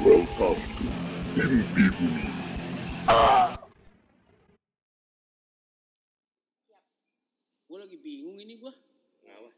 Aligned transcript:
Welcome 0.00 0.56
to 0.56 0.88
Mimpi 1.36 1.84
Bumi. 1.92 2.24
Gue 7.68 7.76
lagi 7.76 8.00
bingung 8.00 8.40
ini 8.40 8.56
gue. 8.56 8.72
Ngapa? 9.28 9.52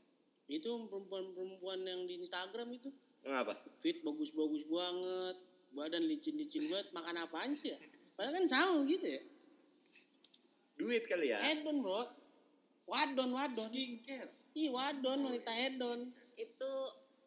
Itu 0.51 0.91
perempuan-perempuan 0.91 1.87
yang 1.87 2.11
di 2.11 2.19
Instagram 2.27 2.75
itu. 2.75 2.91
Ngapa? 3.23 3.55
Fit 3.87 4.03
bagus-bagus 4.03 4.67
banget. 4.67 5.37
Badan 5.79 6.11
licin-licin 6.11 6.67
banget. 6.67 6.91
Makan 6.91 7.23
apaan 7.23 7.55
sih 7.55 7.71
ya? 7.71 7.79
Padahal 8.19 8.43
kan 8.43 8.47
sama 8.51 8.83
gitu 8.91 9.07
ya. 9.15 9.23
Duit 10.75 11.07
kali 11.07 11.31
ya? 11.31 11.39
Hedon 11.39 11.87
bro. 11.87 12.03
Wadon, 12.91 13.31
wadon. 13.31 13.71
skincare 13.71 14.27
Ih 14.59 14.75
wadon, 14.75 15.23
wanita 15.23 15.55
hedon. 15.55 16.11
itu 16.35 16.73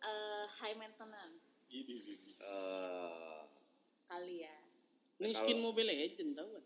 eh, 0.04 0.45
high 0.59 0.75
maintenance 0.75 1.55
Eh, 2.45 3.39
kali 4.05 4.35
ya 4.41 4.55
Ini 5.15 5.31
skin 5.31 5.59
Mobile 5.59 5.89
Legend 5.89 6.31
tau 6.33 6.45
kan? 6.45 6.63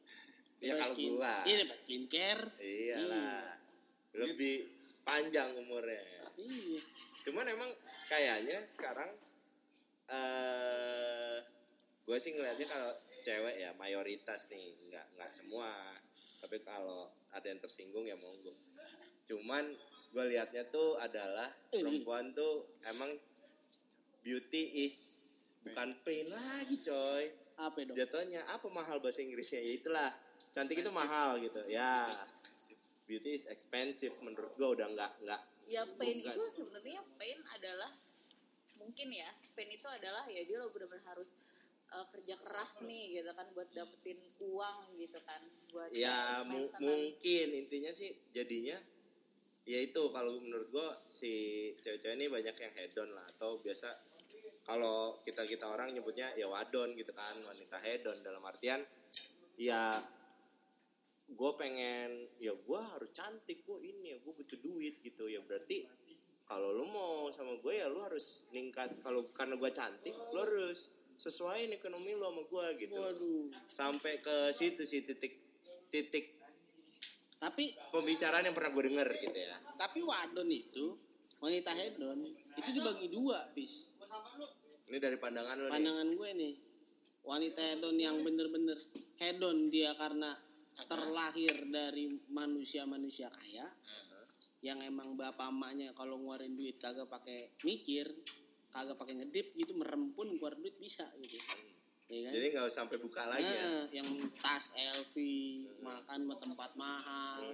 ya 0.60 0.74
Pas 0.74 0.80
kalau 0.84 0.96
skin- 0.98 1.16
gua. 1.16 1.34
Iya, 1.46 1.64
pas 1.64 1.78
skincare. 1.80 2.44
Iyalah. 2.60 3.44
Lebih 4.12 4.56
panjang 5.02 5.56
umurnya. 5.56 6.04
Iya. 6.36 6.82
Cuman 7.24 7.46
emang 7.48 7.72
kayaknya 8.06 8.60
sekarang 8.68 9.08
eh 10.10 11.38
gue 12.02 12.18
sih 12.18 12.34
ngeliatnya 12.34 12.66
kalau 12.66 12.90
cewek 13.22 13.56
ya 13.56 13.70
mayoritas 13.78 14.50
nih 14.50 14.74
nggak 14.90 15.06
nggak 15.14 15.30
semua 15.30 15.70
tapi 16.42 16.58
kalau 16.60 17.06
ada 17.30 17.46
yang 17.46 17.62
tersinggung 17.62 18.02
ya 18.02 18.18
monggo 18.18 18.50
cuman 19.24 19.70
gue 20.10 20.24
liatnya 20.26 20.66
tuh 20.66 20.98
adalah 20.98 21.46
perempuan 21.70 22.34
tuh 22.34 22.66
emang 22.90 23.14
beauty 24.26 24.82
is 24.82 25.19
bukan 25.64 25.90
pain 26.04 26.28
lagi 26.30 26.76
coy. 26.80 27.26
Apa 27.60 27.84
dong? 27.84 27.92
jatuhnya 27.92 28.40
apa 28.48 28.72
mahal 28.72 29.04
bahasa 29.04 29.20
Inggrisnya? 29.20 29.60
Ya 29.60 29.74
itulah. 29.76 30.12
Cantik 30.56 30.80
itu 30.80 30.92
mahal 30.96 31.44
gitu 31.44 31.60
ya. 31.68 32.08
Beauty 33.04 33.36
is 33.36 33.44
expensive 33.50 34.16
menurut 34.22 34.54
gue 34.56 34.70
udah 34.80 34.88
nggak 34.88 35.12
nggak. 35.28 35.42
Ya 35.68 35.84
pain 36.00 36.18
Bukan. 36.24 36.34
itu 36.34 36.44
sebenarnya 36.50 37.02
pain 37.20 37.40
adalah 37.52 37.92
mungkin 38.80 39.12
ya 39.12 39.28
pain 39.54 39.70
itu 39.70 39.86
adalah 39.86 40.24
ya 40.26 40.42
dia 40.42 40.58
lo 40.58 40.72
benar-benar 40.72 41.14
harus 41.14 41.36
eh, 41.90 42.06
kerja 42.16 42.40
keras 42.40 42.80
nih 42.88 43.20
gitu 43.20 43.30
kan 43.36 43.46
buat 43.54 43.70
dapetin 43.76 44.18
uang 44.40 44.80
gitu 44.98 45.20
kan 45.28 45.42
buat 45.70 45.90
ya 45.92 46.42
mu- 46.48 46.72
mungkin 46.80 47.48
intinya 47.54 47.92
sih 47.92 48.16
jadinya 48.32 48.80
ya 49.68 49.78
itu 49.84 50.02
kalau 50.10 50.42
menurut 50.42 50.72
gua 50.74 50.98
si 51.06 51.30
cewek-cewek 51.84 52.18
ini 52.18 52.26
banyak 52.32 52.56
yang 52.56 52.74
hedon 52.74 53.14
lah 53.14 53.26
atau 53.38 53.60
biasa 53.62 53.94
kalau 54.70 55.18
kita 55.26 55.50
kita 55.50 55.66
orang 55.66 55.90
nyebutnya 55.98 56.30
ya 56.38 56.46
wadon 56.46 56.94
gitu 56.94 57.10
kan 57.18 57.34
wanita 57.42 57.82
hedon 57.82 58.22
dalam 58.22 58.46
artian 58.46 58.86
ya 59.58 59.98
gue 61.30 61.52
pengen 61.58 62.30
ya 62.38 62.54
gue 62.54 62.82
harus 62.94 63.10
cantik 63.10 63.66
gue 63.66 63.82
ini 63.82 64.14
ya 64.14 64.18
gue 64.22 64.30
butuh 64.34 64.62
duit 64.62 65.02
gitu. 65.02 65.26
Ya 65.26 65.42
berarti 65.42 65.90
kalau 66.46 66.70
lu 66.70 66.86
mau 66.86 67.34
sama 67.34 67.58
gue 67.58 67.82
ya 67.82 67.90
lu 67.90 67.98
harus 68.02 68.46
ningkat 68.54 68.94
kalau 69.02 69.26
karena 69.34 69.58
gue 69.58 69.72
cantik 69.74 70.14
lu 70.14 70.38
harus 70.38 70.94
sesuaiin 71.18 71.74
ekonomi 71.74 72.14
lu 72.14 72.30
sama 72.30 72.44
gue 72.46 72.66
gitu. 72.86 72.98
Waduh. 72.98 73.50
sampai 73.74 74.22
ke 74.22 74.54
situ 74.54 74.86
sih 74.86 75.02
titik 75.02 75.34
titik 75.90 76.38
Tapi 77.40 77.72
pembicaraan 77.96 78.44
yang 78.44 78.52
pernah 78.52 78.76
gue 78.76 78.84
denger 78.92 79.10
gitu 79.16 79.38
ya. 79.40 79.58
Tapi 79.80 80.04
wadon 80.04 80.50
itu 80.52 80.94
wanita 81.40 81.72
hedon 81.72 82.20
itu 82.36 82.70
dibagi 82.76 83.08
dua 83.08 83.48
bis 83.56 83.90
ini 84.90 84.98
dari 84.98 85.18
pandangan 85.22 85.56
lo 85.62 85.68
nih. 85.70 85.74
Pandangan 85.74 86.10
gue 86.18 86.30
nih 86.34 86.54
wanita 87.24 87.62
hedon 87.62 87.98
yang 88.00 88.18
bener-bener 88.26 88.80
hedon 89.22 89.70
dia 89.70 89.94
karena 89.94 90.34
terlahir 90.88 91.68
dari 91.70 92.08
manusia-manusia 92.32 93.28
kaya 93.30 93.68
yang 94.64 94.80
emang 94.84 95.16
bapak 95.16 95.52
emaknya 95.52 95.92
kalau 95.96 96.20
ngeluarin 96.20 96.56
duit 96.56 96.80
kagak 96.80 97.08
pakai 97.08 97.54
mikir 97.64 98.08
kagak 98.72 98.96
pakai 98.96 99.20
ngedip 99.20 99.56
gitu 99.56 99.76
merem 99.76 100.12
pun 100.16 100.28
keluar 100.36 100.56
duit 100.56 100.76
bisa 100.80 101.06
gitu. 101.22 101.38
Ya 102.10 102.26
kan? 102.26 102.32
Jadi 102.34 102.46
nggak 102.50 102.66
usah 102.66 102.78
sampai 102.84 102.98
buka 102.98 103.22
lagi 103.30 103.46
ya? 103.46 103.62
Nah, 103.62 103.86
yang 103.94 104.10
tas 104.42 104.74
LV 104.74 105.16
makan 105.86 106.20
ke 106.26 106.36
tempat 106.42 106.72
mahal 106.74 107.54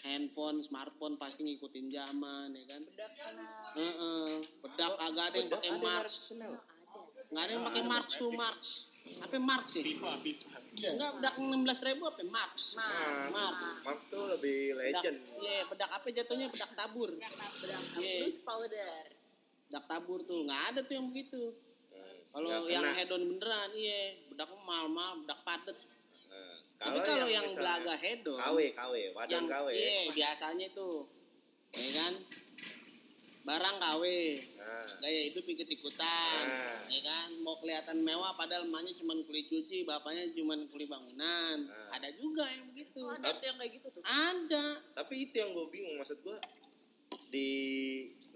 handphone 0.00 0.58
smartphone 0.58 1.14
pasti 1.16 1.42
ngikutin 1.44 1.86
zaman 1.88 2.48
ya 2.52 2.64
kan? 2.68 2.82
Bedak 2.84 3.12
Heeh, 3.74 4.32
bedak 4.60 4.92
agak 4.98 5.24
ada 5.24 5.36
yang 5.36 5.48
Bedak 5.48 5.60
pakai 5.60 5.72
Marx 5.78 5.88
merek 5.88 6.14
Chanel. 6.28 6.52
ada 6.52 6.62
nggak 7.28 7.42
ada 7.42 7.52
yang 7.52 7.64
pakai 7.64 7.82
Marx 7.84 8.08
tuh 8.14 8.30
Marx 8.32 8.58
apa 9.08 9.36
Marx 9.40 9.64
sih? 9.72 9.82
FIFA 9.82 10.10
FIFA. 10.20 10.48
Enggak 10.78 11.10
bedak 11.16 11.34
enam 11.38 11.60
belas 11.64 11.78
ribu 11.80 12.02
apa 12.04 12.22
Marx 12.24 12.56
Nah, 12.72 13.24
Marx 13.30 13.58
Mark 13.80 14.00
tuh 14.06 14.24
lebih 14.28 14.58
bedak. 14.70 15.00
legend. 15.00 15.18
Iya 15.38 15.58
bedak 15.64 15.90
apa 15.90 16.06
jatuhnya? 16.08 16.46
Bedak 16.48 16.70
tabur. 16.74 17.10
Bedak 17.10 17.32
bedak 17.58 17.80
Iya. 17.96 18.14
loose 18.22 18.40
powder. 18.44 19.04
Bedak 19.64 19.84
tabur 19.86 20.18
tuh 20.22 20.44
nggak 20.44 20.62
ada 20.72 20.80
tuh 20.84 20.94
yang 20.94 21.06
begitu. 21.08 21.42
Kalau 22.28 22.44
Nggak 22.44 22.68
yang 22.68 22.84
hedon 22.92 23.22
beneran 23.26 23.70
iya. 23.72 24.00
Bedak 24.28 24.48
mahal-mahal 24.62 25.24
bedak 25.24 25.40
padet 25.42 25.76
Nah, 25.76 25.87
tapi 26.78 26.98
kalau 27.02 27.26
yang, 27.26 27.46
belaga 27.58 27.94
hedon 27.98 28.38
KW 28.38 28.58
KW 28.70 28.94
wadah 29.14 29.34
yang 29.34 29.46
KW 29.50 29.68
iya 29.74 30.02
biasanya 30.14 30.66
tuh 30.70 31.10
ya 31.74 31.90
kan? 32.00 32.14
Barang 33.48 33.80
KW 33.80 34.04
nah, 34.60 34.84
gaya 35.00 35.20
hidup 35.24 35.44
ikut 35.48 35.68
ikutan 35.72 36.44
Nah. 36.48 36.84
ya 36.92 37.00
kan? 37.00 37.28
Mau 37.40 37.56
kelihatan 37.60 38.04
mewah 38.04 38.36
padahal 38.36 38.68
emaknya 38.68 38.92
cuma 39.00 39.16
kulit 39.24 39.48
cuci 39.48 39.88
bapaknya 39.88 40.28
cuma 40.36 40.52
kulit 40.68 40.84
bangunan. 40.84 41.64
Nah. 41.64 41.96
ada 41.96 42.12
juga 42.20 42.44
yang 42.44 42.68
begitu. 42.68 43.00
Oh, 43.00 43.16
ada 43.16 43.32
tuh 43.32 43.46
yang 43.48 43.56
kayak 43.56 43.72
gitu 43.80 43.88
tuh? 43.88 44.02
Ada. 44.04 44.66
Tapi 45.00 45.14
itu 45.28 45.34
yang 45.40 45.56
gue 45.56 45.66
bingung 45.72 45.96
maksud 45.96 46.20
gue 46.20 46.36
di 47.32 47.50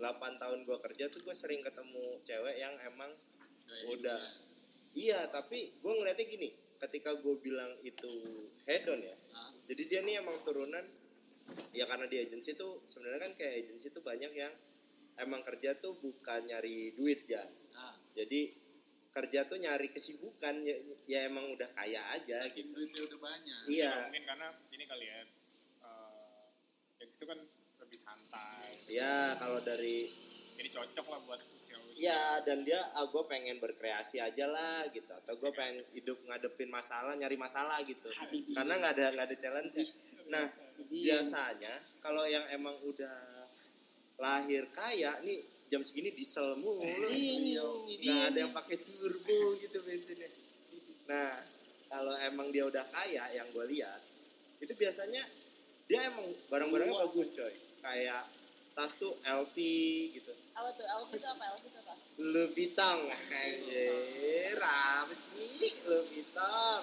8 0.00 0.40
tahun 0.40 0.64
gue 0.64 0.78
kerja 0.80 1.12
tuh 1.12 1.20
gue 1.20 1.34
sering 1.36 1.60
ketemu 1.60 2.20
cewek 2.24 2.56
yang 2.56 2.72
emang 2.88 3.12
udah 3.88 4.20
iya 4.92 5.28
tapi 5.32 5.72
gue 5.80 5.92
ngeliatnya 5.92 6.24
gini 6.28 6.48
ketika 6.82 7.14
gue 7.22 7.34
bilang 7.38 7.78
itu 7.86 8.10
hedon 8.66 9.00
ya 9.00 9.16
jadi 9.70 9.82
dia 9.86 10.00
nih 10.02 10.14
emang 10.18 10.34
turunan 10.42 10.82
ya 11.70 11.86
karena 11.86 12.06
di 12.10 12.18
agensi 12.18 12.54
tuh 12.58 12.82
sebenarnya 12.90 13.20
kan 13.30 13.32
kayak 13.38 13.66
agensi 13.66 13.90
tuh 13.90 14.02
banyak 14.02 14.32
yang 14.34 14.52
emang 15.18 15.46
kerja 15.46 15.78
tuh 15.78 15.94
bukan 15.98 16.48
nyari 16.48 16.94
duit 16.98 17.22
ya 17.26 17.42
Ah. 17.72 17.96
jadi 18.12 18.52
kerja 19.12 19.44
tuh 19.44 19.60
nyari 19.60 19.92
kesibukan 19.92 20.64
ya, 20.64 20.76
ya 21.04 21.20
emang 21.28 21.44
udah 21.52 21.68
kaya 21.76 22.00
aja 22.16 22.48
gitu. 22.48 22.72
duitnya 22.72 23.04
udah 23.12 23.18
banyak. 23.20 23.60
Iya. 23.68 23.92
Mungkin 24.08 24.24
karena 24.24 24.48
ini 24.72 24.84
kali 24.88 25.04
ya 25.04 25.20
eh 25.20 26.44
ya 26.96 27.04
itu 27.04 27.24
kan 27.28 27.38
lebih 27.84 27.98
santai. 28.00 28.72
Ya 28.88 29.36
kalau 29.36 29.60
dari 29.60 30.08
jadi 30.56 30.68
cocok 30.72 31.06
lah 31.12 31.20
buat 31.28 31.40
usia 32.02 32.10
Ya 32.10 32.42
dan 32.42 32.66
dia 32.66 32.82
ah 32.98 33.06
gue 33.06 33.22
pengen 33.30 33.62
berkreasi 33.62 34.18
aja 34.18 34.50
lah 34.50 34.90
gitu. 34.90 35.06
Atau 35.06 35.38
gue 35.38 35.50
pengen 35.54 35.86
hidup 35.94 36.18
ngadepin 36.26 36.66
masalah 36.66 37.14
nyari 37.14 37.38
masalah 37.38 37.78
gitu. 37.86 38.10
Karena 38.58 38.74
nggak 38.74 38.92
ada 38.98 39.06
nggak 39.14 39.26
ada 39.30 39.36
challenge 39.38 39.72
-nya. 39.78 39.86
nah 40.30 40.46
biasanya 40.86 41.82
kalau 41.98 42.22
yang 42.26 42.46
emang 42.54 42.78
udah 42.86 43.46
lahir 44.22 44.70
kaya 44.70 45.18
nih 45.22 45.42
jam 45.70 45.82
segini 45.82 46.10
diesel 46.14 46.58
mulu. 46.58 46.82
Iya, 46.82 47.10
nih, 47.10 47.58
ini 47.98 48.06
nggak 48.06 48.30
ada 48.34 48.38
yang 48.38 48.54
pakai 48.54 48.76
turbo 48.82 49.54
gitu 49.62 49.78
bensinnya. 49.86 50.30
Nah 51.06 51.38
kalau 51.86 52.14
emang 52.22 52.50
dia 52.50 52.66
udah 52.66 52.82
kaya 52.90 53.30
yang 53.34 53.46
gue 53.54 53.66
lihat 53.78 54.02
itu 54.62 54.72
biasanya 54.78 55.22
dia 55.90 56.06
emang 56.06 56.26
barang-barangnya 56.50 56.98
bagus 56.98 57.30
coy. 57.34 57.54
Kayak 57.82 58.26
tas 58.74 58.94
tuh 58.98 59.12
LV 59.26 59.56
gitu 60.16 60.32
apa 60.52 60.68
tuh? 60.76 60.84
LV 60.84 61.10
itu 61.16 61.26
apa? 61.26 61.44
LV 61.56 61.64
itu 61.64 61.78
apa? 61.80 61.94
Vuitton 62.52 62.98
anjir 63.08 64.58
apa 64.60 65.12
sih? 65.14 65.72
Vuitton 65.86 66.82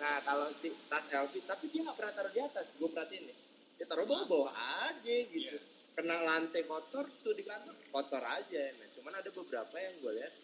nah 0.00 0.18
kalau 0.26 0.50
si 0.50 0.66
tas 0.90 1.06
LV 1.06 1.34
tapi 1.46 1.70
dia 1.70 1.86
nggak 1.86 1.96
pernah 1.96 2.12
taruh 2.16 2.32
di 2.34 2.40
atas. 2.42 2.72
Gue 2.74 2.88
perhatiin 2.90 3.22
nih. 3.28 3.36
Dia 3.78 3.86
taruh 3.86 4.04
bawah 4.04 4.26
bawah 4.26 4.52
aja 4.88 5.16
gitu. 5.24 5.58
Kena 5.92 6.24
lantai 6.24 6.64
kotor 6.64 7.06
tuh 7.22 7.32
di 7.32 7.44
kantor. 7.46 7.74
Kotor 7.92 8.22
aja 8.24 8.62
nah. 8.76 8.88
Cuman 8.98 9.12
ada 9.14 9.30
beberapa 9.30 9.76
yang 9.78 9.94
gue 10.02 10.12
lihat. 10.18 10.34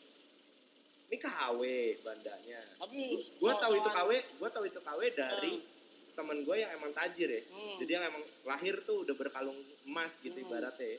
Ini 1.08 1.16
KW 1.16 1.60
bandanya. 2.04 2.60
Tapi 2.76 2.96
gue 3.16 3.52
tahu 3.58 3.72
itu 3.76 3.90
KW 3.90 4.10
gue 4.14 4.48
tahu 4.52 4.64
itu 4.68 4.80
KW 4.80 5.00
dari 5.16 5.54
temen 6.18 6.42
gue 6.42 6.56
yang 6.58 6.74
emang 6.74 6.90
tajir 6.90 7.30
ya. 7.30 7.38
Hmm. 7.46 7.78
jadi 7.78 7.90
yang 7.94 8.04
emang 8.10 8.24
lahir 8.42 8.74
tuh 8.82 9.06
udah 9.06 9.14
berkalung 9.14 9.54
emas 9.86 10.18
gitu 10.18 10.34
Hmm. 10.34 10.50
ibaratnya 10.50 10.98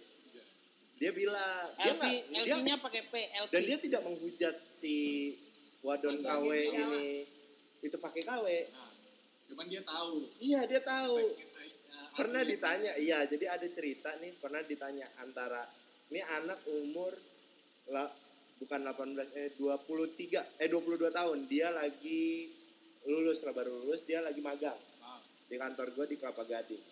dia 1.00 1.12
bilang 1.16 1.66
dia 1.80 1.94
LV 1.96 2.04
dia- 2.04 2.44
LV 2.52 2.60
nya 2.62 2.76
pakai 2.78 3.02
P 3.08 3.14
LV 3.16 3.52
dan 3.56 3.62
dia 3.64 3.78
tidak 3.80 4.02
menghujat 4.04 4.56
si 4.68 4.96
wadon 5.80 6.20
KW 6.20 6.48
ini. 6.70 7.24
Itu 7.80 7.96
pakai 7.96 8.22
KW 8.22 8.46
nah, 8.68 8.92
cuman 9.48 9.66
dia 9.66 9.82
tahu. 9.82 10.16
Iya 10.38 10.62
dia 10.68 10.82
tahu. 10.84 11.16
Uh, 11.24 12.08
pernah 12.14 12.44
asli. 12.44 12.52
ditanya 12.52 12.92
iya 13.00 13.24
jadi 13.24 13.46
ada 13.50 13.64
cerita 13.66 14.12
nih 14.20 14.36
pernah 14.36 14.60
ditanya 14.62 15.08
antara 15.18 15.64
ini 16.12 16.20
anak 16.20 16.60
umur 16.68 17.16
lah 17.88 18.12
bukan 18.60 18.80
18 18.84 19.40
eh 19.40 19.50
23 19.56 20.60
eh 20.60 20.68
22 20.68 21.10
tahun. 21.10 21.38
Dia 21.48 21.72
lagi 21.72 22.52
lulus 23.08 23.48
lah 23.48 23.56
baru 23.56 23.72
lulus 23.72 24.04
dia 24.04 24.20
lagi 24.20 24.44
magang 24.44 24.76
Ah, 25.00 25.16
di 25.48 25.56
kantor 25.56 25.96
gue 25.96 26.06
di 26.06 26.16
Kelapa 26.20 26.44
Gading. 26.44 26.84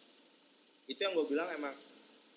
Itu 0.88 0.96
yang 0.98 1.12
gue 1.12 1.28
bilang 1.28 1.52
emang 1.52 1.76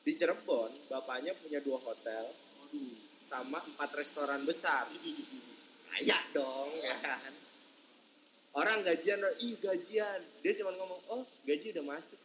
di 0.01 0.13
Cirebon 0.13 0.71
bapaknya 0.87 1.37
punya 1.37 1.61
dua 1.61 1.77
hotel 1.79 2.25
waduh. 2.27 2.95
sama 3.27 3.59
empat 3.61 3.91
restoran 3.95 4.41
besar 4.43 4.89
kaya 5.87 6.19
dong 6.31 6.71
ya 6.81 6.97
kan 6.99 7.33
orang 8.53 8.83
gajian 8.83 9.21
ih 9.39 9.55
gajian 9.57 10.21
dia 10.41 10.53
cuma 10.57 10.73
ngomong 10.73 11.01
oh 11.11 11.23
gaji 11.45 11.71
udah 11.71 11.87
masuk 11.87 12.19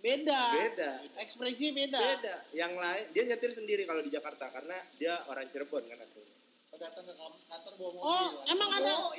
Beda. 0.00 0.40
beda 0.56 0.92
Ekspresinya 1.20 1.76
beda. 1.76 2.00
beda 2.00 2.36
yang 2.56 2.72
lain 2.72 3.04
dia 3.12 3.24
nyetir 3.26 3.52
sendiri 3.52 3.84
kalau 3.84 4.00
di 4.00 4.08
Jakarta 4.08 4.48
karena 4.48 4.72
dia 4.96 5.12
orang 5.26 5.44
Cirebon 5.44 5.84
kan 5.84 5.98
aslinya 5.98 6.28
Oh, 6.70 6.78
datang 6.78 7.02
ke 7.02 7.10
kam- 7.10 7.34
kantor 7.50 7.72
bawa 7.74 7.90
mobil. 7.90 8.06
Oh, 8.06 8.28
emang 8.46 8.70
ada 8.70 8.92
oh 8.94 9.10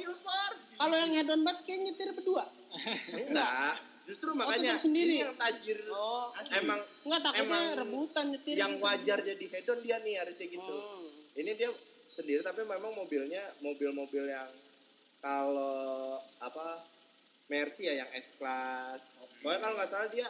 kalau 0.80 0.96
yang 0.96 1.12
hedon 1.12 1.44
banget 1.44 1.60
kayak 1.68 1.80
nyetir 1.84 2.10
berdua. 2.16 2.48
enggak 3.12 3.76
justru 4.12 4.30
makanya 4.34 4.76
tetap 4.76 4.84
sendiri. 4.84 5.14
ini 5.14 5.24
yang 5.24 5.36
tajir 5.36 5.80
Oh, 5.88 6.28
emang 6.54 6.80
Enggak 7.02 7.22
takutnya 7.24 7.44
emang 7.46 7.64
rebutan 7.78 8.26
nyetir. 8.28 8.56
yang 8.58 8.74
gitu. 8.74 8.84
wajar 8.84 9.18
jadi 9.24 9.46
hedon 9.50 9.80
dia 9.80 9.98
nih 9.98 10.16
harusnya 10.20 10.48
gitu 10.48 10.76
Hmm. 10.76 11.08
ini 11.34 11.52
dia 11.56 11.70
sendiri 12.10 12.42
tapi 12.42 12.62
memang 12.62 12.92
mobilnya 12.92 13.40
mobil-mobil 13.60 14.28
yang 14.28 14.52
kalau 15.20 16.18
apa 16.40 16.84
Mercy 17.48 17.84
ya 17.84 17.94
yang 17.98 18.10
S 18.12 18.36
class 18.36 19.00
pokoknya 19.38 19.60
kalau 19.60 19.76
nggak 19.76 19.90
salah 19.90 20.10
dia 20.10 20.28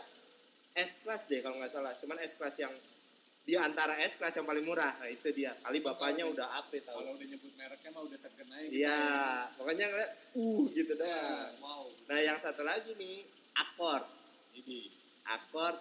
S 0.73 0.97
class 0.99 1.25
deh 1.25 1.39
kalau 1.39 1.57
nggak 1.57 1.69
salah 1.69 1.91
cuman 1.95 2.17
S 2.19 2.33
class 2.33 2.55
yang 2.55 2.73
di 3.41 3.57
antara 3.57 3.97
S 3.97 4.13
class 4.15 4.35
yang 4.35 4.45
paling 4.45 4.61
murah 4.61 4.93
nah 4.95 5.05
itu 5.05 5.29
dia 5.31 5.53
kali 5.57 5.81
bapaknya 5.81 6.23
udah 6.23 6.47
apa 6.55 6.77
tahu 6.79 6.93
Kalau 6.95 7.13
udah 7.13 7.25
nyebut 7.25 7.51
mereknya 7.55 7.89
mah 7.89 8.03
udah 8.03 8.13
aja. 8.13 8.29
gitu. 8.61 8.77
iya 8.77 9.01
pokoknya 9.57 9.85
ngeliat 9.87 10.11
uh 10.31 10.63
gitu 10.69 10.93
dah 10.95 11.49
Wow. 11.57 11.89
nah 12.05 12.19
yang 12.19 12.37
satu 12.37 12.61
lagi 12.61 12.93
nih 12.95 13.25
Ini. 14.51 14.81
Accord 15.31 15.77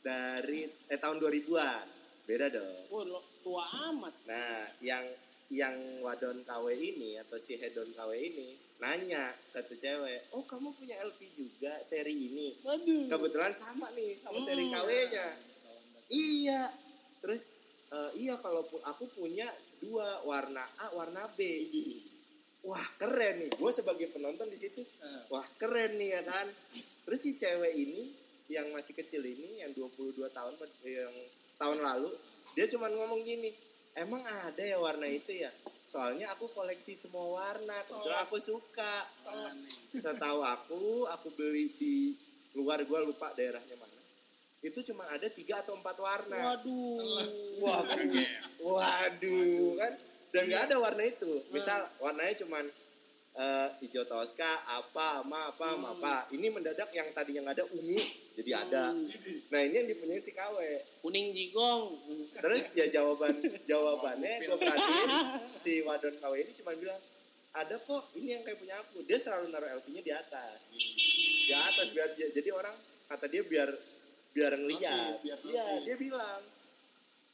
dari 0.00 0.64
eh 0.86 0.98
tahun 1.00 1.16
2000-an 1.18 1.86
beda 2.24 2.46
dong 2.48 2.88
Wah, 2.88 3.04
lo 3.04 3.20
tua 3.42 3.64
amat. 3.90 4.14
Nah, 4.24 4.64
yang 4.80 5.04
yang 5.48 5.74
wadon 6.00 6.40
KW 6.40 6.72
ini 6.72 7.20
atau 7.20 7.36
si 7.36 7.56
hedon 7.56 7.90
KW 7.92 8.10
ini 8.16 8.48
nanya 8.80 9.28
ke 9.52 9.60
tuh 9.62 9.76
cewek, 9.76 10.32
oh 10.32 10.44
kamu 10.44 10.72
punya 10.72 10.96
LV 11.00 11.18
juga 11.32 11.72
seri 11.80 12.12
ini? 12.12 12.48
Waduh. 12.60 13.08
Kebetulan 13.08 13.52
sama 13.52 13.88
nih 13.92 14.16
sama 14.20 14.38
seri 14.40 14.64
Hmm. 14.64 14.74
KW-nya. 14.74 15.26
Iya. 16.08 16.62
Terus 17.20 17.42
eh, 17.90 18.10
iya 18.18 18.34
kalau 18.36 18.64
aku 18.84 19.04
punya 19.10 19.48
dua 19.78 20.22
warna 20.22 20.64
A, 20.80 20.92
warna 20.92 21.28
B. 21.32 21.40
Wah 22.64 22.84
keren 22.96 23.44
nih, 23.44 23.52
gue 23.52 23.70
sebagai 23.70 24.08
penonton 24.08 24.48
di 24.48 24.56
situ, 24.56 24.80
Eh. 24.80 25.22
wah 25.28 25.44
keren 25.56 26.00
nih 26.00 26.16
ya 26.16 26.22
kan. 26.24 26.46
Terus 27.04 27.20
si 27.20 27.36
cewek 27.36 27.72
ini 27.76 28.12
yang 28.48 28.68
masih 28.72 28.92
kecil 28.96 29.24
ini, 29.24 29.64
yang 29.64 29.72
22 29.72 30.20
tahun, 30.28 30.52
yang 30.84 31.14
tahun 31.56 31.78
lalu, 31.80 32.10
dia 32.52 32.68
cuma 32.68 32.88
ngomong 32.92 33.24
gini, 33.24 33.52
emang 33.96 34.20
ada 34.24 34.60
ya 34.60 34.76
warna 34.76 35.08
itu 35.08 35.32
ya? 35.32 35.52
Soalnya 35.88 36.34
aku 36.34 36.50
koleksi 36.50 36.98
semua 36.98 37.22
warna, 37.38 37.76
kebetulan 37.86 38.20
aku 38.26 38.36
suka. 38.42 38.94
Setahu 39.94 40.42
aku, 40.42 41.06
aku 41.06 41.28
beli 41.38 41.70
di 41.78 42.12
luar 42.58 42.82
gue 42.82 42.98
lupa 43.04 43.30
daerahnya 43.32 43.78
mana. 43.78 44.00
Itu 44.64 44.80
cuma 44.82 45.04
ada 45.12 45.28
tiga 45.30 45.60
atau 45.62 45.76
empat 45.78 45.96
warna. 46.00 46.34
Waduh. 46.34 46.98
Waduh, 47.62 48.26
waduh 48.64 49.70
kan 49.78 49.92
dan 50.34 50.50
nggak 50.50 50.62
ada 50.66 50.76
warna 50.82 51.02
itu. 51.06 51.30
Misal 51.54 51.86
warnanya 52.02 52.34
cuman 52.42 52.64
eh, 53.34 53.68
hijau 53.80 54.04
toska, 54.04 54.46
apa, 54.64 55.20
sama 55.20 55.50
apa, 55.50 55.66
sama 55.68 55.88
apa. 55.92 56.14
Ini 56.30 56.46
mendadak 56.48 56.90
yang 56.90 57.10
tadinya 57.10 57.40
nggak 57.44 57.56
ada 57.58 57.66
ungu 57.70 57.98
jadi 58.34 58.50
ada. 58.56 58.84
Nah 59.48 59.60
ini 59.60 59.74
yang 59.76 59.88
dipunyai 59.88 60.18
si 60.18 60.30
KW. 60.30 60.56
Kuning 61.00 61.30
jigong. 61.30 61.82
Terus 62.32 62.62
ya 62.72 62.86
jawaban 62.88 63.34
jawabannya 63.70 64.32
gue 64.40 64.56
perhatiin 64.56 65.10
si 65.60 65.82
wadon 65.82 66.14
KW 66.16 66.34
ini 66.36 66.52
cuma 66.54 66.74
bilang 66.74 66.98
ada 67.54 67.78
kok 67.78 68.10
ini 68.14 68.34
yang 68.34 68.42
kayak 68.42 68.58
punya 68.58 68.74
aku. 68.76 69.02
Dia 69.02 69.18
selalu 69.18 69.46
naruh 69.48 69.70
LV-nya 69.78 70.02
di 70.02 70.12
atas, 70.12 70.58
di 71.44 71.54
atas 71.54 71.86
biar 71.90 72.08
dia- 72.14 72.32
jadi 72.32 72.50
orang 72.50 72.74
kata 73.06 73.26
dia 73.26 73.42
biar 73.42 73.70
biar 74.30 74.52
ngeliat. 74.56 75.22
Iya 75.22 75.34
notice. 75.38 75.86
dia 75.86 75.96
bilang 75.96 76.42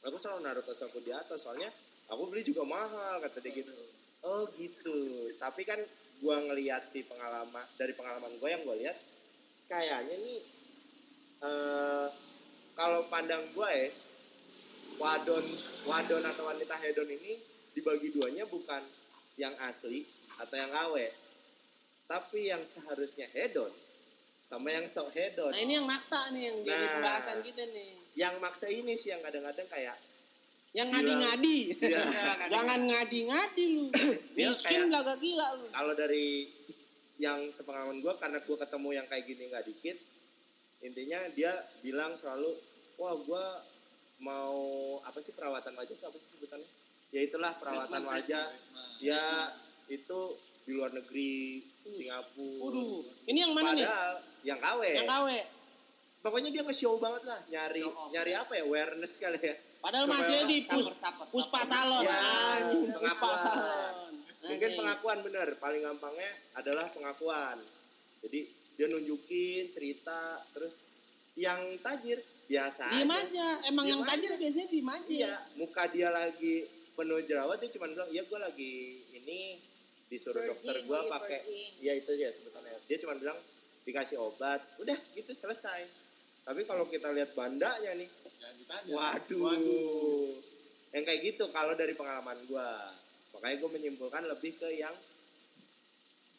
aku 0.01 0.17
selalu 0.17 0.39
naruh 0.41 0.61
tas 0.61 0.81
aku 0.81 0.97
di 0.99 1.09
atas 1.09 1.41
soalnya 1.41 1.69
aku 2.05 2.29
beli 2.29 2.41
juga 2.41 2.61
mahal 2.61 3.17
kata 3.19 3.37
dia 3.39 3.53
gitu. 3.55 3.73
Oh 4.23 4.45
gitu. 4.53 4.97
Tapi 5.35 5.61
kan 5.63 5.79
gua 6.19 6.37
ngelihat 6.43 6.85
si 6.85 7.01
pengalaman 7.01 7.65
dari 7.75 7.91
pengalaman 7.91 8.29
gue 8.31 8.45
yang 8.45 8.61
gue 8.61 8.77
lihat 8.77 8.93
kayaknya 9.65 10.13
nih 10.13 10.41
eh 11.41 12.07
kalau 12.71 13.01
pandang 13.09 13.41
gue 13.49 13.65
ya 13.65 13.89
wadon 14.95 15.41
wadon 15.81 16.21
atau 16.21 16.45
wanita 16.45 16.77
hedon 16.77 17.09
ini 17.09 17.33
dibagi 17.73 18.13
duanya 18.13 18.45
bukan 18.45 18.85
yang 19.33 19.49
asli 19.65 20.05
atau 20.37 20.53
yang 20.53 20.69
KW 20.69 20.95
tapi 22.05 22.53
yang 22.53 22.61
seharusnya 22.61 23.25
hedon 23.33 23.73
sama 24.45 24.69
yang 24.69 24.85
sok 24.85 25.09
hedon 25.15 25.49
Nah 25.49 25.57
ini 25.57 25.73
yang 25.73 25.89
maksa 25.89 26.29
nih 26.29 26.53
yang 26.53 26.57
jadi 26.61 26.77
Nah. 26.77 26.91
pembahasan 26.93 27.39
kita 27.41 27.63
nih. 27.65 27.91
yang 28.13 28.35
maksa 28.37 28.69
ini 28.69 28.93
sih 28.93 29.09
yang 29.09 29.25
kadang-kadang 29.25 29.65
kayak 29.65 29.97
Yang 30.71 30.87
Bilang- 30.87 30.91
ngadi-ngadi. 30.93 31.57
Iya. 31.77 32.03
Jangan 32.53 32.79
ngadi-ngadi 32.81 33.63
lu. 33.69 33.85
Dia 34.33 34.47
Miskin 34.49 34.87
kayak- 34.87 34.91
laga 34.93 35.15
gila 35.17 35.47
lu. 35.55 35.67
kalau 35.69 35.93
dari 35.93 36.47
yang 37.17 37.37
sepengalaman 37.47 37.99
gue 37.99 38.13
karena 38.15 38.39
gue 38.39 38.57
ketemu 38.57 38.89
yang 38.91 39.05
kayak 39.05 39.23
gini 39.23 39.45
nggak 39.45 39.61
dikit 39.63 39.93
intinya 40.81 41.21
dia 41.31 41.53
bilang 41.79 42.15
selalu 42.15 42.49
wah 42.97 43.13
gue 43.13 43.45
mau 44.19 44.57
apa 45.01 45.19
sih 45.19 45.29
perawatan 45.29 45.69
wajah 45.71 45.93
apa 46.01 46.17
sih 46.17 46.27
sebutannya 46.31 46.65
ya 47.09 47.21
itulah 47.21 47.53
perawatan 47.55 48.01
wajah 48.03 48.49
ya 48.97 49.21
itu 49.85 50.19
di 50.61 50.71
luar 50.71 50.89
negeri 50.91 51.61
Singapura 51.83 52.57
Waduh. 52.63 53.05
Ini 53.27 53.37
yang 53.39 53.53
mana 53.53 53.69
nih? 53.71 53.85
padahal 53.85 54.13
yang 54.41 54.57
KW 54.59 54.81
Yang 54.87 55.05
KW. 55.07 55.27
pokoknya 56.21 56.49
dia 56.49 56.63
nge-show 56.63 56.97
banget 56.97 57.23
lah 57.23 57.39
nyari 57.47 57.81
nyari 58.09 58.33
apa 58.33 58.51
ya 58.55 58.63
awareness 58.63 59.13
kali 59.15 59.37
ya 59.37 59.53
Padahal 59.81 60.05
Supaya 60.05 60.21
masih 60.21 60.35
orang 60.37 60.49
di 60.49 60.57
pus, 60.61 60.85
puspa 61.33 61.61
salon. 61.65 62.03
Ya, 62.05 62.17
puspa 62.69 62.93
pengakuan. 63.01 63.37
salon. 63.41 64.13
mungkin 64.41 64.69
pengakuan 64.73 65.17
bener 65.21 65.47
paling 65.61 65.81
gampangnya 65.85 66.31
adalah 66.57 66.89
pengakuan 66.89 67.61
jadi 68.25 68.41
dia 68.73 68.87
nunjukin 68.89 69.69
cerita 69.69 70.41
terus 70.49 70.81
yang 71.37 71.61
tajir 71.79 72.17
biasa 72.49 72.89
Diem 72.89 73.05
aja. 73.07 73.47
Emang 73.69 73.85
Diem 73.85 73.93
yang 73.93 74.01
tajir 74.01 74.29
aja. 74.33 74.39
biasanya 74.41 74.67
diem 74.67 74.89
aja. 74.89 75.05
iya 75.13 75.35
muka 75.55 75.85
dia 75.93 76.09
lagi 76.09 76.65
penuh 76.97 77.21
jerawat 77.21 77.61
dia 77.61 77.69
cuma 77.69 77.85
bilang 77.87 78.09
iya 78.09 78.21
gue 78.25 78.39
lagi 78.41 78.73
ini 79.13 79.61
disuruh 80.09 80.41
Purging, 80.41 80.51
dokter 80.57 80.75
gue 80.83 80.99
pakai 81.07 81.39
purging. 81.45 81.71
ya 81.85 81.93
itu 81.95 82.11
ya 82.17 82.29
sebetulnya 82.33 82.75
dia 82.89 82.97
cuma 82.97 83.13
bilang 83.15 83.37
dikasih 83.85 84.17
obat 84.19 84.59
udah 84.81 84.97
gitu 85.13 85.31
selesai 85.37 85.85
tapi 86.41 86.65
kalau 86.65 86.89
kita 86.89 87.13
lihat 87.13 87.31
bandanya 87.37 87.93
nih 87.93 88.09
Jangan 88.41 88.55
ditanya. 88.57 88.91
Waduh. 88.91 89.39
Waduh. 89.45 90.29
Yang 90.91 91.03
kayak 91.07 91.21
gitu 91.23 91.43
kalau 91.53 91.73
dari 91.77 91.93
pengalaman 91.93 92.35
gua. 92.49 92.67
Makanya 93.31 93.55
gue 93.63 93.69
menyimpulkan 93.71 94.23
lebih 94.27 94.59
ke 94.59 94.69
yang 94.75 94.91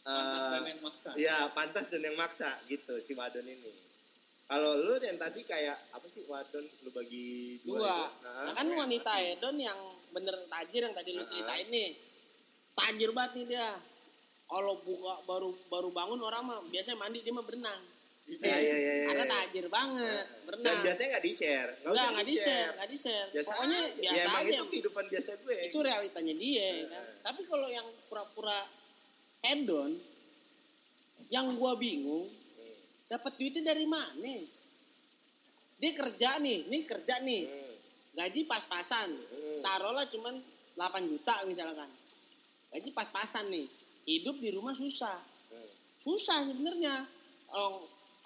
Pantas 0.02 0.42
eh, 0.42 0.50
dan 0.50 0.62
yang 0.66 0.80
maksa. 0.82 1.08
ya 1.14 1.36
pantas 1.54 1.86
dan 1.86 2.02
yang 2.02 2.16
maksa 2.18 2.50
gitu 2.66 2.98
si 2.98 3.14
wadon 3.14 3.46
ini. 3.46 3.70
Kalau 4.44 4.74
lu 4.76 4.98
yang 4.98 5.14
tadi 5.14 5.46
kayak 5.46 5.78
apa 5.94 6.02
sih 6.10 6.26
wadon 6.26 6.66
lu 6.82 6.90
bagi 6.90 7.62
dua, 7.62 7.78
Dua. 7.80 7.96
Nah, 8.20 8.50
Nah, 8.50 8.52
kan 8.52 8.66
wanita 8.66 9.08
hedon 9.14 9.56
yang 9.56 9.78
bener 10.10 10.34
tajir 10.50 10.84
yang 10.84 10.92
tadi 10.92 11.14
lu 11.14 11.22
ceritain 11.24 11.70
nih. 11.70 11.94
Tajir 12.74 13.14
banget 13.14 13.32
nih 13.40 13.46
dia. 13.54 13.68
Kalau 14.44 14.74
buka 14.84 15.22
baru 15.24 15.48
baru 15.70 15.88
bangun 15.88 16.20
orang 16.20 16.42
mah 16.44 16.58
biasanya 16.68 16.98
mandi 17.00 17.22
dia 17.22 17.32
mah 17.32 17.46
berenang. 17.46 17.80
Iya, 18.22 18.38
iya, 18.56 18.76
iya, 18.78 18.92
iya. 19.02 19.06
Karena 19.12 19.24
tajir 19.28 19.66
banget, 19.66 20.24
dan 20.24 20.46
berenang. 20.46 20.78
biasanya 20.86 21.08
nggak 21.12 21.24
di 21.26 21.32
share, 21.34 21.70
nggak 21.82 21.92
usah 21.92 22.08
nggak 22.14 22.26
di 22.26 22.36
share, 22.38 22.70
nggak 22.72 22.88
di 22.88 22.98
share. 22.98 23.28
Biasa 23.34 23.48
Pokoknya 23.50 23.80
aja. 23.82 23.92
biasa 23.98 24.14
ya, 24.14 24.22
emang 24.22 24.42
aja. 24.42 24.52
itu 24.54 24.64
kehidupan 24.72 25.04
biasa 25.10 25.30
gue. 25.42 25.56
Itu 25.68 25.78
realitanya 25.82 26.34
dia 26.38 26.68
ya 26.78 26.84
kan. 26.88 27.04
Tapi 27.26 27.40
kalau 27.50 27.68
yang 27.68 27.86
pura-pura 28.06 28.60
hedon 29.42 29.90
yang 31.32 31.46
gua 31.58 31.72
bingung 31.80 32.28
dapat 33.10 33.32
duitnya 33.36 33.74
dari 33.74 33.84
mana? 33.84 34.36
Dia 35.82 35.92
kerja 35.98 36.38
nih, 36.38 36.70
nih 36.70 36.82
kerja 36.86 37.14
nih. 37.26 37.42
Hmm. 37.50 37.74
Gaji 38.22 38.40
pas-pasan. 38.46 39.10
Hmm. 39.10 39.60
Taruhlah 39.66 40.06
cuman 40.06 40.38
8 40.78 41.10
juta 41.10 41.42
misalkan. 41.44 41.90
Gaji 42.70 42.90
pas-pasan 42.94 43.50
nih. 43.50 43.66
Hidup 44.06 44.38
di 44.38 44.54
rumah 44.54 44.72
susah. 44.78 45.18
Hmm. 45.50 45.68
Susah 45.98 46.46
sebenarnya. 46.46 47.02
Kalau 47.50 47.82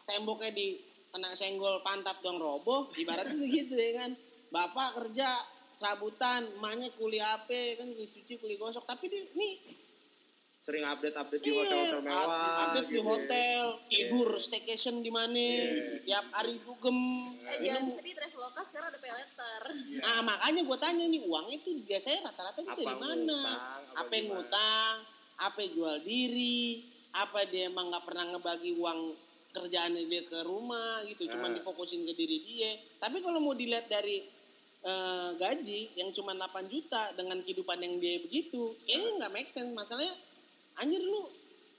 temboknya 0.07 0.51
di 0.51 0.79
kena 1.11 1.31
senggol 1.33 1.83
pantat 1.83 2.23
dong 2.23 2.39
roboh, 2.39 2.89
ibaratnya 2.95 3.35
gitu 3.59 3.75
ya 3.75 3.93
kan. 3.99 4.11
Bapak 4.49 4.95
kerja 4.97 5.29
serabutan 5.77 6.41
emaknya 6.57 6.89
kuli 6.97 7.21
apa 7.21 7.53
kan 7.77 7.93
kuli 7.93 8.09
cuci 8.09 8.41
kuli 8.41 8.57
gosok 8.57 8.89
tapi 8.89 9.13
dia 9.13 9.21
nih 9.31 9.85
Sering 10.57 10.83
update-update 10.83 11.45
di 11.45 11.53
iya, 11.53 11.63
hotel-hotel 11.63 12.01
mewah. 12.01 12.57
update 12.65 12.89
di 12.89 12.91
gitu 12.91 12.99
ya. 12.99 13.07
hotel 13.07 13.63
tidur 13.87 14.29
staycation 14.35 14.99
di 14.99 15.13
mana 15.13 15.47
tiap 16.03 16.27
hari 16.33 16.59
dugem 16.59 16.97
Eh, 17.45 17.59
jangan 17.63 17.87
sedih 17.87 18.17
Traveloka 18.17 18.61
sekarang 18.65 18.89
ada 18.89 18.99
pay 18.99 19.13
letter. 19.13 19.63
Nah 20.01 20.19
makanya 20.27 20.61
gue 20.65 20.79
tanya 20.81 21.05
nih 21.07 21.23
uang 21.23 21.47
itu 21.53 21.69
biasanya 21.85 22.19
rata-rata 22.25 22.59
itu 22.59 22.73
dari 22.73 22.97
mana? 22.99 23.41
apa 23.95 24.11
yang 24.11 24.27
ngutang? 24.27 24.95
Apa 25.39 25.59
yang 25.61 25.71
jual 25.77 25.97
diri? 26.03 26.83
Apa 27.15 27.47
dia 27.47 27.69
emang 27.69 27.87
nggak 27.87 28.03
pernah 28.03 28.25
ngebagi 28.35 28.73
uang 28.75 28.99
kerjaannya 29.57 30.05
dia 30.05 30.23
ke 30.29 30.45
rumah 30.45 31.01
gitu? 31.09 31.25
Cuman 31.33 31.51
Nah. 31.53 31.57
difokusin 31.57 32.05
ke 32.05 32.13
diri 32.13 32.39
dia. 32.45 32.77
Tapi 33.01 33.25
kalau 33.25 33.41
mau 33.41 33.57
dilihat 33.57 33.89
dari 33.89 34.37
eh, 34.87 35.31
gaji 35.35 35.99
yang 35.99 36.15
cuma 36.15 36.31
8 36.31 36.71
juta 36.71 37.11
dengan 37.19 37.43
kehidupan 37.43 37.75
yang 37.83 37.99
dia 37.99 38.23
begitu, 38.23 38.71
kayaknya 38.87 39.11
nggak 39.19 39.33
make 39.35 39.51
sense. 39.51 39.75
Masalahnya 39.75 40.15
anjir 40.79 41.03
lu 41.03 41.27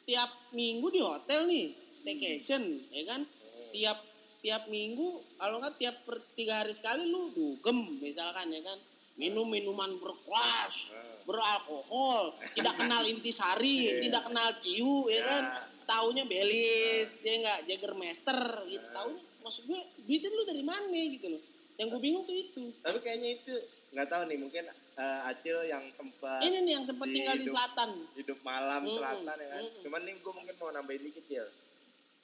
tiap 0.04 0.28
minggu 0.52 0.92
di 0.92 1.00
hotel 1.00 1.48
nih 1.48 1.72
staycation, 1.96 2.68
ya 2.92 3.08
kan? 3.08 3.24
Tiap 3.72 3.96
tiap 4.42 4.70
minggu 4.70 5.08
kalau 5.36 5.60
nggak 5.60 5.76
tiap 5.76 5.96
per 6.06 6.24
tiga 6.38 6.62
hari 6.62 6.72
sekali 6.72 7.10
lu 7.10 7.34
dugem 7.34 7.98
misalkan 8.00 8.54
ya 8.54 8.62
kan 8.62 8.78
minum 9.18 9.50
minuman 9.50 9.98
berkelas 9.98 10.94
beralkohol 11.26 12.38
tidak 12.54 12.78
kenal 12.78 13.02
intisari 13.04 13.92
tidak 14.08 14.24
kenal 14.30 14.48
ciu 14.56 15.10
ya 15.10 15.22
kan 15.26 15.44
taunya 15.88 16.24
belis 16.24 17.12
ya 17.18 17.34
nggak? 17.38 17.60
Jagermeister 17.66 18.40
gitu 18.68 18.88
taunya. 18.92 19.22
Maksud 19.40 19.64
gue 19.64 19.80
duitnya 20.04 20.30
lu 20.30 20.44
dari 20.44 20.62
mana 20.62 20.92
gitu 21.08 21.28
loh? 21.30 21.42
Yang 21.76 21.88
gue 21.90 22.02
bingung 22.04 22.24
tuh 22.24 22.36
itu. 22.36 22.64
Tapi 22.78 22.98
kayaknya 23.00 23.30
itu 23.34 23.54
nggak 23.88 24.08
tahu 24.08 24.28
nih 24.28 24.38
mungkin 24.38 24.64
eh, 24.68 25.20
Acil 25.26 25.64
yang 25.64 25.88
sempat 25.88 26.44
ini 26.44 26.60
nih 26.62 26.74
yang 26.74 26.84
sempat 26.84 27.08
di 27.08 27.16
tinggal 27.16 27.34
di 27.34 27.42
hidup- 27.42 27.56
selatan. 27.56 27.90
hidup 28.14 28.40
malam 28.44 28.82
Mm-mm, 28.84 28.94
selatan 28.94 29.36
ya 29.36 29.48
kan. 29.48 29.64
mm-mm. 29.64 29.82
Cuman 29.82 30.02
nih 30.04 30.16
gue 30.18 30.34
mungkin 30.34 30.56
mau 30.58 30.70
nambahin 30.70 31.02
dikit 31.02 31.26
ya. 31.26 31.46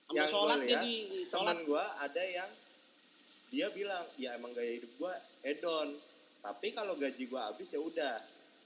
sama 0.04 0.28
sholat 0.28 0.58
dia 0.62 0.80
di 0.80 0.96
sholat. 1.24 1.56
teman 1.56 1.58
gue 1.64 1.84
ada 1.98 2.22
yang 2.22 2.50
dia 3.48 3.68
bilang 3.72 4.04
ya 4.18 4.30
emang 4.34 4.52
gaya 4.52 4.76
hidup 4.76 4.92
gue 4.92 5.14
hedon. 5.42 5.90
Tapi 6.44 6.68
kalau 6.72 6.94
gaji 6.94 7.24
gue 7.24 7.40
habis 7.40 7.70
ya 7.70 7.80
udah. 7.80 8.16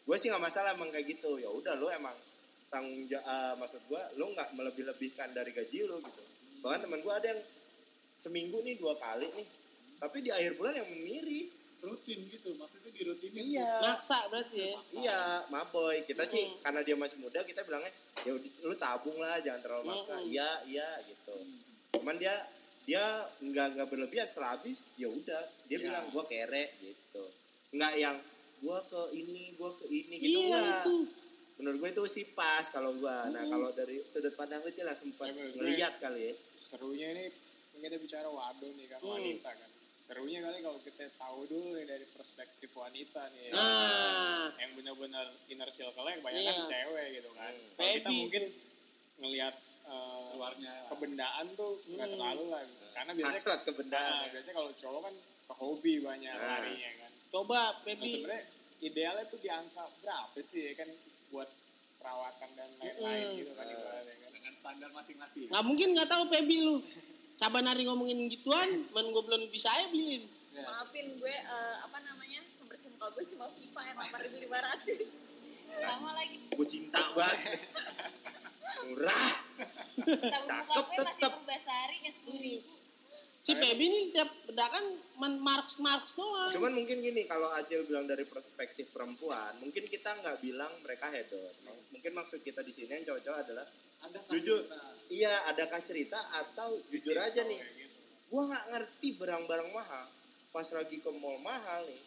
Gue 0.01 0.15
sih 0.15 0.27
nggak 0.27 0.41
masalah 0.41 0.73
emang 0.73 0.89
kayak 0.89 1.13
gitu. 1.13 1.37
Ya 1.37 1.47
udah 1.47 1.75
lo 1.75 1.91
emang 1.91 2.15
tanggung 2.67 3.03
jawab 3.05 3.55
maksud 3.57 3.81
gue 3.81 4.01
lo 4.15 4.25
nggak 4.29 4.49
melebih-lebihkan 4.53 5.31
dari 5.31 5.51
gaji 5.51 5.83
lo 5.83 5.97
gitu 5.97 6.23
bahkan 6.59 6.83
teman 6.83 6.99
gue 6.99 7.13
ada 7.13 7.27
yang 7.27 7.41
seminggu 8.13 8.59
nih 8.59 8.75
dua 8.75 8.97
kali 8.97 9.27
nih 9.29 9.47
tapi 9.97 10.17
di 10.19 10.29
akhir 10.29 10.55
bulan 10.55 10.75
yang 10.75 10.89
miris 10.99 11.55
rutin 11.77 12.19
gitu 12.25 12.51
maksudnya 12.53 12.89
dirutinin 12.89 13.53
iya 13.53 13.71
maksa 13.79 14.17
berarti 14.27 14.57
ya 14.57 14.73
Iya, 14.97 15.21
maboy. 15.47 16.01
Kita 16.03 16.25
sih 16.25 16.41
Mm. 16.43 16.57
karena 16.59 16.81
dia 16.81 16.95
masih 16.95 17.17
muda, 17.17 17.39
kita 17.41 17.61
bilangnya 17.61 17.93
ya 18.17 18.33
udah, 18.33 18.51
lu 18.63 18.75
tabung 18.75 19.13
lah, 19.15 19.37
jangan 19.39 19.61
terlalu 19.61 19.83
maksa. 19.87 20.17
Mm. 20.17 20.25
Iya, 20.25 20.49
iya 20.65 20.89
gitu. 21.05 21.35
Cuman 21.93 22.17
dia 22.17 22.33
dia 22.83 23.05
nggak 23.39 23.77
nggak 23.77 23.87
berlebihan 23.87 24.25
setelah 24.25 24.57
habis, 24.57 24.81
ya 24.95 25.05
udah. 25.05 25.37
Dia 25.65 25.77
Ya. 25.77 25.81
bilang 25.85 26.05
gua 26.09 26.25
kere 26.25 26.73
gitu. 26.81 27.23
Nggak 27.69 27.93
yang 27.95 28.17
gua 28.57 28.79
ke 28.81 29.01
ini, 29.13 29.53
gua 29.53 29.69
ke 29.71 29.85
ini 29.85 30.15
gitu. 30.17 30.33
iya 30.41 30.59
itu 30.81 30.95
Menurut 31.57 31.77
gue 31.79 31.89
itu 31.91 32.03
sih 32.07 32.25
pas 32.29 32.61
kalau 32.67 32.93
gua. 32.95 33.25
Nah, 33.27 33.41
kalau 33.43 33.69
dari 33.71 33.97
sudut 34.03 34.33
pandang 34.33 34.61
lu 34.61 34.69
lah 34.77 34.93
sempat 34.93 35.25
Ya, 35.27 35.33
gue- 35.33 35.97
kali 35.97 36.21
ya. 36.23 36.33
serunya 36.55 37.07
ini 37.11 37.25
kita 37.77 37.97
bicara 37.97 38.27
waduh 38.27 38.71
nih 38.73 38.87
kan 38.87 38.99
Hmm. 38.99 39.13
wanita 39.13 39.49
kan 39.49 39.69
serunya 40.01 40.39
kali 40.39 40.57
kalau 40.59 40.79
kita 40.81 41.05
tahu 41.13 41.45
dulu 41.45 41.75
nih 41.75 41.85
dari 41.85 42.05
perspektif 42.07 42.69
wanita 42.71 43.21
nih 43.29 43.41
ya. 43.43 43.51
nah 43.53 44.49
yang 44.55 44.71
benar-benar 44.73 45.27
inner 45.47 45.69
circle-nya 45.69 46.17
kebanyakan 46.17 46.55
Iya. 46.55 46.65
cewek 46.65 47.07
gitu 47.13 47.29
kan 47.31 47.53
Hmm. 47.53 47.69
kalau 47.75 47.91
kita 47.93 48.09
mungkin 48.11 48.43
ngelihat 49.17 49.55
eh, 49.85 50.21
luarnya 50.33 50.73
kebendaan 50.89 51.45
tuh 51.53 51.71
nggak 51.87 52.01
Hmm. 52.03 52.13
terlalu 52.13 52.43
lah 52.49 52.61
gitu. 52.61 52.85
karena 52.91 53.11
biasanya 53.13 53.39
Hasrat 53.39 53.53
nah, 53.53 53.63
kebendaan. 53.63 54.25
biasanya 54.27 54.55
kalau 54.55 54.71
cowok 54.73 55.01
kan 55.01 55.15
ke 55.47 55.53
hobi 55.55 55.93
banyak 56.01 56.33
Nah. 56.33 56.47
larinya 56.59 56.91
kan 56.97 57.11
coba 57.29 57.61
nah 57.61 57.81
baby 57.85 58.07
sebenarnya 58.09 58.43
idealnya 58.79 59.23
tuh 59.23 59.37
di 59.37 59.49
angka 59.49 59.83
berapa 59.97 60.37
sih 60.41 60.61
ya 60.65 60.73
kan 60.75 60.89
buat 61.29 61.49
perawatan 61.97 62.49
dan 62.53 62.69
lain-lain 62.77 63.25
Mm. 63.25 63.37
gitu 63.37 63.51
kan 63.53 63.65
ibaratnya 63.65 64.15
kan 64.17 64.31
dengan 64.31 64.53
standar 64.53 64.89
masing-masing 64.91 65.47
nggak 65.47 65.63
mungkin 65.63 65.87
nggak 65.91 66.07
tahu 66.07 66.23
Pebi 66.27 66.57
lu 66.61 66.75
saban 67.33 67.65
hari 67.65 67.83
ngomongin 67.83 68.25
gituan 68.27 68.69
men 68.87 69.07
gue 69.07 69.23
belum 69.23 69.43
bisa 69.49 69.69
ya 69.71 69.87
beliin 69.87 70.23
Ya. 70.49 70.65
Maafin 70.65 71.05
gue 71.13 71.29
eh, 71.29 71.75
apa 71.79 72.01
namanya 72.01 72.41
membersih 72.57 72.89
muka 72.89 73.13
gue 73.13 73.23
cuma 73.27 73.45
FIFA 73.47 73.81
yang 73.83 73.97
8500 74.01 75.05
sama 75.79 76.09
lagi 76.11 76.41
Gue 76.49 76.65
cinta 76.65 76.97
banget. 77.13 77.61
Murah. 78.87 79.29
sabun 80.25 80.49
muka 80.57 80.81
gue 80.81 80.97
masih 80.97 81.13
tetep. 81.13 81.31
Purbasari 81.31 81.97
yang 82.01 82.09
sepuluh 82.11 82.41
ribu 82.41 82.73
si 83.47 83.55
Pebi 83.55 83.87
nih 83.87 84.03
setiap 84.11 84.27
bedakan 84.43 84.83
men 85.23 85.39
marks 85.39 85.79
marks 85.79 86.11
doang. 86.19 86.51
Cuman 86.51 86.83
mungkin 86.83 86.99
gini 86.99 87.23
kalau 87.23 87.47
Acil 87.55 87.87
bilang 87.87 88.03
dari 88.03 88.27
perspektif 88.27 88.91
perempuan, 88.91 89.55
mungkin 89.63 89.87
kita 89.87 90.19
nggak 90.19 90.43
bilang 90.43 90.67
mereka 90.83 91.07
hedon. 91.07 91.55
Mungkin 91.95 92.11
maksud 92.11 92.43
kita 92.43 92.59
di 92.59 92.75
sini 92.75 92.91
yang 92.91 93.07
cowok-cowok 93.07 93.39
adalah 93.47 93.63
ada 94.03 94.19
jujur, 94.27 94.67
iya 95.07 95.47
adakah 95.47 95.79
cerita 95.79 96.19
atau 96.43 96.75
jujur 96.91 97.15
aja 97.17 97.41
nih, 97.47 97.57
gitu. 97.57 97.97
gua 98.29 98.51
nggak 98.51 98.65
ngerti 98.75 99.07
barang-barang 99.15 99.69
mahal. 99.71 100.05
Pas 100.51 100.67
lagi 100.75 100.99
ke 100.99 101.09
mall 101.15 101.39
mahal 101.39 101.87
nih, 101.87 102.01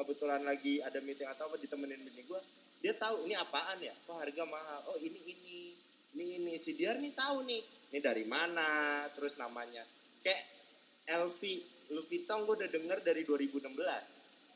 kebetulan 0.00 0.42
lagi 0.48 0.80
ada 0.80 0.96
meeting 1.04 1.28
atau 1.28 1.52
apa 1.52 1.60
ditemenin 1.60 2.00
bini 2.02 2.24
gua, 2.24 2.40
dia 2.80 2.96
tahu 2.96 3.28
ini 3.28 3.36
apaan 3.36 3.84
ya, 3.84 3.92
oh 4.08 4.16
harga 4.16 4.48
mahal, 4.48 4.80
oh 4.90 4.98
ini 4.98 5.20
ini, 5.28 5.76
ini 6.16 6.24
ini. 6.40 6.54
Si 6.56 6.72
Diar 6.72 6.98
nih 6.98 7.12
tahu 7.12 7.44
nih, 7.44 7.60
ini 7.92 8.00
dari 8.00 8.24
mana, 8.24 9.04
terus 9.14 9.36
namanya. 9.38 9.86
Kayak 10.24 10.55
LV 11.08 11.40
Louis 11.88 12.06
Vuitton 12.08 12.38
gue 12.42 12.54
udah 12.56 12.68
denger 12.68 12.98
dari 13.00 13.22
2016 13.22 13.62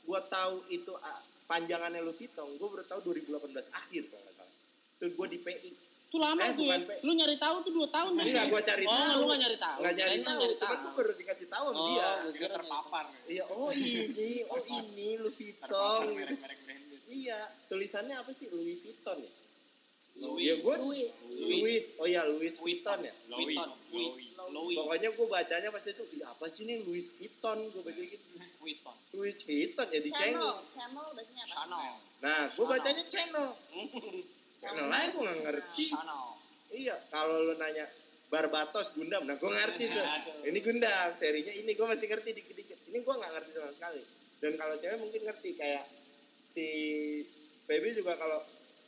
gue 0.01 0.21
tahu 0.27 0.55
itu 0.69 0.93
ah, 0.99 1.19
panjangannya 1.47 2.01
Louis 2.01 2.17
Vuitton 2.17 2.49
gue 2.51 2.69
baru 2.69 2.85
tahu 2.85 3.01
2018 3.07 3.31
akhir 3.71 4.03
kalau 4.07 4.23
nggak 4.23 4.35
salah. 4.37 4.55
Itu 4.93 5.05
gue 5.11 5.27
di 5.29 5.39
PI 5.39 5.71
itu 6.11 6.19
lama 6.19 6.43
Eh, 6.43 6.51
tuh 6.53 6.67
ya? 6.67 6.75
Pe. 6.81 6.95
lu 7.01 7.15
nyari 7.15 7.39
tahu 7.39 7.63
tuh 7.63 7.71
dua 7.71 7.87
tahun 7.87 8.19
ya? 8.19 8.25
Iya, 8.27 8.43
gua 8.51 8.59
cari 8.61 8.83
oh 8.83 8.91
tahu. 8.91 9.15
lu 9.15 9.25
nggak 9.25 9.41
nyari 9.41 9.57
tahu? 9.57 9.79
Nggak 9.79 9.95
nyari 9.95 10.11
tahu. 10.19 10.41
nyari 10.43 10.55
cuman 10.57 10.59
tahu 10.67 10.75
gue 10.77 10.93
baru 10.99 11.13
dikasih 11.15 11.47
tahu 11.47 11.65
sama 11.65 11.79
Oh, 11.79 11.87
dia. 11.87 12.09
kira 12.35 12.49
terpapar. 12.51 13.05
Iya 13.25 13.45
oh 13.49 13.71
ini 13.71 14.31
oh 14.45 14.61
ini 14.67 15.09
Louis 15.17 15.37
Vuitton 15.39 15.71
terpapar 15.71 16.07
merek-merek 16.11 16.59
branded. 16.67 17.01
Iya 17.07 17.39
tulisannya 17.67 18.15
apa 18.17 18.31
sih? 18.33 18.47
Louis 18.49 18.75
Vuitton 18.77 19.19
ya 19.21 19.31
Louis. 20.21 20.53
ya 20.53 20.55
gue 20.61 20.75
Louis. 20.85 21.11
Louis. 21.41 21.83
Oh 21.97 22.05
ya 22.05 22.23
Louis 22.29 22.53
Vuitton 22.61 23.01
ya? 23.01 23.15
Louis. 23.33 23.57
Vuitton. 23.57 23.71
Louis. 23.91 24.09
Louis. 24.53 24.77
Pokoknya 24.77 25.09
gue 25.17 25.27
bacanya 25.27 25.69
pas 25.73 25.85
itu 25.85 26.05
"Ih, 26.17 26.23
apa 26.29 26.45
sih 26.53 26.63
ini 26.69 26.75
Louis 26.85 27.07
Vuitton? 27.17 27.59
Gue 27.73 27.83
baca 27.83 28.03
gitu. 28.05 28.27
Vuitton. 28.61 28.97
Louis 29.17 29.37
Vuitton 29.41 29.89
ya 29.89 30.01
di 30.05 30.11
channel. 30.13 30.53
Channel. 30.77 31.07
Bahasanya 31.17 31.43
apa 31.45 31.55
Channel. 31.57 31.93
Nah, 32.21 32.41
gue 32.53 32.67
bacanya 32.69 33.05
channel. 33.09 33.49
Channel 34.61 34.87
lain 34.93 35.09
gue 35.17 35.23
gak 35.25 35.41
ngerti. 35.49 35.87
Channel. 35.89 36.25
Iya, 36.71 36.97
kalau 37.11 37.37
lu 37.49 37.57
nanya 37.57 37.89
Barbatos 38.31 38.95
Gundam, 38.95 39.27
nah 39.27 39.35
gue 39.35 39.51
ngerti 39.51 39.91
tuh. 39.91 40.07
Ini 40.49 40.59
Gundam, 40.63 41.09
serinya 41.19 41.51
ini 41.51 41.75
gue 41.75 41.83
masih 41.83 42.07
ngerti 42.07 42.31
dikit-dikit. 42.31 42.79
Ini 42.87 43.03
gue 43.03 43.15
gak 43.17 43.33
ngerti 43.35 43.51
sama 43.59 43.73
sekali. 43.75 44.03
Dan 44.39 44.55
kalau 44.55 44.79
cewek 44.79 44.99
mungkin 45.03 45.21
ngerti 45.27 45.51
kayak 45.59 45.85
si 46.55 46.67
Baby 47.67 47.91
juga 47.97 48.15
kalau 48.15 48.39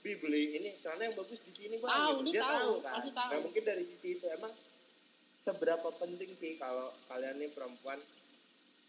Bi 0.02 0.18
beli 0.18 0.58
ini 0.58 0.70
celana 0.82 1.06
yang 1.06 1.14
bagus 1.14 1.38
di 1.46 1.52
sini 1.54 1.78
bang. 1.78 1.86
Tahu, 1.86 2.14
gitu. 2.26 2.34
dia 2.34 2.42
tahu, 2.42 2.72
kan. 2.82 2.92
pasti 2.98 3.10
tahu. 3.14 3.30
Nah 3.30 3.38
mungkin 3.40 3.62
dari 3.62 3.84
sisi 3.86 4.18
itu 4.18 4.26
emang 4.26 4.50
seberapa 5.38 5.88
penting 5.94 6.30
sih 6.34 6.58
kalau 6.58 6.90
kalian 7.06 7.38
nih 7.38 7.50
perempuan 7.54 7.98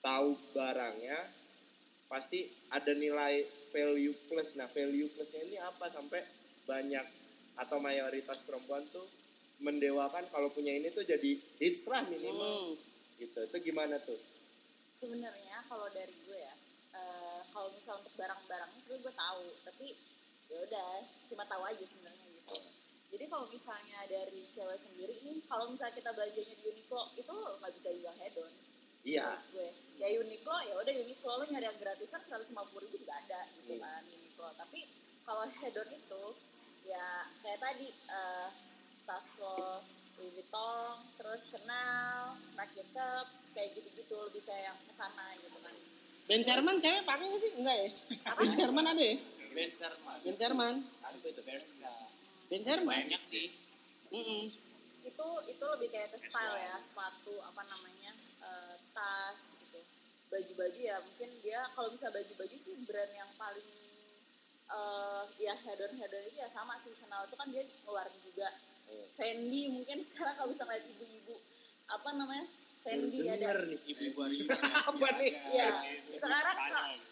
tahu 0.01 0.33
barangnya 0.57 1.17
pasti 2.09 2.49
ada 2.73 2.93
nilai 2.97 3.45
value 3.69 4.13
plus. 4.25 4.57
Nah 4.57 4.65
value 4.69 5.09
plusnya 5.13 5.41
ini 5.45 5.57
apa 5.61 5.85
sampai 5.89 6.21
banyak 6.65 7.05
atau 7.61 7.77
mayoritas 7.77 8.41
perempuan 8.41 8.81
tuh 8.89 9.05
mendewakan 9.61 10.25
kalau 10.33 10.49
punya 10.49 10.73
ini 10.73 10.89
tuh 10.89 11.05
jadi 11.05 11.37
hits 11.61 11.85
lah 11.85 12.01
minimal 12.09 12.41
Hmm. 12.41 12.73
gitu. 13.21 13.39
Itu 13.47 13.57
gimana 13.61 14.01
tuh? 14.01 14.17
sebenarnya 14.97 15.59
kalau 15.67 15.83
dari 15.91 16.15
gue 16.15 16.39
ya 16.39 16.55
eh, 16.95 17.39
kalau 17.51 17.67
misal 17.75 17.99
untuk 17.99 18.15
barang-barangnya 18.15 18.79
sebenarnya 18.79 19.03
gue 19.03 19.15
tahu 19.19 19.43
tapi 19.67 19.87
ya 20.53 20.59
udah 20.61 20.91
cuma 21.25 21.43
tahu 21.43 21.63
aja 21.65 21.81
sebenarnya 21.81 22.27
gitu. 22.29 22.57
Jadi 23.13 23.25
kalau 23.29 23.45
misalnya 23.49 23.99
dari 24.05 24.41
cewek 24.49 24.77
sendiri 24.79 25.15
nih 25.21 25.37
kalau 25.45 25.65
misalnya 25.69 25.93
kita 25.93 26.09
belanjanya 26.13 26.53
di 26.53 26.63
Uniqlo 26.65 27.03
itu 27.13 27.33
nggak 27.33 27.71
bisa 27.73 27.87
dibilang 27.89 28.19
hedon 28.21 28.51
Iya. 29.03 29.27
gue. 29.51 29.69
Ya 29.99 30.07
Uniqlo 30.15 30.57
ya 30.63 30.73
udah 30.77 30.93
Uniqlo 30.95 31.31
lo 31.35 31.45
nyari 31.45 31.65
yang 31.67 31.77
gratisan 31.77 32.21
seratus 32.23 32.47
lima 32.49 32.63
puluh 32.69 32.85
ribu 32.85 33.01
juga 33.01 33.17
ada 33.17 33.41
gitu 33.57 33.73
Hmm. 33.75 33.83
kan 33.83 34.01
Uniqlo. 34.07 34.47
Tapi 34.55 34.79
kalau 35.25 35.43
hedon 35.49 35.89
itu 35.89 36.23
ya 36.83 37.05
kayak 37.41 37.59
tadi 37.59 37.87
eh, 37.91 38.49
tas 39.03 39.25
lo 39.41 39.81
Louis 40.13 40.29
Vuitton 40.37 40.93
terus 41.17 41.41
Chanel 41.49 42.37
Marc 42.53 42.69
Jacobs 42.71 43.49
kayak 43.51 43.73
gitu-gitu 43.73 44.13
lebih 44.29 44.41
kayak 44.45 44.69
yang 44.69 44.77
ke 44.85 44.93
sana 44.93 45.25
gitu 45.41 45.57
kan 45.59 45.75
Ben 46.23 46.41
Sherman 46.41 46.79
cewek 46.79 47.03
pakai 47.03 47.25
nggak 47.27 47.41
sih? 47.43 47.51
Enggak 47.59 47.75
ya? 47.75 47.89
Ben 48.39 48.51
Sherman 48.55 48.85
ada 48.87 49.03
ya? 49.03 49.15
Ben 49.51 49.69
Sherman. 49.69 50.17
Ben 50.23 50.35
Sherman. 50.39 50.75
Apa 51.03 51.27
itu 51.27 51.41
Berska? 51.43 51.93
Ben 52.47 52.61
Sherman. 52.63 52.95
Banyak 52.95 53.21
sih. 53.21 53.47
Mm-mm. 54.13 54.45
itu 55.03 55.27
itu 55.51 55.65
lebih 55.73 55.89
kayak 55.91 56.15
ke 56.15 56.21
style 56.21 56.53
ya 56.55 56.77
sepatu 56.79 57.33
apa 57.43 57.65
namanya 57.65 58.13
eh, 58.45 58.75
tas 58.95 59.35
gitu 59.65 59.81
baju-baju 60.31 60.79
ya 60.79 60.95
mungkin 61.01 61.29
dia 61.43 61.59
kalau 61.75 61.89
bisa 61.91 62.07
baju-baju 62.13 62.55
sih 62.55 62.77
brand 62.87 63.11
yang 63.11 63.27
paling 63.35 63.67
eh 64.63 65.23
ya 65.43 65.57
hedon 65.59 65.91
hedon 65.97 66.23
itu 66.29 66.37
ya 66.39 66.47
sama 66.53 66.79
sih 66.85 66.95
Chanel 66.95 67.25
itu 67.27 67.35
kan 67.35 67.49
dia 67.51 67.67
ngeluarin 67.83 68.15
juga 68.23 68.47
Fendi 69.17 69.63
mungkin 69.75 69.97
sekarang 70.05 70.37
kalau 70.39 70.49
bisa 70.53 70.63
ngeliat 70.63 70.85
ibu-ibu 70.85 71.35
apa 71.89 72.09
namanya 72.15 72.45
Fendi 72.83 73.19
ada 73.25 73.49
nih. 73.63 73.79
Ibu-ibu 73.85 74.19
hari 74.19 74.35
Apa 74.91 75.07
nih? 75.15 75.31
Iya, 75.49 75.67
sekarang 76.13 76.57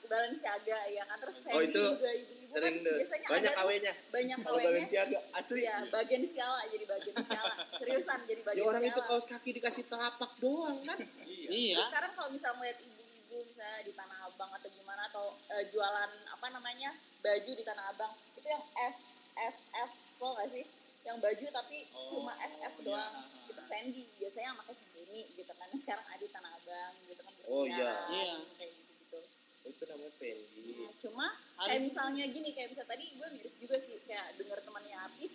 Balenciaga 0.03 0.79
ya 0.91 1.03
kan 1.07 1.17
terus 1.17 1.37
Fendi 1.39 1.55
Oh, 1.55 1.61
itu 1.63 1.79
juga 1.87 2.11
ibu-ibu 2.11 2.53
kan 2.53 2.73
biasanya 2.75 3.27
Banyak 3.31 3.53
KW-nya. 3.55 3.93
banyak 4.11 4.37
Kalau 4.37 4.51
KW-nya 4.51 4.67
Balenciaga 4.67 5.19
asli. 5.31 5.59
Iya, 5.63 5.75
bagian 5.87 6.23
siala 6.23 6.59
jadi 6.67 6.85
bagian 6.85 7.15
siala. 7.17 7.53
Seriusan 7.79 8.19
jadi 8.25 8.41
bagian 8.43 8.59
Ya 8.59 8.67
orang 8.67 8.83
itu 8.83 8.91
siala. 8.93 9.09
kaos 9.09 9.25
kaki 9.25 9.49
dikasih 9.53 9.83
telapak 9.87 10.31
doang 10.37 10.77
kan. 10.83 10.99
Iya. 11.47 11.79
Terus 11.79 11.87
sekarang 11.87 12.11
kalau 12.13 12.29
misalnya 12.29 12.57
melihat 12.59 12.77
ibu-ibu 12.81 13.37
misalnya 13.47 13.79
di 13.81 13.91
Tanah 13.93 14.17
Abang 14.21 14.51
atau 14.51 14.69
gimana 14.69 15.01
atau 15.07 15.25
eh, 15.49 15.63
jualan 15.67 16.11
apa 16.27 16.47
namanya 16.49 16.91
baju 17.17 17.51
di 17.53 17.63
Tanah 17.63 17.85
Abang 17.89 18.11
itu 18.35 18.43
yang 18.45 18.63
F 18.75 18.97
F 19.31 19.55
F 19.71 19.91
lo 20.19 20.35
gak 20.35 20.51
sih? 20.51 20.67
Yang 21.01 21.17
baju 21.17 21.45
tapi 21.49 21.77
cuma 22.05 22.35
F 22.37 22.53
F 22.61 22.75
doang. 22.83 23.15
Itu 23.15 23.40
Fendi 23.71 24.03
biasanya 24.19 24.47
yang 24.51 24.59
pakai 24.59 24.75
segini 24.75 25.21
gitu 25.33 25.51
kan. 25.51 25.67
Sekarang 25.71 26.03
ada 26.05 26.19
di 26.19 26.27
Tanah 26.27 26.51
Abang 26.51 26.93
gitu 27.07 27.21
kan. 27.23 27.33
Oh, 27.47 27.63
iya. 27.63 27.91
Iya. 28.11 28.35
Kayak 28.53 28.71
gitu-gitu. 28.75 29.19
Itu 29.63 29.83
namanya 29.87 30.13
Fendi. 30.13 30.65
Nah, 30.77 30.93
cuma 30.99 31.27
Ada- 31.31 31.67
kayak 31.67 31.81
misalnya 31.81 32.23
gini 32.27 32.49
kayak 32.51 32.69
bisa 32.69 32.83
tadi 32.83 33.05
gue 33.09 33.27
miris 33.31 33.55
juga 33.55 33.77
sih 33.77 33.95
kayak 34.03 34.35
denger 34.35 34.59
temannya 34.59 34.97
Apis 35.01 35.33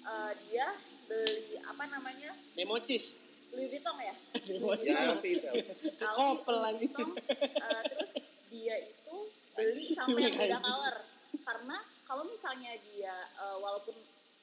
eh, 0.00 0.32
dia 0.44 0.66
beli 1.06 1.56
apa 1.60 1.84
namanya 1.88 2.30
Democis. 2.52 3.16
Louis 3.50 3.66
Vuitton 3.66 3.96
ya 3.98 4.14
Louis 4.46 4.60
Louis 4.62 5.18
Vuitton. 5.18 5.54
Kopel 6.14 6.54
Louis 6.54 6.62
lagi. 6.62 6.86
Vuitton, 6.86 7.10
eh, 7.40 7.82
terus 7.88 8.12
dia 8.46 8.76
itu 8.80 9.16
beli 9.52 9.86
sampai 9.90 10.22
yang 10.22 10.36
beda 10.36 10.58
color 10.60 10.96
karena 11.40 11.76
kalau 12.04 12.24
misalnya 12.24 12.72
dia 12.90 13.14
eh, 13.36 13.56
walaupun 13.58 13.94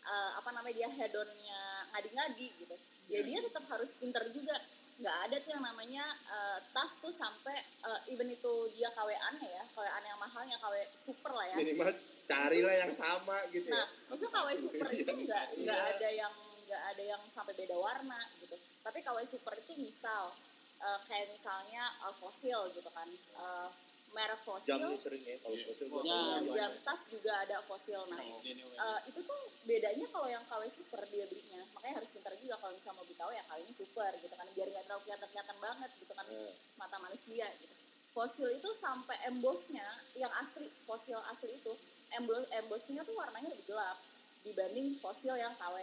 eh, 0.03 0.31
apa 0.35 0.49
namanya 0.51 0.75
dia 0.75 0.89
hedonnya 0.89 1.61
ngadi-ngadi 1.91 2.47
gitu 2.59 2.75
ya 3.07 3.19
dia 3.21 3.39
tetap 3.39 3.63
harus 3.67 3.91
pinter 3.95 4.23
juga 4.29 4.55
nggak 4.97 5.17
ada 5.29 5.35
tuh 5.39 5.51
yang 5.53 5.61
namanya 5.61 6.01
eh, 6.27 6.57
tas 6.71 6.97
tuh 6.97 7.13
sampai 7.13 7.53
eh, 7.55 8.11
even 8.11 8.27
itu 8.27 8.51
dia 8.73 8.89
KW-an 8.89 9.35
ya 9.37 9.63
KW-an 9.71 10.03
yang 10.03 10.17
mahalnya 10.17 10.57
KW 10.57 10.73
super 10.97 11.31
lah 11.31 11.45
ya 11.47 11.55
Minimal 11.55 11.93
carilah 12.27 12.75
yang 12.75 12.91
sama 12.91 13.39
gitu 13.49 13.63
ya. 13.63 13.77
Nah, 13.77 13.85
maksudnya 14.09 14.31
KW 14.33 14.49
super 14.57 14.87
itu 14.91 15.07
nggak 15.07 15.43
nggak 15.55 15.79
Iya. 15.79 15.93
ada 15.95 16.09
yang 16.11 16.33
nggak 16.67 16.83
ada 16.91 17.03
yang 17.05 17.21
sampai 17.31 17.55
beda 17.55 17.77
warna 17.77 18.19
gitu. 18.37 18.51
Tapi 18.83 18.99
KW 18.99 19.17
super 19.23 19.55
itu 19.55 19.71
misal 19.79 20.33
eh, 20.77 20.99
kayak 21.05 21.31
misalnya 21.31 21.83
eh, 22.03 22.13
fosil 22.17 22.59
gitu 22.73 22.89
kan, 22.91 23.07
Eh, 23.07 23.67
merek 24.11 24.41
fosil. 24.41 24.77
Jam 24.79 24.91
sering 24.95 25.21
ya 25.21 25.35
kalau 25.39 25.57
fosil 25.61 25.85
gua. 25.87 26.01
Ya. 26.01 26.15
Jam, 26.15 26.43
jam 26.51 26.71
tas 26.81 27.01
juga 27.07 27.33
ada 27.37 27.57
fosil. 27.63 27.99
Nah, 28.07 28.19
eh, 28.19 28.99
itu 29.05 29.19
tuh 29.21 29.41
bedanya 29.63 30.05
kalau 30.09 30.27
yang 30.27 30.43
KW 30.47 30.63
super 30.69 31.01
dia 31.07 31.25
belinya. 31.27 31.61
Makanya 31.75 31.95
harus 32.01 32.09
pintar 32.09 32.33
juga 32.39 32.55
kalau 32.57 32.73
misalnya 32.73 32.97
mau 32.97 33.05
beli 33.05 33.15
KW 33.15 33.31
ya 33.31 33.43
KW 33.45 33.59
ini 33.61 33.73
super 33.73 34.11
gitu 34.17 34.33
kan, 34.33 34.47
biar 34.51 34.67
nggak 34.67 34.83
terlalu 34.85 35.01
kelihatan-kelihatan 35.05 35.57
banget 35.59 35.89
gitu 36.01 36.13
kan 36.13 36.25
Eh. 36.27 36.53
mata 36.75 36.97
manusia 36.97 37.45
gitu. 37.57 37.75
Fosil 38.11 38.49
itu 38.49 38.69
sampai 38.81 39.17
embossnya 39.29 39.85
yang 40.17 40.33
asli 40.33 40.65
fosil 40.83 41.21
asli 41.29 41.53
itu 41.53 41.73
embos 42.17 42.49
embossnya 42.49 43.05
tuh 43.05 43.13
warnanya 43.13 43.53
lebih 43.53 43.69
gelap 43.69 43.97
dibanding 44.41 44.97
fosil 44.97 45.35
yang 45.35 45.53
KW. 45.53 45.77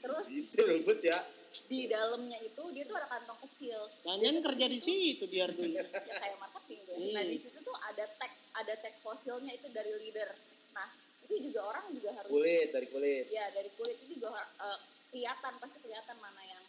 Terus 0.00 0.26
Itu 0.26 0.58
ribet 0.64 1.00
ya. 1.04 1.18
Di 1.66 1.86
dalamnya 1.86 2.38
itu 2.40 2.62
dia 2.70 2.84
tuh 2.84 2.94
ada 2.94 3.08
kantong 3.08 3.38
kecil. 3.44 3.80
Jangan 4.02 4.38
kerja 4.44 4.66
di 4.66 4.78
situ 4.78 5.24
dia 5.26 5.46
dulu. 5.46 5.66
Ya 5.66 5.82
kayak 6.14 6.38
marketing 6.38 6.80
tuh. 6.80 6.94
ya. 6.94 7.06
Nah 7.10 7.22
Iya. 7.22 7.28
di 7.28 7.38
situ 7.38 7.58
tuh 7.60 7.76
ada 7.76 8.04
tag 8.16 8.30
ada 8.52 8.74
tag 8.76 8.94
fosilnya 8.98 9.52
itu 9.52 9.66
dari 9.68 9.90
leader. 9.96 10.30
Nah 10.70 10.86
itu 11.20 11.34
juga 11.44 11.60
orang 11.64 11.84
juga 11.90 12.10
harus 12.12 12.30
Kulit 12.30 12.68
dari 12.68 12.86
kulit. 12.86 13.24
ya 13.28 13.46
dari 13.50 13.70
kulit 13.72 13.98
itu 14.00 14.14
juga 14.16 14.30
eh, 14.36 14.78
kelihatan 15.08 15.52
pasti 15.56 15.78
kelihatan 15.80 16.16
mana 16.16 16.42
yang 16.44 16.62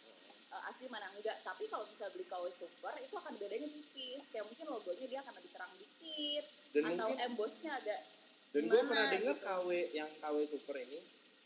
eh, 0.48 0.62
asli 0.68 0.86
mana 0.86 1.06
enggak 1.10 1.38
tapi 1.40 1.66
kalau 1.66 1.82
bisa 1.84 2.06
beli 2.08 2.22
KW 2.24 2.46
super 2.52 2.94
itu 2.96 3.10
akan 3.12 3.32
bedanya 3.36 3.68
tipis 3.68 4.24
kayak 4.28 4.44
mungkin 4.44 4.66
logonya 4.68 5.06
dia 5.08 5.20
akan 5.20 5.34
lebih 5.34 5.50
terang 5.50 5.72
dikit 5.76 6.44
Dan 6.70 6.82
atau 6.88 7.06
mungkin- 7.06 7.22
embossnya 7.24 7.72
ada 7.72 7.96
Dan 8.52 8.68
gue 8.68 8.82
pernah 8.82 9.06
dengar 9.08 9.34
gitu. 9.34 9.46
KW 9.46 9.68
yang 9.92 10.10
KW 10.16 10.36
super 10.44 10.76
ini 10.76 10.98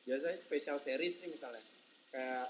biasanya 0.03 0.37
special 0.37 0.77
series 0.79 1.15
nih 1.17 1.31
misalnya 1.31 1.63
kayak 2.09 2.47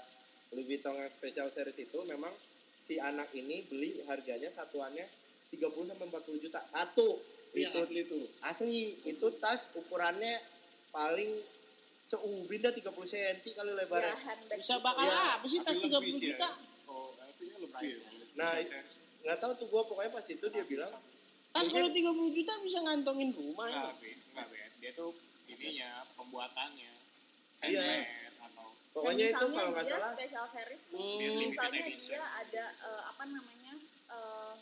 Louis 0.49 0.65
Vuitton 0.65 0.93
yang 0.93 1.07
special 1.07 1.47
series 1.49 1.77
itu 1.77 1.99
memang 2.03 2.31
si 2.73 2.97
anak 2.97 3.31
ini 3.31 3.65
beli 3.65 3.99
harganya 4.05 4.47
satuannya 4.47 5.03
30 5.49 5.59
sampai 5.85 6.05
40 6.05 6.39
juta 6.39 6.59
satu 6.63 7.09
Iya, 7.49 7.67
itu 7.67 7.77
asli 7.79 7.99
itu. 8.01 8.19
asli 8.41 8.77
itu 9.03 9.27
tas 9.35 9.65
ukurannya 9.71 10.35
paling 10.89 11.31
seubin 12.03 12.59
dah 12.59 12.69
30 12.69 12.85
cm 13.03 13.37
kali 13.49 13.69
ya 13.69 13.75
lebarnya 13.77 14.15
handbag 14.15 14.57
Bisa 14.57 14.75
bakal 14.77 15.03
Iya. 15.03 15.23
apa 15.33 15.45
sih 15.45 15.59
tas 15.59 15.75
Tapi 15.75 15.87
30 15.87 15.95
lebih 15.97 16.11
sih 16.13 16.19
ya. 16.21 16.29
juta? 16.33 16.49
Oh, 16.85 17.09
artinya 17.17 17.57
lebih. 17.57 17.87
Nah, 18.33 18.51
Bisa 18.53 18.75
itu- 18.75 18.95
nggak 19.23 19.37
tahu 19.37 19.51
tuh 19.55 19.67
gue 19.67 19.81
pokoknya 19.85 20.11
pas 20.11 20.25
itu 20.25 20.45
dia 20.45 20.63
bilang 20.65 20.91
Tas 21.49 21.67
kalau 21.67 21.89
30 21.89 22.03
juta 22.31 22.53
bisa 22.61 22.79
ngantongin 22.81 23.29
rumah. 23.33 23.65
Enggak, 23.65 23.89
itu. 23.89 23.99
Ben. 24.05 24.17
Enggak, 24.29 24.47
Ben. 24.47 24.69
Dia 24.77 24.91
tuh 24.93 25.09
ininya, 25.47 25.89
pembuatannya. 26.13 26.91
Iya. 27.59 27.83
Atau 28.49 28.67
pokoknya 28.95 29.25
itu 29.25 29.33
misalnya 29.35 29.53
kalau 29.53 29.69
nggak 29.69 29.83
dia 29.83 29.93
salah 29.93 30.09
special 30.11 30.45
series 30.49 30.81
tuh 30.83 30.97
Hmm. 30.97 31.35
Misalnya 31.37 31.81
edition. 31.83 32.07
dia 32.07 32.23
ada 32.23 32.63
eh, 32.81 33.01
apa 33.05 33.23
namanya 33.25 33.73
eh, 34.07 34.53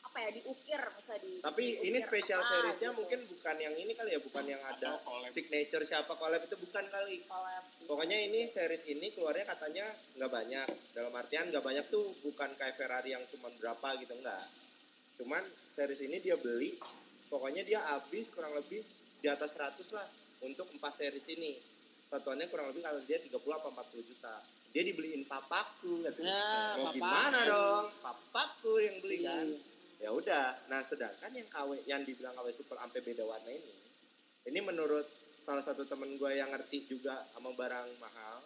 apa 0.00 0.18
ya 0.18 0.30
diukir 0.32 0.80
misalnya 0.90 1.20
di 1.20 1.32
Tapi 1.38 1.64
diukir 1.68 1.84
ini 1.84 1.98
special 2.00 2.40
apa 2.40 2.48
seriesnya 2.48 2.90
gitu. 2.90 2.98
mungkin 2.98 3.20
bukan 3.28 3.56
yang 3.58 3.74
ini 3.76 3.92
kali 3.92 4.10
ya, 4.10 4.20
bukan 4.20 4.44
yang 4.46 4.62
ada 4.62 4.90
signature 5.28 5.84
siapa 5.84 6.12
collab 6.12 6.40
itu 6.40 6.56
bukan 6.56 6.84
kali. 6.88 7.16
Collab 7.22 7.62
bisa. 7.68 7.86
Pokoknya 7.86 8.18
ini 8.18 8.40
series 8.44 8.82
ini 8.86 9.12
keluarnya 9.12 9.44
katanya 9.46 9.84
nggak 10.16 10.30
banyak. 10.30 10.68
Dalam 10.92 11.12
artian 11.12 11.44
nggak 11.48 11.60
banyak 11.60 11.86
tuh 11.86 12.08
bukan 12.20 12.50
kayak 12.54 12.74
Ferrari 12.74 13.12
yang 13.12 13.24
cuma 13.28 13.52
berapa 13.52 13.88
gitu 13.98 14.14
enggak. 14.14 14.40
Cuman 15.18 15.44
series 15.68 16.00
ini 16.00 16.16
dia 16.18 16.34
beli, 16.34 16.72
pokoknya 17.28 17.62
dia 17.62 17.84
habis 17.84 18.32
kurang 18.32 18.56
lebih 18.56 18.80
di 19.18 19.26
atas 19.26 19.52
100 19.52 19.76
lah 19.92 20.08
untuk 20.40 20.72
empat 20.72 20.94
series 20.94 21.26
ini. 21.28 21.52
Satuannya 22.08 22.48
kurang 22.48 22.72
lebih 22.72 22.80
kalau 22.80 23.00
dia 23.04 23.20
30 23.20 23.36
apa 23.36 23.68
40 23.84 24.08
juta. 24.08 24.34
Dia 24.72 24.82
dibeliin 24.84 25.24
papaku 25.28 26.04
katanya. 26.04 26.28
Ya, 26.28 26.76
Mau 26.80 26.88
papaku. 26.88 26.96
gimana 26.96 27.38
dong? 27.44 27.84
Papaku 28.00 28.72
yang 28.80 28.96
beli 29.04 29.18
kan. 29.24 29.46
Iya. 29.48 29.60
Ya 29.98 30.10
udah. 30.14 30.46
Nah, 30.72 30.80
sedangkan 30.80 31.30
yang 31.34 31.48
KW 31.50 31.70
yang 31.84 32.00
dibilang 32.06 32.32
KW 32.32 32.48
super 32.54 32.76
sampai 32.78 33.00
beda 33.04 33.24
warna 33.28 33.50
ini. 33.52 33.74
Ini 34.48 34.60
menurut 34.64 35.04
salah 35.44 35.60
satu 35.60 35.84
temen 35.84 36.16
gue 36.16 36.32
yang 36.32 36.48
ngerti 36.48 36.88
juga 36.88 37.28
sama 37.32 37.52
barang 37.52 37.88
mahal. 38.00 38.40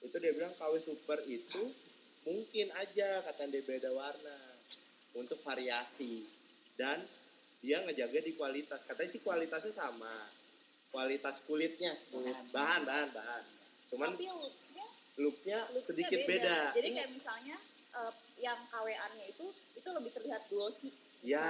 Itu 0.00 0.16
dia 0.16 0.32
bilang 0.32 0.56
KW 0.56 0.80
super 0.80 1.20
itu 1.28 1.60
mungkin 2.24 2.68
aja 2.76 3.24
kata 3.24 3.48
dia 3.48 3.64
beda 3.64 3.90
warna 3.96 4.38
untuk 5.16 5.40
variasi 5.40 6.24
dan 6.76 7.00
dia 7.60 7.80
ngejaga 7.84 8.24
di 8.24 8.32
kualitas. 8.36 8.84
Katanya 8.88 9.10
sih 9.10 9.20
kualitasnya 9.20 9.72
sama. 9.76 10.39
Kualitas 10.90 11.38
kulitnya, 11.40 11.94
kulit, 12.10 12.34
bahan, 12.50 12.82
bahan, 12.82 13.08
bahan. 13.10 13.42
Cuman 13.88 14.10
tapi 14.10 14.26
looksnya 14.26 14.86
looksnya 15.16 15.58
sedikit 15.84 16.18
beda. 16.24 16.72
jadi 16.72 16.88
kayak 16.92 17.10
misalnya 17.10 17.56
eh, 17.90 18.12
yang 18.38 18.58
KW-annya 18.66 19.26
itu 19.28 19.46
itu 19.72 19.88
lebih 19.88 20.10
terlihat 20.10 20.42
glossy 20.46 20.90
Ya, 21.20 21.44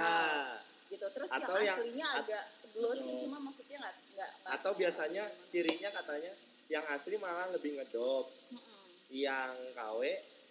gitu 0.89 1.07
terus 1.09 1.25
Atau 1.27 1.55
yang 1.55 1.63
yang- 1.63 1.79
aslinya 1.79 2.07
at- 2.11 2.19
agak 2.21 2.43
glossy 2.71 3.11
cuma 3.17 3.37
maksudnya 3.39 3.77
nggak 3.79 3.95
nggak 4.13 4.29
atau 4.51 4.71
biasanya 4.75 5.23
cirinya 5.47 5.89
katanya 5.91 6.33
yang 6.67 6.85
asli 6.87 7.15
malah 7.15 7.47
lebih 7.51 7.75
ngedop, 7.75 8.25
Mm-mm. 8.47 8.83
yang 9.09 9.51
KW 9.73 10.01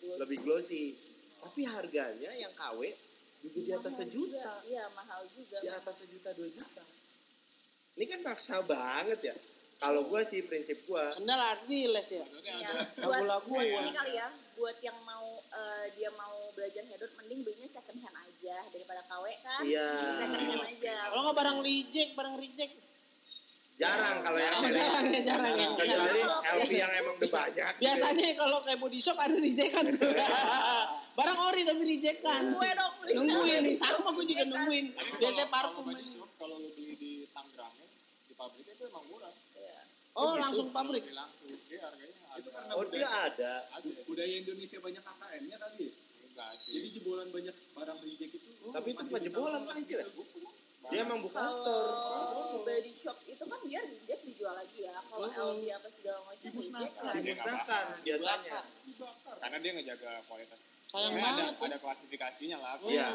Glossy. 0.00 0.18
lebih 0.18 0.38
glossy. 0.40 0.84
Tapi 1.38 1.60
harganya 1.64 2.30
yang 2.34 2.52
KW 2.52 2.80
juga 3.40 3.58
di 3.58 3.70
atas 3.70 3.92
Mahal 3.92 4.00
sejuta. 4.02 4.28
juga. 4.30 4.54
iya 4.64 4.84
mahal 4.90 5.22
juga 5.30 5.56
Di 5.58 5.68
atas 5.70 5.94
sejuta 5.96 6.28
dua 6.32 6.48
juta. 6.50 6.82
Ini 7.94 8.04
kan 8.06 8.20
maksa 8.22 8.62
banget 8.62 9.20
ya. 9.24 9.36
Kalau 9.76 10.04
gue 10.04 10.20
sih 10.22 10.44
prinsip 10.44 10.84
gue, 10.84 11.04
Sendal 11.10 11.40
artiles 11.40 12.04
ya. 12.06 12.20
Iya, 12.20 12.68
Lagu-lagu 13.00 13.48
buat, 13.48 13.64
buat 13.64 13.64
ya. 13.64 13.80
ini 13.80 13.92
kali 13.96 14.12
ya, 14.12 14.28
buat 14.52 14.76
yang 14.78 14.98
mau 15.02 15.24
eh, 15.40 15.88
dia 15.96 16.12
mau 16.12 16.36
belajar 16.52 16.84
hedon, 16.84 17.08
mending 17.16 17.40
belinya 17.40 17.64
second 17.64 17.96
hand 17.96 18.12
aja 18.14 18.56
daripada 18.68 19.00
KW 19.08 19.24
kan. 19.40 19.62
Iya. 19.64 19.88
Second 20.20 20.42
hand 20.44 20.64
aja. 20.68 20.94
Kalau 21.08 21.22
nggak 21.24 21.36
barang 21.40 21.58
reject, 21.64 22.10
barang 22.12 22.36
reject. 22.36 22.74
Jarang 23.80 24.20
kalau 24.20 24.36
yang 24.36 24.52
Oh, 24.52 24.60
seri. 24.60 24.76
jarang 24.76 25.06
ya, 25.08 25.20
jarang 25.24 25.54
ya. 25.56 25.68
Kecuali 25.72 26.20
Jarang. 26.20 26.42
LV 26.60 26.70
yang 26.76 26.92
emang 26.92 27.14
udah 27.16 27.30
banyak. 27.32 27.72
Biasanya 27.80 28.26
kalau 28.36 28.58
kayak 28.60 28.76
body 28.76 29.00
shop 29.00 29.16
ada 29.16 29.32
rijekan 29.32 29.84
tuh. 29.96 30.12
Barang 31.18 31.38
ori 31.48 31.64
tapi 31.64 31.82
rijekan. 31.88 32.52
Gue 32.52 32.68
dong. 32.76 32.92
Nungguin 33.16 33.64
nih 33.64 33.76
sama 33.80 34.12
gue 34.12 34.24
juga 34.28 34.44
nungguin. 34.44 34.92
Biasanya 35.16 35.48
parfum. 35.48 35.88
Kalau 36.36 36.56
beli 36.60 36.89
di 38.40 38.64
pabriknya 38.64 38.72
itu 38.72 38.84
emang 38.88 39.04
murah. 39.12 39.32
Oh 40.16 40.34
langsung 40.40 40.68
pabrik. 40.72 41.04
Beli 41.04 41.14
langsung. 41.14 41.44
Dia 41.68 41.80
harganya 41.84 42.14
Itu 42.40 42.48
ada. 42.48 42.56
karena 42.56 42.72
Oh 42.74 42.84
dia 42.88 43.08
ada. 43.08 43.52
ada. 43.68 43.90
budaya 44.08 44.34
Indonesia 44.40 44.78
banyak 44.80 45.02
KKN-nya 45.04 45.56
kali 45.60 45.84
ya. 45.86 45.92
Enggak 46.24 46.50
sih. 46.64 46.72
Jadi 46.72 46.88
jebolan 46.98 47.28
banyak 47.30 47.56
barang 47.76 47.98
reject 48.00 48.32
itu. 48.32 48.48
Tapi 48.72 48.88
itu 48.90 48.96
bukan 48.96 49.04
bisa 49.06 49.20
jebolan, 49.20 49.60
gitu. 49.76 49.94
itu 50.00 50.22
Dia 50.90 51.00
emang 51.06 51.20
buka 51.22 51.46
store. 51.46 51.92
Kalau 51.94 52.64
body 52.64 52.92
shop 52.96 53.18
itu 53.28 53.44
kan 53.44 53.60
dia 53.68 53.80
reject 53.84 54.22
dijual 54.24 54.54
lagi 54.56 54.78
ya. 54.88 54.96
Kalau 55.06 55.28
Mm-mm. 55.28 55.60
LV 55.60 55.62
apa 55.76 55.88
segala 55.92 56.18
macam 56.26 56.46
Dimusnahkan. 56.48 57.04
kan. 57.04 57.14
Dimusnahkan 57.20 57.84
biasanya. 58.02 58.60
Dibakar. 58.88 59.36
Karena 59.38 59.56
dia 59.60 59.72
ngejaga 59.76 60.10
kualitas. 60.26 60.58
Sayang 60.90 61.22
ada, 61.22 61.22
banget. 61.22 61.54
ya. 61.54 61.66
ada 61.70 61.78
klasifikasinya 61.78 62.56
lah. 62.58 62.74
Iya. 62.82 63.08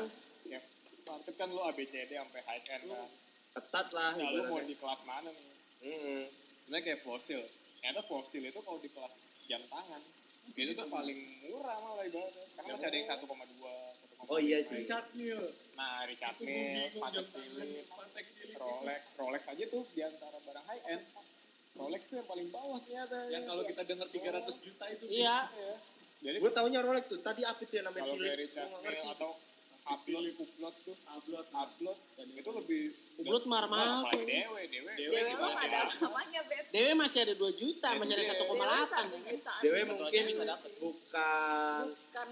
Ya, 0.46 0.60
market 1.04 1.36
kan 1.36 1.50
lu 1.52 1.60
ABCD 1.60 2.12
sampai 2.16 2.42
high 2.48 2.64
end 2.72 2.84
kan. 2.88 3.10
Ketat 3.56 3.88
lah. 3.96 4.12
Nah, 4.20 4.30
lu 4.36 4.52
mau 4.52 4.60
ibaratnya. 4.60 4.68
di 4.68 4.76
kelas 4.76 5.02
mana 5.08 5.30
nih? 5.32 5.48
Mm-mm. 5.86 6.22
Sebenarnya 6.28 6.84
kayak 6.84 7.00
fosil. 7.08 7.42
Ternyata 7.80 8.02
fosil 8.04 8.44
itu 8.44 8.60
kalau 8.60 8.80
di 8.84 8.90
kelas 8.92 9.16
jam 9.48 9.62
tangan, 9.72 10.02
itu 10.52 10.72
tuh 10.76 10.88
paling 10.92 11.20
murah 11.48 11.78
malah 11.80 12.04
ibaratnya. 12.04 12.46
Karena 12.60 12.72
masih 12.76 12.88
ada 12.92 12.98
yang 13.00 13.08
1,2, 13.08 13.24
1,3. 13.24 14.28
Oh 14.28 14.40
iya 14.42 14.60
sih. 14.60 14.84
Richard 14.84 15.08
Mille. 15.16 15.50
Nah, 15.80 16.04
Richard 16.04 16.38
Mille, 16.44 16.84
Patek 17.00 17.32
Philippe, 17.40 18.28
Philippe. 18.28 18.60
Rolex, 18.60 19.02
Rolex 19.16 19.42
aja 19.48 19.66
tuh 19.72 19.84
di 19.96 20.02
antara 20.04 20.38
barang 20.44 20.66
high 20.68 20.84
end. 20.92 21.04
Rolex 21.76 22.02
tuh 22.12 22.16
yang 22.20 22.28
paling 22.28 22.48
bawah 22.52 22.80
ternyata. 22.84 23.18
Yang 23.32 23.44
kalau 23.48 23.64
kita 23.64 23.82
dengar 23.88 24.08
300 24.12 24.66
juta 24.66 24.86
itu. 24.92 25.06
Iya. 25.08 25.38
Iya. 25.56 25.76
Jadi 26.26 26.38
Gue 26.44 26.52
taunya 26.52 26.80
Rolex 26.84 27.04
tuh. 27.08 27.20
Tadi 27.24 27.42
apa 27.48 27.62
tuh 27.64 27.76
yang 27.80 27.88
namanya 27.88 28.04
kalau 28.04 28.16
Philip? 28.20 28.28
kayak 28.28 28.40
Richard 28.44 28.70
Mille 28.84 29.00
atau 29.16 29.32
upload, 29.86 30.26
upload 30.34 30.76
tuh, 30.82 30.96
Upload. 31.06 31.46
upload, 31.54 31.98
dan 32.16 32.28
itu 32.32 32.50
lebih 32.52 32.82
Upload 33.16 33.44
Apalagi 33.48 34.12
tuh. 34.12 34.26
Dewe, 34.28 34.62
Dewe, 34.68 34.92
Dewe 34.92 35.20
ya? 35.24 35.36
ada 35.56 35.80
namanya 36.04 36.42
beb. 36.44 36.66
Dewe 36.68 36.92
masih 36.94 37.20
ada 37.24 37.34
2 37.34 37.48
juta, 37.54 37.90
masih 37.96 38.14
ada 38.14 38.24
Dewe. 38.26 38.34
1,8. 38.36 39.06
Dewe. 39.08 39.40
Dewe 39.64 39.80
Bukan 39.80 39.96
mungkin 39.96 40.24
bisa 40.28 40.44
dapet. 40.44 40.72
bukan 40.76 41.84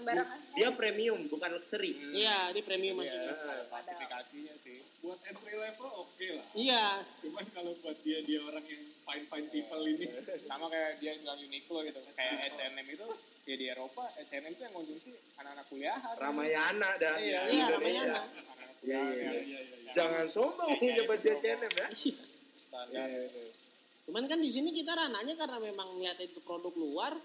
barang 0.04 0.28
dia 0.52 0.68
premium 0.72 1.20
bukan 1.26 1.50
luxury. 1.52 1.92
Iya, 2.12 2.52
di 2.52 2.60
premium 2.60 2.94
Iya, 2.96 3.16
maksudnya. 3.16 3.34
klasifikasinya 3.64 4.54
sih. 4.56 4.76
Buat 5.00 5.18
entry 5.24 5.54
level 5.54 5.88
oke 5.94 6.26
lah. 6.34 6.46
Iya. 6.52 6.84
Cuman 7.22 7.44
kalau 7.48 7.72
buat 7.80 7.96
dia 8.02 8.18
dia 8.20 8.40
orang 8.40 8.64
yang 8.64 8.82
fine 9.04 9.24
fine 9.24 9.48
people 9.48 9.82
ini. 9.82 10.06
Sama 10.42 10.66
kayak 10.66 10.98
dia 10.98 11.12
bilang 11.16 11.38
Uniqlo 11.38 11.78
gitu. 11.82 12.00
Kayak 12.12 12.34
H&M 12.50 12.86
itu 12.86 13.06
ya 13.44 13.54
di 13.54 13.66
Eropa 13.68 14.02
H&M 14.10 14.44
itu 14.48 14.62
yang 14.62 14.74
konsumsi 14.74 15.08
anak-anak 15.36 15.66
kuliahan. 15.68 16.14
Ramayana 16.16 16.90
dah. 16.96 17.14
Iya, 17.18 17.40
Iya. 17.46 17.64
Ramayana. 17.70 18.22
Iya, 18.80 19.00
iya, 19.00 19.30
iya, 19.30 19.30
iya. 19.40 19.60
yang 19.62 19.94
Jangan 19.94 20.26
sombong 20.26 20.70
promo. 20.70 21.14
H&M 21.14 21.60
ya. 21.70 21.86
standar. 22.64 23.08
Cuman 24.04 24.24
kan 24.26 24.36
di 24.36 24.50
sini 24.50 24.68
kita 24.70 24.92
ranahnya 24.92 25.32
karena 25.34 25.56
memang 25.58 25.96
melihat 25.96 26.20
itu 26.20 26.36
produk 26.38 26.74
luar, 26.74 27.16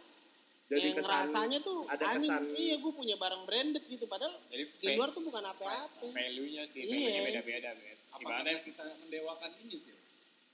Jadi 0.69 0.79
yang 0.85 0.95
kesan 0.95 1.11
rasanya 1.25 1.59
tuh 1.59 1.81
ada 1.83 2.05
anjing. 2.07 2.29
kesan- 2.29 2.53
Iya, 2.53 2.75
gue 2.77 2.93
punya 2.93 3.15
barang 3.15 3.43
branded 3.43 3.83
gitu. 3.83 4.05
Padahal 4.05 4.37
Jadi 4.47 4.63
di 4.77 4.87
luar 4.93 5.09
tuh 5.09 5.19
bukan 5.19 5.41
apa-apa. 5.41 6.05
value-nya 6.05 6.63
sih, 6.63 6.79
Iya. 6.79 6.93
value-nya 6.93 7.21
beda-beda, 7.41 7.69
Bet. 7.73 7.97
Apa 8.09 8.21
Ibaratnya 8.21 8.45
karena 8.53 8.61
kita 8.63 8.83
mendewakan 8.95 9.51
ini 9.59 9.77
sih? 9.81 9.93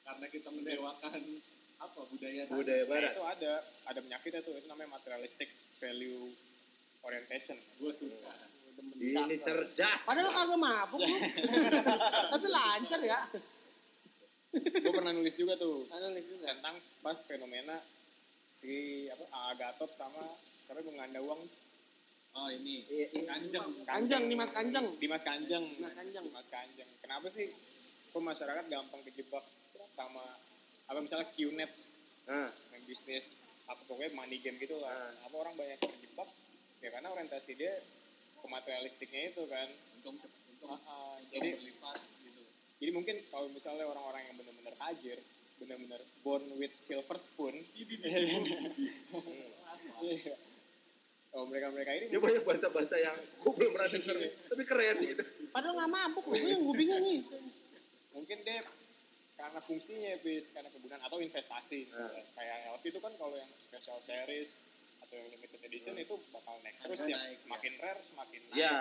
Karena 0.06 0.26
kita 0.30 0.50
mendewakan 0.50 1.22
apa 1.76 2.00
budaya 2.08 2.42
sana. 2.46 2.56
budaya 2.56 2.82
Nah, 2.82 2.88
barat. 2.88 3.12
itu 3.12 3.24
ada 3.26 3.52
ada 3.86 4.00
penyakitnya 4.00 4.42
tuh 4.42 4.54
itu 4.54 4.68
namanya 4.70 4.96
materialistic 4.96 5.50
value 5.76 6.30
orientation. 7.02 7.58
Gue 7.76 7.92
suka. 7.92 8.34
Ini 8.96 9.36
cerdas. 9.40 10.02
Padahal 10.04 10.30
kagak 10.30 10.60
mabuk. 10.60 11.00
Tapi 12.32 12.48
lancar 12.48 13.00
ya. 13.02 13.20
Gue 14.56 14.94
pernah 14.94 15.12
nulis 15.12 15.36
juga 15.36 15.60
tuh 15.60 15.84
Ada 15.90 16.08
nulis 16.08 16.26
juga. 16.26 16.48
tentang 16.48 16.76
pas 17.02 17.18
fenomena 17.20 17.76
si 18.56 18.72
apa 19.12 19.26
Agatot 19.52 19.92
sama 19.92 20.24
siapa 20.64 20.80
yang 20.80 20.96
menganda 20.96 21.20
uang 21.20 21.42
Oh 22.36 22.52
ini. 22.52 22.84
Iya, 22.86 23.06
iya. 23.12 23.22
Kanjeng. 23.32 23.64
Kanjeng, 23.84 24.24
Dimas 24.28 24.52
Kanjeng. 24.52 24.84
Dimas 25.00 25.24
Kanjeng 25.24 25.64
Dimas 25.72 25.94
Kanjeng. 25.96 26.24
Dimas 26.24 26.48
Kanjeng 26.48 26.90
kenapa 27.00 27.28
sih 27.32 27.48
kok 28.12 28.20
masyarakat 28.22 28.66
gampang 28.68 29.02
kejebak 29.04 29.44
sama 29.96 30.24
apa 30.86 31.00
misalnya 31.00 31.28
QNet 31.32 31.72
Nah, 32.26 32.50
yang 32.74 32.84
bisnis 32.84 33.38
apa 33.66 33.82
pokoknya 33.86 34.14
money 34.14 34.38
game 34.38 34.58
gitu 34.58 34.78
lah 34.78 34.90
Ah. 34.90 35.14
apa 35.24 35.36
orang 35.40 35.54
banyak 35.54 35.78
terjebak 35.78 36.30
ya 36.80 36.90
karena 36.90 37.10
orientasi 37.10 37.54
dia 37.54 37.74
ke 38.36 38.46
materialistiknya 38.46 39.32
itu 39.32 39.42
kan 39.46 39.66
Untung 39.96 40.18
cepet. 40.18 40.42
Untung. 40.52 40.70
Ah, 40.70 40.82
ah, 40.86 41.16
Jadi 41.30 41.54
jadi 41.54 41.58
berlipat 41.58 41.98
gitu. 42.22 42.42
jadi 42.78 42.92
mungkin 42.92 43.16
kalau 43.30 43.48
misalnya 43.50 43.86
orang-orang 43.86 44.22
yang 44.24 44.36
benar-benar 44.36 44.74
tajir 44.76 45.18
benar-benar 45.56 46.02
born 46.20 46.44
with 46.60 46.74
silver 46.84 47.16
spoon. 47.16 47.56
Oh 51.32 51.44
mereka-mereka 51.44 51.92
ini 51.94 52.06
dia 52.08 52.20
banyak 52.20 52.44
bahasa-bahasa 52.48 52.96
yang 52.96 53.12
gue 53.12 53.52
belum 53.52 53.72
pernah 53.76 53.90
denger, 53.92 54.16
tapi 54.48 54.64
keren 54.64 54.98
gitu. 55.04 55.24
Padahal 55.52 55.74
nggak 55.76 55.92
mabuk 55.92 56.26
loh. 56.26 56.36
Gue 56.36 56.48
yang 56.48 56.64
gue 56.64 56.76
bingung 56.76 57.02
nih. 57.04 57.22
mungkin 58.16 58.38
dia 58.48 58.64
karena 59.36 59.60
fungsinya 59.60 60.12
bis 60.20 60.48
karena 60.50 60.70
kegunaan 60.70 61.02
atau 61.02 61.20
investasi 61.20 61.86
misalnya. 61.86 62.24
kayak 62.32 62.58
LV 62.72 62.84
itu 62.86 63.00
kan 63.00 63.14
kalau 63.16 63.36
yang 63.36 63.52
special 63.62 64.00
series 64.00 64.56
atau 65.00 65.14
yang 65.14 65.28
limited 65.30 65.60
edition 65.62 65.94
itu 65.94 66.16
bakal 66.30 66.56
naik 66.62 66.76
terus 66.78 66.98
Harga 66.98 67.10
dia 67.10 67.18
naik, 67.20 67.38
semakin 67.42 67.74
rare 67.78 68.02
semakin 68.02 68.42
naik 68.46 68.58
Ya, 68.58 68.76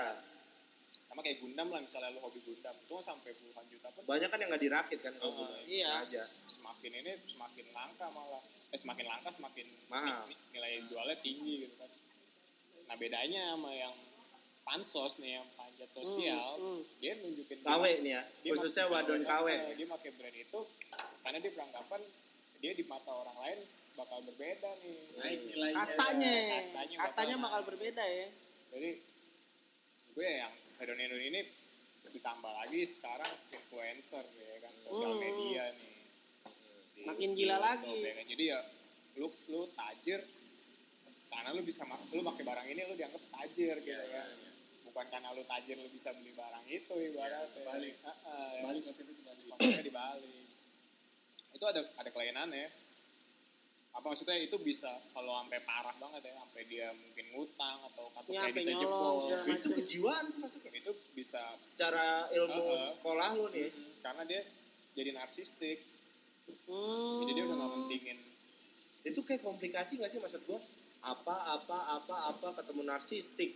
sama 1.05 1.21
kayak 1.21 1.39
Gundam 1.39 1.69
lah 1.69 1.81
misalnya 1.81 2.11
lu 2.11 2.21
hobi 2.21 2.41
Gundam 2.41 2.75
itu 2.77 2.93
kan 2.93 3.05
sampai 3.05 3.31
puluhan 3.35 3.65
juta 3.67 3.89
pun 3.91 4.03
banyak 4.05 4.29
kan 4.29 4.39
yang 4.39 4.49
nggak 4.49 4.63
dirakit 4.63 4.99
kan 5.01 5.13
kalau 5.17 5.33
gue. 5.37 5.59
iya. 5.69 5.91
Aja. 6.01 6.23
semakin 6.49 6.93
ini 6.97 7.13
semakin 7.25 7.67
langka 7.71 8.07
malah 8.09 8.43
eh 8.69 8.79
semakin 8.79 9.07
langka 9.07 9.31
semakin 9.31 9.67
Mahal. 9.87 10.27
ni- 10.27 10.39
nilai 10.51 10.83
jualnya 10.87 11.19
tinggi 11.19 11.55
gitu 11.63 11.75
kan 11.77 11.91
nah 12.85 12.95
bedanya 12.95 13.43
sama 13.53 13.71
yang 13.71 13.95
pansos 14.65 15.13
nih 15.19 15.37
yang 15.37 15.47
panjat 15.55 15.89
sosial 15.91 16.57
Hmm, 16.57 16.67
hmm. 16.75 16.81
dia 16.99 17.13
nunjukin 17.17 17.59
KW 17.61 17.83
nih 18.01 18.13
ya, 18.13 18.23
khususnya 18.47 18.85
wadon 18.89 19.23
KW. 19.23 19.47
eh, 19.47 19.75
dia 19.75 19.87
pakai 19.87 20.11
brand 20.11 20.35
itu 20.35 20.61
karena 21.21 21.39
dia 21.39 21.53
beranggapan 21.53 22.01
dia 22.59 22.73
di 22.73 22.85
mata 22.85 23.13
orang 23.13 23.37
lain 23.39 23.59
bakal 23.95 24.19
berbeda 24.23 24.71
nih 24.81 24.97
Naik 25.17 25.41
nilainya. 25.47 25.77
Kastanya. 25.79 26.35
Kastanya 26.59 26.97
Kastanya 26.99 27.37
bakal- 27.37 27.45
bakal 27.45 27.61
berbeda 27.71 28.05
ya. 28.05 28.27
jadi 28.71 28.91
gue 30.11 30.27
yang 30.27 30.53
hedon 30.75 30.99
hedon 30.99 31.23
ini 31.23 31.41
ditambah 32.07 32.53
lagi 32.57 32.81
sekarang 32.89 33.33
influencer 33.51 34.25
ya 34.35 34.57
kan 34.61 34.73
sosial 34.83 35.11
Hmm. 35.11 35.21
media 35.21 35.65
nih 35.71 35.93
Di- 36.95 37.05
Makin 37.05 37.31
gila 37.33 37.53
YouTube, 37.53 37.61
lagi. 37.61 37.95
ya 38.01 38.13
kan. 38.13 38.25
jadi 38.27 38.45
ya 38.49 38.61
lu 39.15 39.27
lu 39.49 39.61
tajir 39.69 40.21
karena 41.29 41.49
lu 41.51 41.63
bisa 41.63 41.83
lu 42.09 42.23
pakai 42.25 42.43
barang 42.43 42.67
ini 42.67 42.81
lu 42.83 42.95
dianggap 42.95 43.23
tajir 43.31 43.77
gitu 43.79 43.93
Iya, 43.93 44.11
kan 44.11 44.29
bukan 44.95 45.07
karena 45.11 45.35
lu 45.35 45.43
tajir 45.43 45.75
lu 45.75 45.91
bisa 45.91 46.15
beli 46.15 46.31
barang 46.39 46.65
itu 46.71 46.95
ibaratnya 47.11 47.61
balik. 47.67 47.95
Heeh, 47.99 48.49
ya. 48.55 48.63
Balik 48.63 48.83
konsepnya 48.87 49.15
dibalik. 49.19 49.83
Dibalik. 49.83 50.47
Itu 51.51 51.65
ada 51.67 51.81
ada 51.99 52.11
kelainannya. 52.15 52.67
Apa 53.95 54.11
maksudnya 54.11 54.39
itu 54.39 54.55
bisa 54.63 54.91
kalau 55.15 55.39
sampai 55.43 55.63
parah 55.67 55.95
banget 55.99 56.31
ya, 56.31 56.35
sampai 56.35 56.63
dia 56.67 56.91
mungkin 56.95 57.27
ngutang 57.31 57.79
atau 57.91 58.11
kartu 58.11 58.31
Ya, 58.35 58.51
kreditnya 58.51 58.83
nyolong, 58.83 59.31
jebol. 59.31 59.55
Itu 59.55 59.69
kejiwaan 59.71 60.25
tuh 60.35 60.39
masuknya. 60.43 60.71
Itu 60.83 60.93
bisa 61.15 61.43
Secara 61.63 62.27
ilmu 62.35 62.59
Heeh. 62.59 62.91
sekolah 62.99 63.29
lu 63.39 63.47
nih, 63.55 63.71
karena 64.03 64.23
dia 64.27 64.43
jadi 64.99 65.15
narsistik. 65.15 65.79
Hmm. 66.67 67.23
Jadi 67.23 67.31
dia 67.39 67.45
udah 67.47 67.57
gak 67.57 67.71
mentingin 67.71 68.19
itu 69.05 69.21
kayak 69.21 69.45
komplikasi 69.45 70.01
nggak 70.01 70.11
sih 70.11 70.21
maksud 70.21 70.41
gua? 70.49 70.57
Apa 71.05 71.61
apa 71.61 71.79
apa 72.01 72.17
apa 72.33 72.49
ketemu 72.57 72.83
narsistik. 72.89 73.53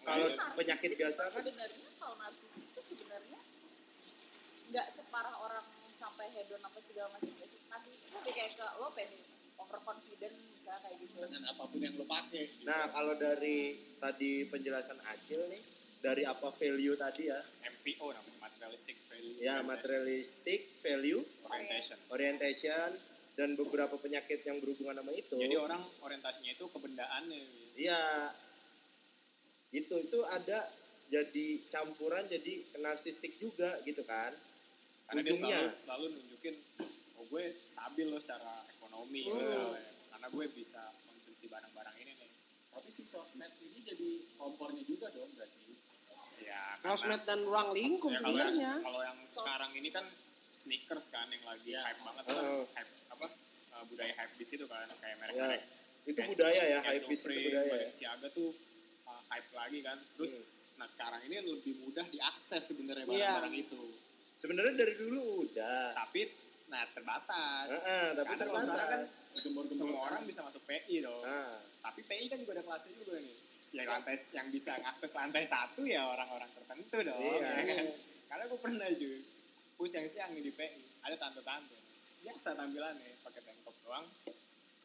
Kalau 0.00 0.26
Iya. 0.26 0.44
penyakit 0.54 0.90
biasa 0.94 1.22
kan 1.26 1.40
sebenarnya 1.40 1.68
kalau 1.94 2.14
narsis 2.16 2.50
itu 2.56 2.80
sebenarnya 2.82 3.38
nggak 4.66 4.86
separah 4.90 5.34
orang 5.38 5.64
sampai 5.92 6.26
hedon 6.30 6.58
apa 6.58 6.78
segala 6.80 7.08
macam 7.10 7.28
gitu. 7.28 7.44
narsis 7.66 7.94
itu 7.98 8.14
lebih 8.14 8.32
kayak 8.32 8.52
ke 8.54 8.66
lo 8.74 8.88
pengen 8.90 9.20
overconfident 9.56 10.34
misalnya 10.50 10.80
kayak 10.80 10.96
gitu 10.98 11.14
Dengan 11.20 11.42
apa 11.46 11.62
pun 11.62 11.78
yang 11.78 11.94
lo 11.94 12.04
pakai. 12.04 12.42
gitu. 12.42 12.64
Nah, 12.64 12.82
kalau 12.88 13.14
dari 13.14 13.58
tadi 13.96 14.30
penjelasan 14.46 14.98
Acil 15.04 15.40
nih, 15.46 15.62
dari 16.00 16.22
apa 16.24 16.48
value 16.50 16.96
tadi 16.96 17.22
ya? 17.26 17.40
MPO 17.62 18.06
namanya 18.08 18.38
materialistic 18.40 18.96
value. 19.04 19.36
Ya, 19.38 19.56
materialistic 19.60 20.60
value, 20.80 21.20
orientation. 21.44 21.98
orientation, 22.08 22.88
dan 23.32 23.48
beberapa 23.54 23.94
penyakit 23.94 24.40
yang 24.42 24.56
berhubungan 24.58 24.96
sama 24.96 25.12
itu. 25.12 25.34
Jadi 25.34 25.56
orang 25.56 25.80
orientasinya 26.00 26.50
itu 26.50 26.64
kebendaannya. 26.66 27.42
Iya, 27.74 28.00
itu 29.70 29.94
itu 29.96 30.18
ada 30.26 30.66
jadi 31.06 31.46
campuran 31.68 32.22
jadi 32.24 32.52
narsistik 32.78 33.34
juga 33.36 33.78
gitu 33.82 34.02
kan? 34.04 34.30
Karena 35.04 35.20
dia 35.20 35.32
Ujungnya. 35.32 35.58
selalu, 35.60 35.78
selalu 35.80 36.06
nunjukin 36.12 36.54
oh 37.16 37.24
gue 37.26 37.44
stabil 37.60 38.06
loh 38.06 38.18
secara 38.18 38.54
ekonomi 38.68 39.22
Hmm. 39.24 39.36
misalnya 39.36 39.82
karena 40.08 40.26
gue 40.28 40.44
bisa 40.52 40.82
konsumsi 41.04 41.46
barang-barang 41.46 41.96
ini 41.98 42.12
nih 42.14 42.30
Tapi 42.70 42.88
si 42.88 43.02
sosmed 43.04 43.50
ini 43.60 43.78
jadi 43.84 44.08
kompornya 44.36 44.82
juga 44.82 45.10
dong 45.10 45.30
berarti. 45.32 45.58
ya 46.40 46.62
karena- 46.76 46.94
Sosmed 46.96 47.22
dan 47.24 47.38
ruang 47.42 47.68
lingkup 47.72 48.08
ya, 48.08 48.20
kalau 48.20 48.30
yang, 48.32 48.48
sebenarnya. 48.48 48.72
kalau 48.80 49.00
yang 49.02 49.18
sekarang 49.28 49.70
ini 49.72 49.88
kan 49.88 50.04
sneakers 50.56 51.06
kan 51.08 51.26
yang 51.26 51.44
lagi 51.44 51.70
Ya. 51.70 51.82
hype 51.84 52.00
banget 52.00 52.24
kan 52.24 52.38
Oh. 52.40 52.64
hype 52.70 52.92
apa 53.08 53.26
uh, 53.72 53.84
budaya 53.84 54.12
hype 54.14 54.32
di 54.32 54.44
situ 54.44 54.64
kan 54.64 54.86
kayak 54.92 55.02
Ya, 55.02 55.18
merek-merek 55.20 55.62
itu 56.00 56.14
kayak- 56.16 56.30
budaya 56.30 56.62
ya, 56.64 56.78
hype 56.80 57.02
itu 57.02 57.14
Supreme, 57.16 57.42
budaya 57.44 57.60
ya. 57.60 57.70
Balenciaga 57.74 58.28
tuh 58.30 58.48
uh, 58.48 58.69
hype 59.30 59.50
lagi 59.52 59.78
kan 59.80 59.98
terus 60.14 60.30
Hmm. 60.32 60.44
nah 60.76 60.86
sekarang 60.86 61.20
ini 61.22 61.36
lebih 61.40 61.74
mudah 61.80 62.06
diakses 62.06 62.62
sebenarnya 62.64 63.04
Iya. 63.04 63.10
barang-barang 63.36 63.56
itu 63.58 63.82
Sebenarnya 64.36 64.72
dari 64.74 64.94
dulu 64.96 65.20
udah. 65.44 65.92
tapi 65.94 66.24
nah 66.66 66.86
terbatas 66.88 67.66
Heeh, 67.68 68.06
tapi 68.14 68.26
Karena 68.30 68.44
kalau 68.46 68.60
sekarang 68.62 68.88
kan 68.88 69.00
terbatas. 69.36 69.76
semua 69.76 70.00
orang 70.02 70.22
bisa 70.24 70.40
masuk 70.40 70.62
PI 70.64 70.96
dong 71.00 71.20
Nah, 71.20 71.60
tapi 71.80 72.00
PI 72.02 72.24
kan 72.26 72.38
juga 72.38 72.52
ada 72.54 72.62
kelasnya 72.64 72.92
juga 72.96 73.18
nih 73.18 73.36
yang 73.70 73.86
lantai 73.88 74.16
yang 74.32 74.48
bisa 74.48 74.72
akses 74.80 75.12
lantai 75.12 75.44
satu 75.44 75.82
ya 75.84 76.02
orang-orang 76.04 76.50
tertentu 76.50 76.98
dong 77.02 77.20
Iya. 77.20 77.48
ya 77.52 77.62
kan? 77.70 77.86
karena 78.26 78.44
gue 78.46 78.58
pernah 78.58 78.88
juga 78.92 79.18
push 79.76 79.92
yang 79.92 80.06
siang 80.06 80.32
di 80.32 80.50
PI 80.50 80.68
ada 81.02 81.16
tante-tante 81.16 81.76
biasa 82.20 82.48
tampilannya 82.52 83.10
pakai 83.20 83.40
tank 83.42 83.58
top 83.62 83.76
doang 83.82 84.06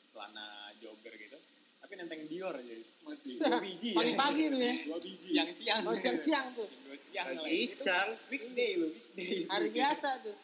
celana 0.09 0.45
jogger 0.77 1.13
gitu 1.13 1.37
tapi 1.85 1.93
nenteng 1.95 2.25
Dior 2.25 2.49
aja 2.51 2.75
mati 3.03 3.37
dua 3.39 3.61
biji 3.61 3.89
ya. 3.91 3.95
Pagi-pagi 3.95 4.43
tuh 4.47 4.57
ya. 4.59 4.73
dua 4.83 4.97
biji 4.99 5.29
yang 5.31 5.49
siang 5.49 5.81
Oh 5.83 5.93
siang-siang 5.93 6.45
tuh. 6.51 6.65
dua 6.81 6.97
siang 6.97 7.25
Lagi 7.27 7.37
lagi 7.39 7.57
itu 7.63 7.77
siang. 7.79 8.09
weekday 8.27 8.71
lo 8.75 8.87
weekday 8.89 9.45
Hari 9.45 9.67
biasa 9.69 10.07
tuh. 10.19 10.35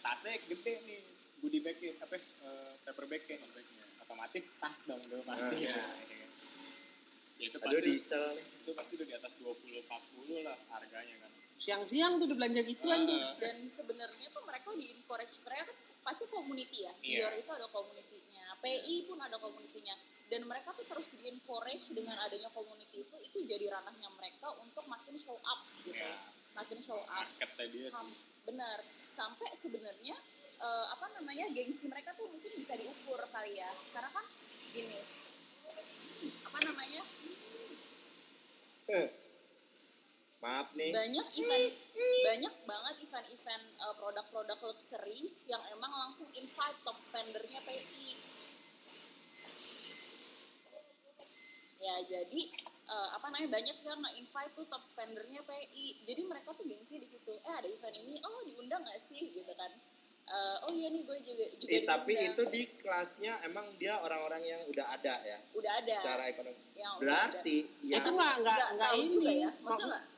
tasnya 0.00 0.40
gede 0.42 0.74
nih 0.82 1.00
goodie 1.38 1.60
bagnya 1.60 1.92
apa 2.00 2.16
uh, 2.42 2.72
paper 2.82 3.04
bagnya 3.06 3.36
otomatis 4.00 4.44
tas 4.54 4.76
dong 4.84 5.00
tuh 5.02 5.20
pasti 5.22 5.56
Ah. 5.62 5.68
ya. 5.68 5.76
ya 7.36 7.44
itu 7.44 7.56
aduh 7.56 7.68
pasti 7.70 7.84
diesel 7.86 8.24
nih. 8.30 8.44
itu 8.58 8.70
pasti 8.72 8.92
udah 8.94 9.06
di 9.06 9.14
atas 9.14 9.32
20 9.36 9.84
40 9.84 10.48
lah 10.48 10.56
harganya 10.70 11.16
kan 11.20 11.30
Siang-siang 11.54 12.16
tuh 12.16 12.24
udah 12.26 12.36
belanja 12.36 12.60
gituan 12.62 13.00
tuh. 13.04 13.16
Ah. 13.16 13.36
dan 13.38 13.56
sebenarnya 13.70 14.26
tuh 14.28 14.42
mereka 14.42 14.68
di 14.72 14.86
encourage 14.90 15.36
mereka 15.40 15.62
kan 15.66 15.76
pasti 16.02 16.24
community 16.26 16.78
ya 16.80 16.92
Iya. 16.98 17.16
Dior 17.22 17.32
itu 17.38 17.50
ada 17.50 17.66
community-nya 17.68 18.33
PI 18.64 19.04
pun 19.04 19.20
ada 19.20 19.36
community-nya 19.36 19.92
dan 20.32 20.40
mereka 20.48 20.72
tuh 20.72 20.88
terus 20.88 21.04
di 21.12 21.20
encourage 21.28 21.92
dengan 21.92 22.16
adanya 22.24 22.48
community 22.56 23.04
itu 23.04 23.16
itu 23.20 23.38
jadi 23.44 23.68
ranahnya 23.68 24.08
mereka 24.16 24.48
untuk 24.56 24.88
makin 24.88 25.20
show 25.20 25.36
up 25.44 25.60
gitu. 25.84 26.00
Iya. 26.00 26.16
makin 26.56 26.78
show 26.80 26.96
up. 26.96 27.26
Dia 27.68 27.90
Sam- 27.92 28.16
benar 28.48 28.78
sampai 29.12 29.50
sebenarnya 29.60 30.16
eh, 30.64 30.86
apa 30.96 31.06
namanya 31.20 31.50
gengsi 31.52 31.84
mereka 31.92 32.16
tuh 32.16 32.24
mungkin 32.30 32.50
bisa 32.56 32.72
diukur 32.72 33.20
kali 33.28 33.60
ya. 33.60 33.68
Karena 33.92 34.08
kan 34.08 34.24
gini 34.72 35.00
apa 36.24 36.58
namanya? 36.64 37.02
Maaf 40.44 40.76
nih. 40.76 40.92
banyak 40.92 41.26
event 41.40 41.72
banyak 42.24 42.54
banget 42.68 42.94
event-event 43.08 43.64
eh, 43.80 43.94
produk-produk 43.96 44.58
luxury 44.60 45.32
yang 45.48 45.60
emang 45.72 45.88
langsung 45.88 46.28
invite 46.36 46.78
top 46.84 46.96
spendernya 47.00 47.60
PI 47.64 48.23
ya 51.76 51.96
jadi 52.02 52.40
eh, 52.84 53.08
apa 53.10 53.26
namanya 53.28 53.50
banyak 53.52 53.76
yang 53.78 53.98
nge-invite 53.98 54.52
tuh 54.52 54.66
top 54.66 54.82
spendernya 54.82 55.40
PI 55.42 56.04
jadi 56.04 56.22
mereka 56.22 56.52
tuh 56.52 56.64
gengsi 56.64 56.96
di 56.96 57.06
situ. 57.06 57.32
Eh 57.38 57.54
ada 57.54 57.64
event 57.64 57.94
ini. 57.94 58.20
Oh 58.20 58.40
diundang 58.42 58.82
gak 58.82 59.00
sih? 59.04 59.30
Gitu 59.30 59.52
kan. 59.54 59.72
Eh, 60.24 60.56
oh 60.62 60.72
iya 60.72 60.88
nih 60.88 61.02
gue 61.02 61.18
juga 61.20 61.44
juga 61.54 61.68
Eh, 61.68 61.82
tapi 61.84 62.12
diundang. 62.14 62.32
itu 62.32 62.42
di 62.48 62.62
kelasnya 62.78 63.44
emang 63.44 63.68
dia 63.76 63.98
orang-orang 63.98 64.40
yang 64.42 64.60
udah 64.66 64.86
ada 64.90 65.20
ya? 65.22 65.36
Udah 65.52 65.72
ada. 65.78 65.96
Secara 65.98 66.24
ekonomi. 66.26 66.60
yang 66.74 66.92
udah 66.94 67.02
Berarti 67.02 67.56
ya. 67.82 67.96
Itu 67.98 68.08
nggak 68.10 68.34
nggak 68.40 68.58
nggak 68.74 68.92
ini. 68.98 69.32
ya. 69.38 69.50
Maksudnya 69.60 70.00
Maksud- 70.00 70.12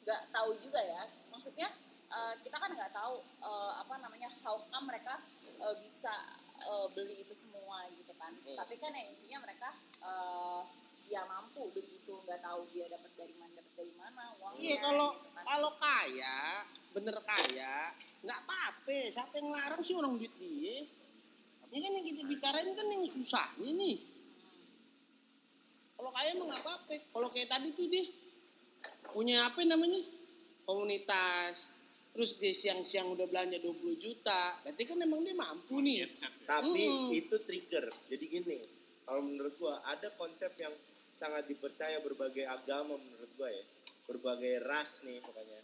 nggak 0.00 0.22
tahu 0.30 0.50
juga 0.56 0.80
ya. 0.80 1.02
Maksudnya 1.30 1.68
eh, 2.10 2.34
kita 2.40 2.56
kan 2.56 2.70
nggak 2.70 2.90
tahu 2.90 3.14
eh, 3.20 3.72
apa 3.76 3.94
namanya 3.98 4.28
how 4.40 4.56
come 4.66 4.86
mereka 4.86 5.20
eh, 5.58 5.74
bisa 5.78 6.14
eh, 6.62 6.86
beli 6.90 7.20
itu 7.20 7.34
semua 7.34 7.84
gitu 7.90 8.12
kan. 8.14 8.32
Hmm. 8.32 8.56
tapi 8.56 8.76
kan 8.76 8.92
ya 8.92 9.04
intinya 9.06 9.38
mereka 9.42 9.68
eh, 10.00 10.60
ya 11.10 11.26
mampu 11.26 11.66
beli 11.70 11.90
itu 11.92 12.14
nggak 12.16 12.38
tahu 12.38 12.60
dia 12.70 12.86
dapat 12.86 13.10
dari 13.12 13.34
mana 13.34 13.52
dapat 13.52 13.74
dari 13.76 13.92
mana 13.92 14.22
uangnya 14.38 14.60
Iya 14.62 14.76
kalau 14.80 15.08
gitu 15.10 15.28
kan. 15.28 15.42
kalau 15.44 15.70
kaya, 15.76 16.36
bener 16.90 17.16
kaya, 17.20 17.74
nggak 18.20 18.38
apa-apa. 18.40 18.98
Siapa 19.10 19.34
yang 19.36 19.48
larang 19.50 19.82
sih 19.82 19.94
orang 19.94 20.14
duit 20.14 20.30
dia? 20.38 20.86
Ini 21.66 21.78
kan 21.78 21.92
yang 21.92 22.06
kita 22.06 22.22
bicarain 22.24 22.70
kan 22.70 22.86
yang 22.86 23.04
susahnya 23.04 23.70
nih. 23.72 23.98
Kalau 25.94 26.10
kaya 26.10 26.30
mah 26.34 26.46
nggak 26.48 26.62
apa-apa. 26.62 26.94
Kalau 27.10 27.28
kayak 27.28 27.48
tadi 27.48 27.68
tuh 27.72 27.86
dia 27.86 28.04
punya 29.10 29.44
apa 29.44 29.60
namanya 29.64 30.00
komunitas. 30.64 31.70
Terus 32.10 32.34
dia 32.36 32.50
siang-siang 32.50 33.06
udah 33.08 33.26
belanja 33.26 33.58
20 33.58 33.94
juta. 33.96 34.58
Berarti 34.62 34.82
kan 34.82 34.98
emang 34.98 35.22
dia 35.22 35.34
mampu 35.34 35.78
nih. 35.78 36.10
Tapi 36.42 36.82
Hmm. 36.82 37.10
itu 37.12 37.36
trigger. 37.40 37.86
Jadi 38.08 38.24
gini, 38.26 38.58
kalau 39.04 39.22
menurut 39.22 39.54
gua 39.56 39.78
ada 39.84 40.10
konsep 40.14 40.50
yang 40.56 40.74
sangat 41.20 41.44
dipercaya 41.44 42.00
berbagai 42.00 42.48
agama 42.48 42.96
menurut 42.96 43.28
gua 43.36 43.52
ya. 43.52 43.64
Berbagai 44.08 44.64
ras 44.64 45.04
nih 45.04 45.20
pokoknya. 45.20 45.60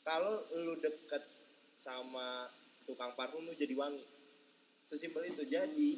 Kalau 0.00 0.40
lu 0.64 0.80
deket 0.80 1.20
sama 1.76 2.48
tukang 2.88 3.12
parfum 3.12 3.44
lu 3.44 3.52
jadi 3.52 3.76
wangi. 3.76 4.00
Sesimpel 4.88 5.28
itu. 5.28 5.44
Jadi 5.44 5.90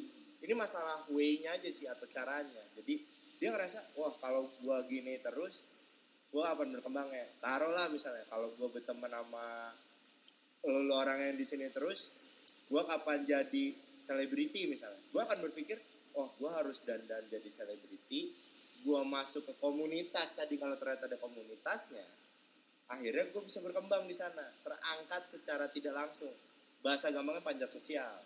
ini 0.43 0.53
masalah 0.53 1.07
way-nya 1.15 1.55
aja 1.55 1.71
sih 1.71 1.87
atau 1.87 2.03
caranya. 2.11 2.59
Jadi 2.75 2.99
dia 3.39 3.55
ngerasa, 3.55 3.95
wah 3.95 4.11
kalau 4.19 4.51
gua 4.67 4.83
gini 4.83 5.15
terus 5.23 5.63
gua 6.27 6.51
akan 6.51 6.75
berkembang 6.75 7.07
ya. 7.07 7.27
Taruhlah 7.39 7.87
misalnya 7.87 8.27
kalau 8.27 8.51
gua 8.59 8.67
berteman 8.67 9.15
sama 9.15 9.71
lu 10.67 10.93
orang 10.93 11.17
yang 11.31 11.35
di 11.39 11.45
sini 11.47 11.71
terus 11.73 12.11
gua 12.69 12.85
kapan 12.85 13.25
jadi 13.25 13.73
selebriti 13.97 14.69
misalnya 14.69 15.01
gua 15.09 15.25
akan 15.25 15.49
berpikir 15.49 15.81
oh 16.13 16.29
gua 16.37 16.61
harus 16.61 16.77
dandan 16.85 17.25
jadi 17.33 17.49
selebriti 17.49 18.30
gua 18.91 19.07
masuk 19.07 19.47
ke 19.47 19.53
komunitas 19.55 20.35
tadi 20.35 20.59
kalau 20.59 20.75
ternyata 20.75 21.07
ada 21.07 21.15
komunitasnya 21.15 22.03
akhirnya 22.85 23.23
gue 23.25 23.41
bisa 23.41 23.63
berkembang 23.63 24.03
di 24.03 24.11
sana 24.11 24.43
terangkat 24.59 25.23
secara 25.25 25.71
tidak 25.71 25.95
langsung 25.95 26.27
bahasa 26.79 27.07
gampangnya 27.07 27.39
panjat 27.39 27.71
sosial 27.71 28.19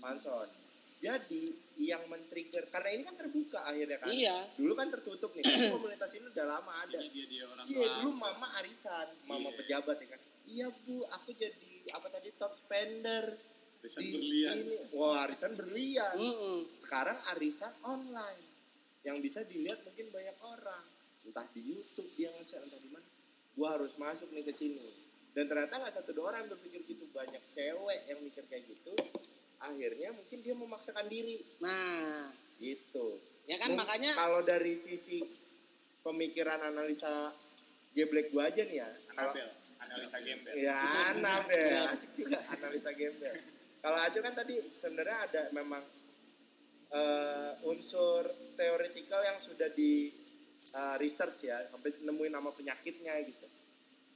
pansos 0.00 0.58
jadi 0.98 1.42
yang 1.76 2.02
men-trigger 2.08 2.66
karena 2.68 2.90
ini 2.90 3.02
kan 3.04 3.14
terbuka 3.14 3.62
akhirnya 3.62 3.98
kan 3.98 4.10
Iya. 4.10 4.34
dulu 4.56 4.72
kan 4.72 4.88
tertutup 4.88 5.30
nih 5.30 5.42
Tapi 5.42 5.70
komunitas 5.70 6.10
ini 6.10 6.26
udah 6.26 6.46
lama 6.48 6.72
ada 6.74 6.98
dia 6.98 7.24
dia 7.24 7.44
orang 7.44 7.66
Iya 7.66 7.86
dulu 7.94 8.10
mama 8.14 8.46
arisan, 8.58 9.06
mama 9.24 9.48
Iya. 9.48 9.56
pejabat 9.60 9.96
ya 9.96 10.08
kan. 10.10 10.20
Iya 10.44 10.66
bu, 10.74 10.96
aku 11.06 11.30
jadi 11.30 11.70
apa 11.92 12.06
tadi 12.08 12.28
top 12.34 12.52
spender 12.52 13.24
Arisan 13.78 14.00
di 14.00 14.10
berlian. 14.10 14.54
ini. 14.56 14.76
Wah 14.90 15.22
arisan 15.22 15.52
berlian. 15.54 16.14
Mm-mm. 16.16 16.56
Sekarang 16.80 17.18
arisan 17.30 17.72
online 17.84 18.42
yang 19.04 19.20
bisa 19.20 19.44
dilihat 19.44 19.84
mungkin 19.84 20.08
banyak 20.10 20.36
orang. 20.42 20.84
Entah 21.24 21.46
di 21.52 21.60
YouTube 21.62 22.08
dia 22.16 22.28
nge-share 22.34 22.64
entah 22.64 22.80
di 22.80 22.88
mana. 22.88 23.06
Gua 23.54 23.76
harus 23.78 23.92
masuk 23.96 24.28
nih 24.32 24.44
ke 24.44 24.52
sini. 24.52 24.84
Dan 25.34 25.46
ternyata 25.46 25.78
nggak 25.78 25.94
satu 25.94 26.10
dua 26.12 26.32
orang 26.32 26.46
berpikir 26.48 26.82
gitu 26.84 27.04
banyak 27.10 27.40
cewek 27.52 28.00
yang 28.08 28.18
mikir 28.22 28.44
kayak 28.48 28.64
gitu. 28.66 28.94
Akhirnya 29.60 30.12
mungkin 30.12 30.38
dia 30.40 30.54
memaksakan 30.54 31.08
diri 31.08 31.40
Nah, 31.58 32.28
gitu. 32.58 33.18
ya 33.44 33.56
kan 33.56 33.72
Mung- 33.72 33.80
makanya 33.82 34.12
kalau 34.14 34.40
dari 34.40 34.72
sisi 34.72 35.20
pemikiran 36.00 36.60
analisa 36.64 37.32
geblek 37.92 38.28
gua 38.30 38.48
aja 38.48 38.62
nih 38.64 38.78
ya. 38.78 38.88
Kalau 39.12 39.32
Anabel 39.32 39.48
analisa 39.84 40.16
gembel 40.16 40.54
ya 40.56 40.80
Anabel 41.12 41.82
asik 41.92 42.10
juga 42.16 42.38
analisa 42.50 42.90
gembel. 42.92 43.36
Kalau 43.84 43.98
Ajo 44.00 44.18
kan 44.20 44.32
tadi 44.32 44.56
sebenarnya 44.72 45.18
ada 45.28 45.42
memang 45.52 45.82
eh, 46.94 47.52
unsur 47.66 48.22
teoretikal 48.54 49.20
yang 49.22 49.38
sudah 49.38 49.68
di 49.74 50.10
eh, 50.74 50.96
research 50.98 51.46
ya 51.46 51.60
sampai 51.68 51.94
nemuin 52.02 52.32
nama 52.32 52.50
penyakitnya 52.50 53.14
gitu. 53.26 53.46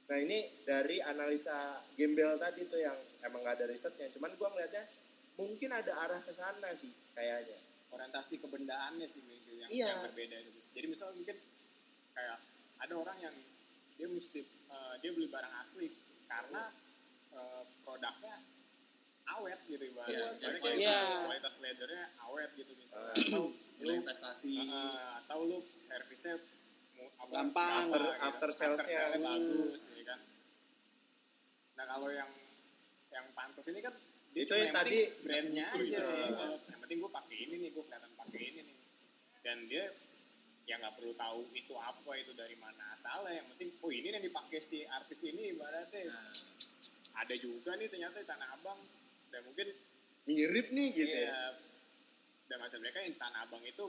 Nah 0.09 0.17
ini 0.17 0.65
dari 0.65 1.05
analisa 1.05 1.85
gembel 1.93 2.41
tadi 2.41 2.65
tuh 2.65 2.81
yang 2.81 2.97
emang 3.23 3.45
gak 3.45 3.61
ada 3.61 3.67
risetnya. 3.69 4.09
Cuman 4.09 4.33
gua 4.41 4.49
ngeliatnya 4.57 4.89
mungkin 5.37 5.71
ada 5.71 5.93
arah 6.09 6.21
ke 6.23 6.33
sana 6.33 6.73
sih 6.75 6.91
kayaknya. 7.15 7.59
orientasi 7.89 8.37
kebendaannya 8.45 9.09
sih 9.09 9.25
yang, 9.25 9.71
Iya. 9.73 9.87
yang 9.97 10.05
berbeda 10.13 10.37
itu. 10.45 10.61
Jadi 10.77 10.87
misalnya 10.93 11.15
mungkin 11.17 11.37
kayak 12.13 12.39
ada 12.85 12.95
orang 13.01 13.17
yang 13.17 13.37
dia 13.97 14.09
mesti 14.13 14.45
eh, 14.45 14.95
dia 15.01 15.11
beli 15.17 15.25
barang 15.33 15.55
asli 15.65 15.89
karena 16.29 16.69
eh, 17.33 17.63
produknya 17.81 18.37
awet 19.31 19.61
gitu 19.65 19.85
ibaratnya. 19.85 20.15
Iya, 20.15 20.27
Jadi 20.35 20.49
iya. 20.51 20.61
kualitas, 20.61 21.03
Iya. 21.05 21.21
kualitas 21.25 21.55
leathernya 21.59 22.05
awet 22.21 22.51
gitu 22.55 22.73
misalnya. 22.75 23.13
Ah. 23.13 23.19
Atau 23.19 23.45
lu 23.79 23.93
investasi. 23.95 24.53
eh, 24.59 24.93
atau 25.19 25.39
lu 25.41 25.59
servisnya 25.79 26.35
mu- 26.35 27.13
apa, 27.15 27.31
Gampang. 27.31 27.85
gampang 27.87 27.87
After- 27.95 28.17
after 28.21 28.51
sales-nya. 28.53 28.99
sale-nya 28.99 29.31
Hmm. 29.31 29.47
bagus 29.47 29.83
ya 29.89 30.05
kan. 30.05 30.21
Nah 31.75 31.85
kalau 31.87 32.09
yang 32.11 32.31
yang 33.09 33.27
pansos 33.33 33.65
ini 33.65 33.79
kan 33.79 33.95
dia 34.29 34.43
Itu 34.45 34.53
yang 34.53 34.75
tadi 34.75 34.99
brandnya 35.21 35.65
aja 35.69 35.81
Iya. 35.81 36.01
sih 36.01 36.19
yang 36.67 36.79
penting 36.79 36.99
gue 36.99 37.11
pakai 37.11 37.37
ini 37.39 37.55
nih 37.59 37.71
gue 37.71 37.83
kelihatan 37.83 38.13
pakai 38.15 38.41
ini 38.45 38.61
nih 38.63 38.77
dan 39.41 39.57
dia 39.65 39.85
ya 40.63 40.77
nggak 40.77 40.95
perlu 40.95 41.15
tahu 41.15 41.49
itu 41.55 41.73
apa 41.75 42.13
itu 42.15 42.33
dari 42.33 42.53
mana 42.55 42.93
asalnya 42.93 43.33
yang 43.35 43.47
penting 43.49 43.73
oh 43.79 43.89
ini 43.89 44.11
yang 44.11 44.21
dipakai 44.21 44.61
si 44.61 44.85
artis 44.85 45.23
ini 45.23 45.51
ibaratnya 45.51 46.05
Nah. 46.05 46.35
ada 47.17 47.35
juga 47.37 47.73
nih 47.75 47.89
ternyata 47.89 48.17
di 48.17 48.27
tanah 48.27 48.49
abang 48.53 48.79
dan 49.29 49.41
mungkin 49.43 49.69
mirip 50.25 50.67
nih 50.69 50.89
gitu 50.91 51.17
ya. 51.19 51.29
Iya. 51.29 51.45
Dan 52.45 52.57
maksud 52.59 52.79
mereka 52.79 53.01
yang 53.01 53.15
Tanah 53.15 53.45
Abang 53.45 53.63
itu 53.63 53.85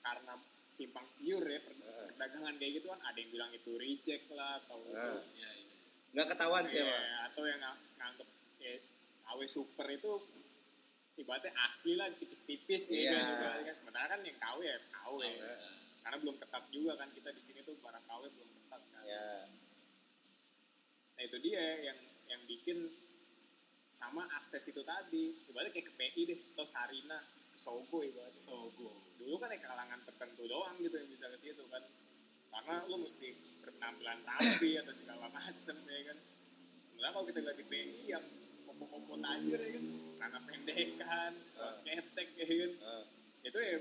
karena 0.00 0.34
simpang 0.68 1.04
siur 1.06 1.44
ya 1.44 1.60
per- 1.60 1.76
perdagangan 2.08 2.56
kayak 2.56 2.72
gitu 2.76 2.86
kan 2.88 3.00
ada 3.02 3.16
yang 3.16 3.30
bilang 3.30 3.50
itu 3.50 3.70
reject 3.76 4.26
lah 4.30 4.56
atau 4.58 4.80
Nah. 4.86 5.20
Iya, 5.32 5.50
iya. 5.54 5.74
Nggak 6.12 6.26
ketahuan 6.30 6.64
sih 6.66 6.76
Iya, 6.76 6.84
emang. 6.86 7.04
atau 7.26 7.42
yang 7.44 7.60
ng- 7.60 7.80
nganggep 7.96 8.28
ya, 8.58 8.72
KW 9.22 9.38
super 9.46 9.86
itu 9.88 10.12
ibaratnya 11.14 11.52
asli 11.62 11.92
lah 11.94 12.08
tipis-tipis 12.12 12.82
gitu 12.84 12.92
Iya. 13.06 13.16
juga 13.16 13.48
kan. 13.62 13.74
Sementara 13.74 14.06
kan 14.08 14.20
yang 14.20 14.36
KW 14.36 14.58
ya 14.62 14.76
KW. 14.90 15.18
Iya. 15.22 15.56
Karena 16.02 16.16
belum 16.18 16.36
ketat 16.36 16.64
juga 16.68 16.92
kan 16.96 17.08
kita 17.10 17.30
di 17.30 17.40
sini 17.40 17.60
tuh 17.62 17.76
barang 17.78 18.04
KW 18.04 18.22
belum 18.28 18.48
ketat 18.50 18.82
kan. 18.90 19.02
Ya. 19.04 19.28
Nah 21.12 21.22
itu 21.22 21.36
dia 21.38 21.62
yang 21.82 21.98
yang 22.26 22.40
bikin 22.44 22.78
sama 24.02 24.26
akses 24.34 24.66
itu 24.66 24.82
tadi. 24.82 25.30
Ibaratnya 25.46 25.70
kayak 25.70 25.86
ke 25.86 25.94
PI 25.94 26.22
deh, 26.26 26.38
atau 26.58 26.66
Sarina, 26.66 27.22
ke 27.22 27.58
Sogo 27.58 28.02
ibaratnya. 28.02 28.42
Sogo. 28.42 28.90
Dulu 29.22 29.38
kan 29.38 29.54
ya 29.54 29.62
kalangan 29.62 30.02
tertentu 30.02 30.50
doang 30.50 30.74
gitu 30.82 30.98
yang 30.98 31.06
bisa 31.06 31.30
ke 31.30 31.38
situ 31.38 31.62
kan. 31.70 31.86
Karena 32.50 32.82
lu 32.90 33.06
mesti 33.06 33.28
berpenampilan 33.62 34.18
rapi 34.26 34.70
atau 34.82 34.90
segala 34.90 35.30
macem 35.30 35.76
ya 35.86 36.00
kan. 36.10 36.18
Sebenarnya 36.90 37.12
kalau 37.14 37.26
kita 37.30 37.38
lihat 37.46 37.56
di 37.62 37.66
PI 37.70 38.02
yang 38.10 38.24
popo-popo 38.66 39.14
tajir 39.22 39.60
ya 39.62 39.70
kan, 39.78 39.84
celana 40.18 40.38
pendekan, 40.50 41.32
kaos 41.54 41.78
ketek 41.86 42.28
ya 42.34 42.44
kan. 42.50 42.72
Ah. 42.82 43.04
Itu 43.46 43.58
ya 43.62 43.78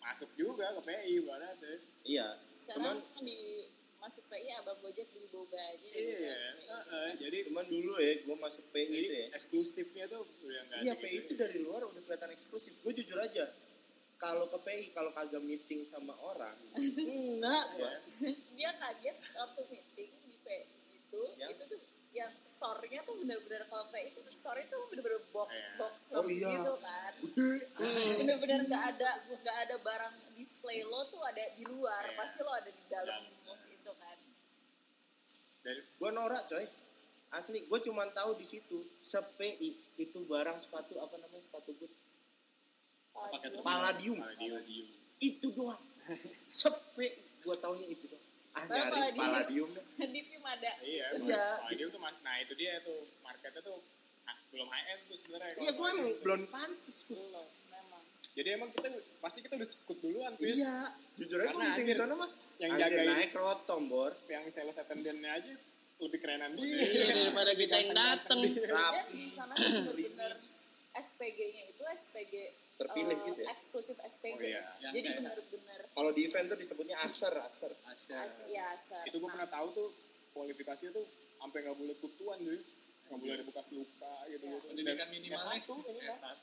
masuk 0.00 0.30
juga 0.40 0.66
ke 0.80 0.80
PI 0.80 1.12
ibaratnya. 1.20 1.74
Iya. 2.08 2.28
Sekarang 2.64 2.80
Cuman 2.80 2.96
kan 3.04 3.22
di 3.28 3.38
masuk 4.02 4.24
PI 4.26 4.50
abang 4.56 4.74
gojek 4.78 5.06
beli 5.08 5.26
boba 5.28 5.54
aja. 5.62 5.88
Iya, 5.88 6.34
heeh, 6.60 7.08
jadi 7.16 7.38
cuman 7.46 7.62
dulu 7.64 7.92
ya 7.96 8.12
gue 8.20 8.36
masuk 8.36 8.64
PI 8.68 8.82
jadi 8.84 8.98
itu 8.98 9.12
ya. 9.14 9.26
eksklusifnya 9.32 10.04
tuh 10.06 10.26
udah 10.42 10.62
Iya 10.80 10.94
PI 10.94 11.16
itu 11.22 11.32
ya. 11.32 11.38
dari 11.40 11.58
luar 11.60 11.80
udah 11.84 12.02
kelihatan 12.02 12.30
eksklusif. 12.32 12.74
Gue 12.82 12.92
jujur 12.92 13.14
aja. 13.16 13.46
Kalau 14.16 14.46
ke 14.48 14.58
PI 14.60 14.90
kalau 14.90 15.10
kagak 15.10 15.38
meeting 15.40 15.82
sama 15.84 16.14
orang, 16.20 16.54
enggak 16.78 17.64
gua. 17.72 17.92
Dia 18.52 18.70
kaget 18.72 19.16
waktu 19.32 19.60
meeting 19.68 20.10
di 20.24 20.36
PI 20.40 20.62
itu, 20.92 21.20
Yang? 21.36 21.50
itu 21.52 21.62
tuh 21.68 21.80
yang 22.12 22.28
store-nya 22.46 23.00
tuh 23.02 23.14
bener-bener 23.16 23.62
kalau 23.66 23.86
PI 23.88 24.04
itu 24.08 24.20
tuh 24.20 24.30
store 24.32 24.62
tuh 24.64 24.82
bener-bener 24.88 25.22
box 25.30 25.48
Iya. 25.48 25.70
box 25.76 25.94
Oh 26.08 26.14
box 26.16 26.26
iya. 26.28 26.48
gitu 26.50 26.74
kan. 26.78 27.12
Gede. 27.18 27.50
bener-bener 28.16 28.58
nggak 28.64 28.84
ada 28.92 29.10
nggak 29.32 29.56
ada 29.60 29.76
barang 29.80 30.14
display 30.34 30.82
lo 30.82 31.02
tuh 31.06 31.22
ada 31.22 31.42
di 31.52 31.64
luar 31.64 32.02
Iya. 32.04 32.14
pasti 32.14 32.38
lo 32.40 32.52
ada 32.52 32.70
di 32.70 32.84
dalam 32.86 33.22
Dalam. 33.22 33.42
box 33.42 33.60
itu 33.66 33.90
kan 33.92 34.18
dari 35.62 35.80
Gue 35.94 36.10
norak 36.10 36.42
coy. 36.44 36.66
Asli, 37.32 37.64
gue 37.64 37.80
cuma 37.80 38.04
tahu 38.12 38.36
di 38.36 38.44
situ 38.44 38.76
sepi 39.00 39.56
itu 39.96 40.18
barang 40.22 40.60
sepatu 40.60 41.00
apa 41.00 41.16
namanya 41.16 41.40
sepatu 41.40 41.72
boot 41.72 41.88
Pakai 43.12 43.48
Palladium. 43.56 44.18
Palladium. 44.18 44.18
Palladium. 44.52 44.86
Itu 45.16 45.48
doang. 45.52 45.80
sepi 46.46 47.06
gue 47.40 47.56
taunya 47.56 47.86
itu 47.86 48.04
doang. 48.04 48.26
Ah 48.52 48.64
nyari 48.66 49.16
Palladium. 49.16 49.70
Palladium 49.96 50.44
dah. 50.62 50.76
Iya, 50.84 51.06
Iya. 51.16 51.44
Palladium 51.62 51.88
tuh 51.88 52.00
mas- 52.00 52.20
nah 52.20 52.36
itu 52.36 52.52
dia 52.52 52.76
tuh 52.82 53.00
marketnya 53.22 53.60
tuh 53.62 53.80
ah, 54.22 54.36
belum 54.52 54.68
high 54.68 54.86
end 54.92 55.00
tuh 55.08 55.16
sebenarnya. 55.16 55.56
Iya 55.56 55.70
gue 55.72 55.86
emang 55.88 56.10
belum 56.20 56.40
pantas 56.48 56.98
gua. 57.08 57.42
Jadi 58.32 58.48
emang 58.50 58.68
kita 58.70 58.88
pasti 59.20 59.38
kita 59.40 59.54
udah 59.54 59.68
sekut 59.68 59.98
duluan 60.00 60.32
tuh. 60.34 60.44
Iya. 60.44 60.88
Jujur 61.14 61.36
aja 61.36 61.44
gue 61.44 61.52
Karena 61.52 61.64
meeting 61.68 61.86
di 61.86 61.94
sana 61.94 62.12
mah. 62.14 62.30
yang 62.56 62.72
jagain- 62.74 63.12
naik 63.12 63.32
rotong 63.32 63.82
bor. 63.86 64.12
Yang 64.26 64.44
sales 64.50 64.78
attendant-nya 64.78 65.30
aja 65.34 65.52
lebih 65.98 66.18
kerenan 66.18 66.50
dia. 66.54 66.64
Iya 66.64 67.12
daripada 67.20 67.52
kita 67.52 67.74
yang 67.76 67.92
dateng. 67.92 68.40
Rapi. 68.42 69.12
di 69.12 69.26
sana 69.30 69.52
bener-bener 69.52 70.32
SPG-nya 70.92 71.62
itu 71.66 71.82
SPG 71.82 72.34
Terpilih 72.74 73.14
eh, 73.14 73.24
gitu 73.24 73.40
ya? 73.40 73.48
eksklusif 73.48 73.96
SPG 73.96 74.32
Oh, 74.34 74.42
iya. 74.42 74.62
Yang 74.80 74.92
jadi 74.94 75.08
bener-bener 75.14 75.80
Kalau 75.88 76.10
di 76.10 76.20
event 76.24 76.46
tuh 76.48 76.58
disebutnya 76.58 76.96
aser, 77.00 77.34
aser. 77.38 77.72
Asya. 77.84 78.16
as 78.18 78.34
ya 78.46 78.68
ser. 78.74 79.04
Itu 79.06 79.16
gue 79.16 79.28
pernah 79.28 79.46
tahu 79.46 79.68
tuh 79.72 79.88
kualifikasinya 80.32 80.92
tuh 80.92 81.04
sampai 81.38 81.58
nggak 81.62 81.76
boleh 81.76 81.96
kutuan 81.96 82.38
tuh. 82.40 82.60
Nggak 83.02 83.18
boleh 83.18 83.34
ada 83.34 83.44
bekas 83.44 83.66
luka 83.70 84.14
gitu 84.26 84.44
gitu. 84.46 84.66
Pendidikan 84.66 85.08
minimalnya 85.08 85.58
S1 85.58 85.68
minimal. 85.70 86.14
S1. 86.14 86.36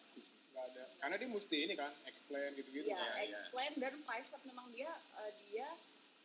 Karena 0.95 1.15
dia 1.15 1.27
mesti 1.27 1.57
ini 1.59 1.73
kan 1.73 1.91
explain 2.03 2.49
gitu-gitu. 2.53 2.85
ya, 2.85 2.95
Ya, 2.95 3.03
ya. 3.17 3.23
explain 3.25 3.71
dan 3.75 3.93
private 4.01 4.43
memang 4.43 4.67
dia 4.69 4.91
eh, 5.17 5.31
dia 5.41 5.67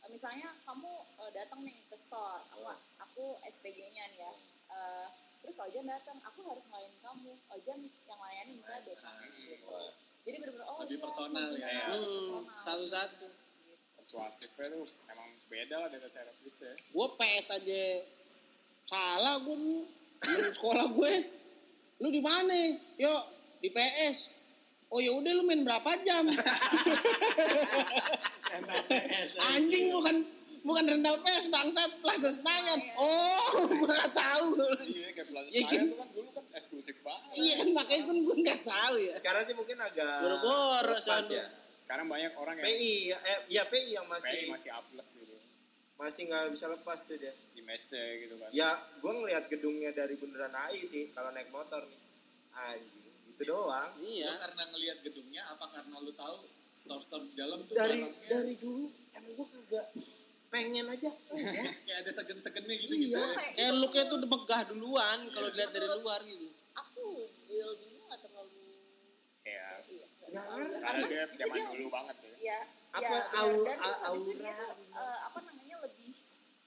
eh, 0.01 0.09
misalnya 0.09 0.49
kamu 0.63 0.91
eh, 1.19 1.31
datang 1.33 1.61
nih 1.61 1.77
ke 1.85 1.97
store 1.97 2.43
aku 2.51 2.63
aku 2.99 3.25
SPG-nya 3.45 4.05
nih 4.09 4.21
ya 4.21 4.33
Eh, 4.67 5.07
terus 5.39 5.61
Ojan 5.61 5.85
datang 5.85 6.19
aku 6.19 6.41
harus 6.43 6.65
ngelayanin 6.65 6.99
kamu 6.99 7.31
Ojan 7.49 7.79
yang 7.85 8.19
layani 8.19 8.53
misalnya 8.55 8.83
Depang 8.83 9.15
gitu 9.39 9.71
jadi 10.25 10.37
benar-benar 10.41 10.67
oh 10.67 10.79
Lebih 10.83 10.91
iya, 10.91 11.05
personal 11.05 11.49
ya. 11.53 11.69
benar-benar 11.69 11.95
Hmm, 11.95 12.17
personal. 12.17 12.63
satu-satu. 12.65 13.27
Persuasifnya 13.95 14.67
tuh 14.71 14.85
emang 15.07 15.31
beda 15.47 15.75
lah 15.79 15.89
dari 15.89 16.09
servis 16.09 16.55
ya. 16.59 16.73
Gue 16.89 17.07
PS 17.15 17.47
aja 17.53 17.83
salah 18.85 19.37
gue 19.39 19.53
dulu. 19.55 19.81
Di 20.19 20.33
sekolah 20.51 20.87
gue. 20.91 21.13
Lu 22.01 22.09
di 22.09 22.21
mana? 22.21 22.57
Yo, 22.97 23.15
di 23.61 23.69
PS. 23.69 24.33
Oh 24.95 25.03
ya 25.03 25.11
udah 25.11 25.33
lu 25.35 25.43
main 25.43 25.67
berapa 25.67 25.91
jam? 26.07 26.23
Anjing 29.51 29.91
bukan 29.91 30.23
bukan 30.63 30.85
rental 30.87 31.19
PS 31.19 31.51
bangsat 31.51 31.99
Plaza 31.99 32.31
Senayan. 32.31 32.79
Oh, 32.95 33.67
gue 33.75 33.91
gak 33.91 34.15
tahu. 34.15 34.55
Iya 34.87 35.11
kayak 35.19 35.35
Plaza 35.35 35.51
Iya, 35.51 35.67
Senayan 35.67 35.75
kan? 35.75 35.91
tuh 35.91 35.99
kan 35.99 36.09
dulu 36.15 36.31
kan 36.31 36.45
eksklusif 36.55 36.97
banget. 37.03 37.35
Iya 37.43 37.55
kan 37.59 37.69
makanya 37.75 38.03
kan 38.07 38.17
gue 38.23 38.37
gak 38.47 38.63
tahu 38.63 38.95
ya. 39.03 39.15
Sekarang 39.19 39.43
sih 39.43 39.55
mungkin 39.59 39.83
agak 39.83 40.15
Boro-boro 40.23 40.95
ya. 41.35 41.47
Sekarang 41.83 42.07
banyak 42.07 42.33
orang 42.39 42.55
yang 42.63 42.67
PI, 42.71 42.95
ya, 43.11 43.19
eh, 43.19 43.39
ya 43.51 43.67
PI 43.67 43.99
yang 43.99 44.07
masih 44.07 44.31
PI 44.31 44.47
masih, 44.49 44.57
masih 44.57 44.71
A 44.73 44.81
plus 44.89 45.05
gitu 45.11 45.25
nggak 45.95 46.45
bisa 46.57 46.67
lepas 46.69 46.99
tuh 47.07 47.17
dia. 47.17 47.33
di 47.55 47.63
match 47.63 47.93
gitu 47.93 48.35
kan. 48.41 48.49
Ya, 48.51 48.77
gue 49.01 49.13
ngelihat 49.13 49.45
gedungnya 49.53 49.93
dari 49.93 50.17
bundaran 50.17 50.53
AI 50.53 50.81
sih 50.85 51.13
kalau 51.13 51.31
naik 51.33 51.53
motor 51.53 51.85
nih. 51.85 52.01
Anjing, 52.55 53.04
itu 53.35 53.43
doang. 53.45 53.91
Lu 53.99 54.07
Iya. 54.07 54.31
karena 54.39 54.63
ngelihat 54.69 54.99
gedungnya 55.03 55.43
apa 55.45 55.67
karena 55.69 55.97
lu 55.99 56.13
tahu 56.13 56.37
store-store 56.77 57.25
di 57.27 57.35
dalam 57.35 57.59
tuh 57.63 57.75
Dari 57.75 57.99
barangnya 58.01 58.29
dari 58.29 58.55
dulu 58.57 58.85
emang 59.13 59.33
gue 59.33 59.47
kagak 59.51 59.87
pengen 60.49 60.87
aja. 60.87 61.11
Kayak 61.85 61.99
ada 62.01 62.11
segen-segennya 62.13 62.75
gitu 62.79 62.95
Iya. 62.95 63.03
gitu. 63.05 63.19
Kayak 63.19 63.55
Eh 63.57 63.67
itu 63.67 63.75
looknya 63.75 64.05
tuh 64.07 64.19
megah 64.23 64.63
duluan 64.69 65.19
kalau 65.31 65.49
dilihat 65.49 65.71
dari 65.71 65.89
luar 65.93 66.21
gitu. 66.23 66.47
aku 66.75 67.05
buildingnya 67.45 68.03
nggak 68.05 68.21
terlalu 68.21 68.51
Iya. 69.45 69.69
iya, 69.87 70.07
ngerti. 70.21 70.79
Karena 70.81 71.01
dia 71.05 71.23
zaman 71.33 71.57
dulu 71.71 71.87
banget 71.89 72.17
ya. 72.19 72.31
Iya. 72.37 72.59
Apa, 72.95 73.03
iya, 73.03 73.21
aura. 73.35 73.75
tuh, 73.75 74.31
eh, 74.95 75.19
apa 75.25 75.39
namanya 75.43 75.77
lebih 75.83 76.11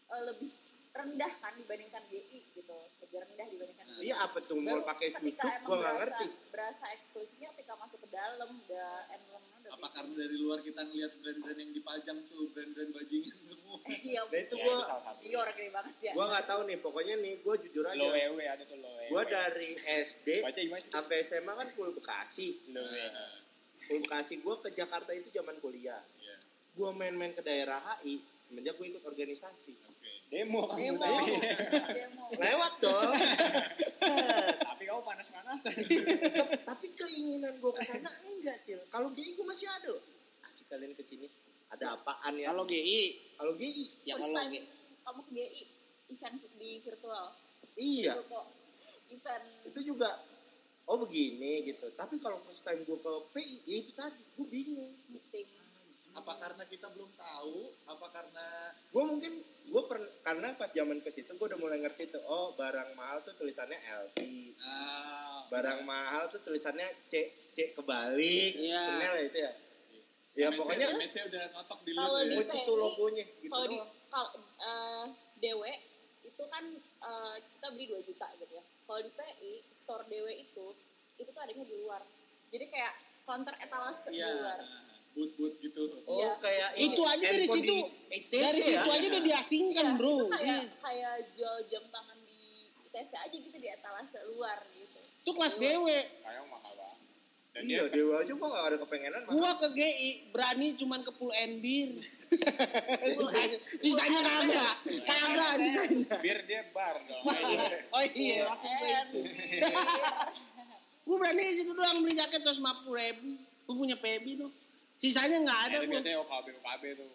eh, 0.07 0.23
lebih 0.25 0.49
rendah 0.91 1.31
kan 1.37 1.53
dibandingkan 1.55 2.03
GI 2.07 2.39
gitu 2.51 2.75
lebih 3.07 3.19
rendah 3.23 3.47
dibandingkan 3.47 3.85
Iya 3.97 4.15
apa 4.19 4.37
tuh 4.41 4.57
mau 4.57 4.77
pakai 4.83 5.07
susuk 5.11 5.33
gue 5.41 5.47
nggak 5.49 5.65
berasa- 5.65 5.97
ngerti. 5.97 6.27
berasa 6.51 6.85
eksklusifnya 6.91 7.49
ketika 7.51 7.73
masuk 7.75 7.97
ke 7.97 8.09
dalam 8.09 8.49
udah 8.53 8.89
emblemnya 9.09 9.55
udah 9.57 9.71
Apa 9.73 9.87
karena 9.89 10.13
dari 10.15 10.37
luar 10.37 10.59
kita 10.61 10.81
ngelihat 10.81 11.11
brand-brand 11.17 11.59
yang 11.59 11.71
dipajang 11.73 12.17
tuh 12.25 12.41
brand-brand 12.49 12.91
bajingan 12.93 13.37
semua. 13.43 13.77
iya 14.05 14.21
Nah 14.23 14.39
itu 14.39 14.55
Ya, 14.55 14.65
gue. 14.65 14.77
Dior 15.23 15.47
gede 15.49 15.71
banget 15.71 15.95
ya 15.99 16.11
gue 16.13 16.25
nggak 16.25 16.45
tahu 16.45 16.61
nih. 16.63 16.77
Pokoknya 16.77 17.15
nih 17.17 17.33
gue 17.37 17.55
jujur 17.63 17.85
aja. 17.85 17.97
Low 17.97 18.11
EW 18.11 18.39
ada 18.39 18.63
tuh 18.63 18.77
low 18.77 18.93
EW. 18.93 19.09
Gue 19.09 19.23
dari 19.25 19.69
SD 19.79 20.27
sampai 20.87 21.17
SMA 21.21 21.53
kan 21.53 21.67
full 21.69 21.91
Bekasi. 21.91 22.47
Low 22.69 22.85
EW. 22.85 23.15
Full 23.83 23.99
Bekasi 24.03 24.33
gue 24.37 24.55
ke 24.61 24.69
Jakarta 24.71 25.09
itu 25.11 25.31
zaman 25.31 25.57
kuliah. 25.57 25.99
Iya. 26.17 26.37
Gue 26.73 26.89
main-main 26.91 27.31
ke 27.31 27.41
daerah 27.41 27.81
HI 27.97 28.19
semenjak 28.45 28.75
gue 28.75 28.87
ikut 28.89 29.03
organisasi. 29.03 29.73
Demo 30.27 30.67
kan. 30.67 30.75
demo 30.75 31.03
Tapi- 31.07 31.39
demo 31.95 32.23
Lewat 32.35 32.73
dong. 32.83 33.11
Tapi 34.67 34.83
kamu 34.83 35.01
panas-panasan. 35.01 35.73
Tapi 36.67 36.85
keinginan 36.91 37.55
gue 37.55 37.71
ke 37.71 37.83
sana 37.87 38.11
enggak 38.27 38.59
cil. 38.67 38.79
Kalau 38.91 39.07
GI 39.15 39.39
gue 39.39 39.45
masih 39.47 39.67
ada. 39.71 39.95
Asik 40.43 40.67
kalian 40.67 40.91
ke 40.91 41.03
sini. 41.03 41.27
Ada 41.71 41.95
apaan 41.95 42.35
ya? 42.35 42.51
Kalau 42.51 42.67
GI 42.67 43.01
Kalau 43.39 43.53
GI 43.55 43.83
ya 44.03 44.15
kalau 44.19 44.43
GI 44.51 44.59
kamu 45.07 45.19
ke 45.23 45.31
GI 45.31 45.63
event 46.07 46.35
di 46.59 46.69
virtual 46.83 47.25
iya. 47.79 48.13
Event 49.07 49.45
Itu 49.63 49.79
juga 49.79 50.11
oh 50.87 50.99
begini 50.99 51.63
gitu. 51.63 51.87
Tapi 51.95 52.19
kalau 52.19 52.43
first 52.43 52.67
time 52.67 52.83
gue 52.83 52.97
ke 52.99 53.11
PI 53.31 53.55
ya 53.63 53.75
itu 53.79 53.91
tadi 53.95 54.19
gue 54.35 54.47
bingung. 54.51 54.91
meeting 55.07 55.47
Apa 56.17 56.33
karena 56.35 56.63
kita 56.65 56.87
belum 56.89 57.11
tahu? 57.13 57.57
Apa 57.85 58.07
karena 58.09 58.47
Gue 58.89 59.03
mungkin 59.05 59.33
gue 59.67 59.83
pernah 59.85 60.09
karena 60.21 60.47
pas 60.53 60.71
zaman 60.71 60.97
ke 60.97 61.09
situ 61.09 61.29
gue 61.29 61.45
udah 61.45 61.59
mulai 61.59 61.77
ngerti 61.77 62.07
tuh 62.07 62.23
oh 62.23 62.55
barang 62.55 62.95
mahal 62.95 63.21
tuh 63.21 63.35
tulisannya 63.35 63.77
LV. 63.77 64.17
ah 64.59 65.45
barang 65.47 65.79
mahal 65.83 66.27
tuh 66.27 66.41
tulisannya 66.41 66.83
C 67.05 67.13
C 67.51 67.71
kebalik, 67.71 68.51
Iya. 68.55 68.79
Chanel 68.79 69.13
ya 69.13 69.23
itu 69.23 69.37
ya. 69.37 69.51
Ya 70.33 70.47
Image-nya- 70.47 70.57
pokoknya 70.57 70.85
udah 70.87 71.45
di 71.77 71.91
lu 71.91 71.99
Kalau 71.99 72.19
di 72.19 72.27
ya. 72.27 72.37
oh, 72.37 72.43
itu 72.43 72.57
tuh 72.63 72.77
logonya 72.77 73.23
gitu 73.37 73.49
kalau 73.49 73.65
di 73.65 73.77
kalau 74.07 74.29
eh, 74.59 75.05
dewe 75.37 75.71
itu 76.21 76.43
kan 76.47 76.63
eh, 77.03 77.35
kita 77.47 77.67
beli 77.69 77.85
2 77.87 78.01
juta 78.03 78.27
gitu 78.35 78.53
ya. 78.53 78.63
Kalau 78.83 78.99
di 78.99 79.11
PI 79.11 79.51
store 79.75 80.03
dewe 80.07 80.33
itu 80.33 80.65
itu 81.17 81.27
tuh 81.27 81.41
adanya 81.41 81.63
di 81.63 81.75
luar. 81.75 82.01
Jadi 82.47 82.65
kayak 82.67 82.93
counter 83.23 83.53
etalase 83.59 84.07
di 84.07 84.17
Iya. 84.17 84.31
luar 84.31 84.59
Boot-boot 85.17 85.53
gitu. 85.57 85.81
Oh, 86.05 86.21
Iya. 86.21 86.31
kayak 86.37 86.69
Itu 86.77 87.01
aja 87.01 87.25
dari 87.25 87.43
situ. 87.43 87.65
di 87.65 87.77
ITC 88.13 88.37
Dari 88.37 88.61
ya. 88.61 88.67
situ 88.77 88.89
aja 88.93 89.05
udah 89.07 89.23
diasingkan, 89.25 89.85
Iya, 89.87 89.97
Bro. 89.97 90.13
itu 90.13 90.25
kayak 90.29 90.45
Iya. 90.45 90.59
kayak 90.77 91.13
jual 91.33 91.57
jam 91.65 91.83
tangan 91.89 92.17
di 92.21 92.37
ITC 92.85 93.11
aja 93.17 93.35
gitu 93.35 93.57
di 93.57 93.67
etalase 93.67 94.19
luar 94.29 94.57
gitu 94.69 94.99
Itu 95.19 95.31
kelas 95.33 95.55
dewe. 95.57 95.97
Kayak 96.21 96.43
mahal 96.45 96.71
banget. 96.71 96.95
Dan 97.49 97.61
Iya, 97.65 97.81
dia 97.83 97.93
Dewa 97.97 98.15
aja 98.21 98.31
gua 98.31 98.47
gak 98.47 98.63
ada 98.63 98.77
kepengenan. 98.79 99.21
Gua 99.25 99.51
ke 99.57 99.67
GI 99.73 100.09
berani 100.29 100.67
cuman 100.77 100.99
ke 101.01 101.11
Pull 101.11 101.33
and 101.35 101.57
Beer. 101.57 101.89
sisanya, 103.79 104.19
kagak. 104.21 104.73
Kagak 105.01 105.51
sisanya. 105.57 106.15
biar 106.17 106.39
dia 106.43 106.61
bar 106.69 106.95
dong. 107.01 107.23
Oh 107.89 108.03
iya, 108.13 108.45
maksud 108.45 108.69
gue 108.69 108.89
itu. 108.91 109.19
Gue 111.01 111.15
berani 111.17 111.39
di 111.41 111.55
situ 111.57 111.71
doang 111.71 111.97
beli 111.99 112.13
jaket 112.13 112.41
150 112.41 112.61
ribu. 112.93 113.29
Gue 113.63 113.75
punya 113.75 113.95
PB 113.95 114.25
tuh. 114.37 114.51
Sisanya 114.97 115.37
nggak 115.39 115.59
ada 115.63 115.77
Ada 115.77 115.85
gue. 115.85 115.93
biasanya 115.93 116.17
OKB 116.19 116.47
OKB 116.57 116.83
tuh 116.95 117.09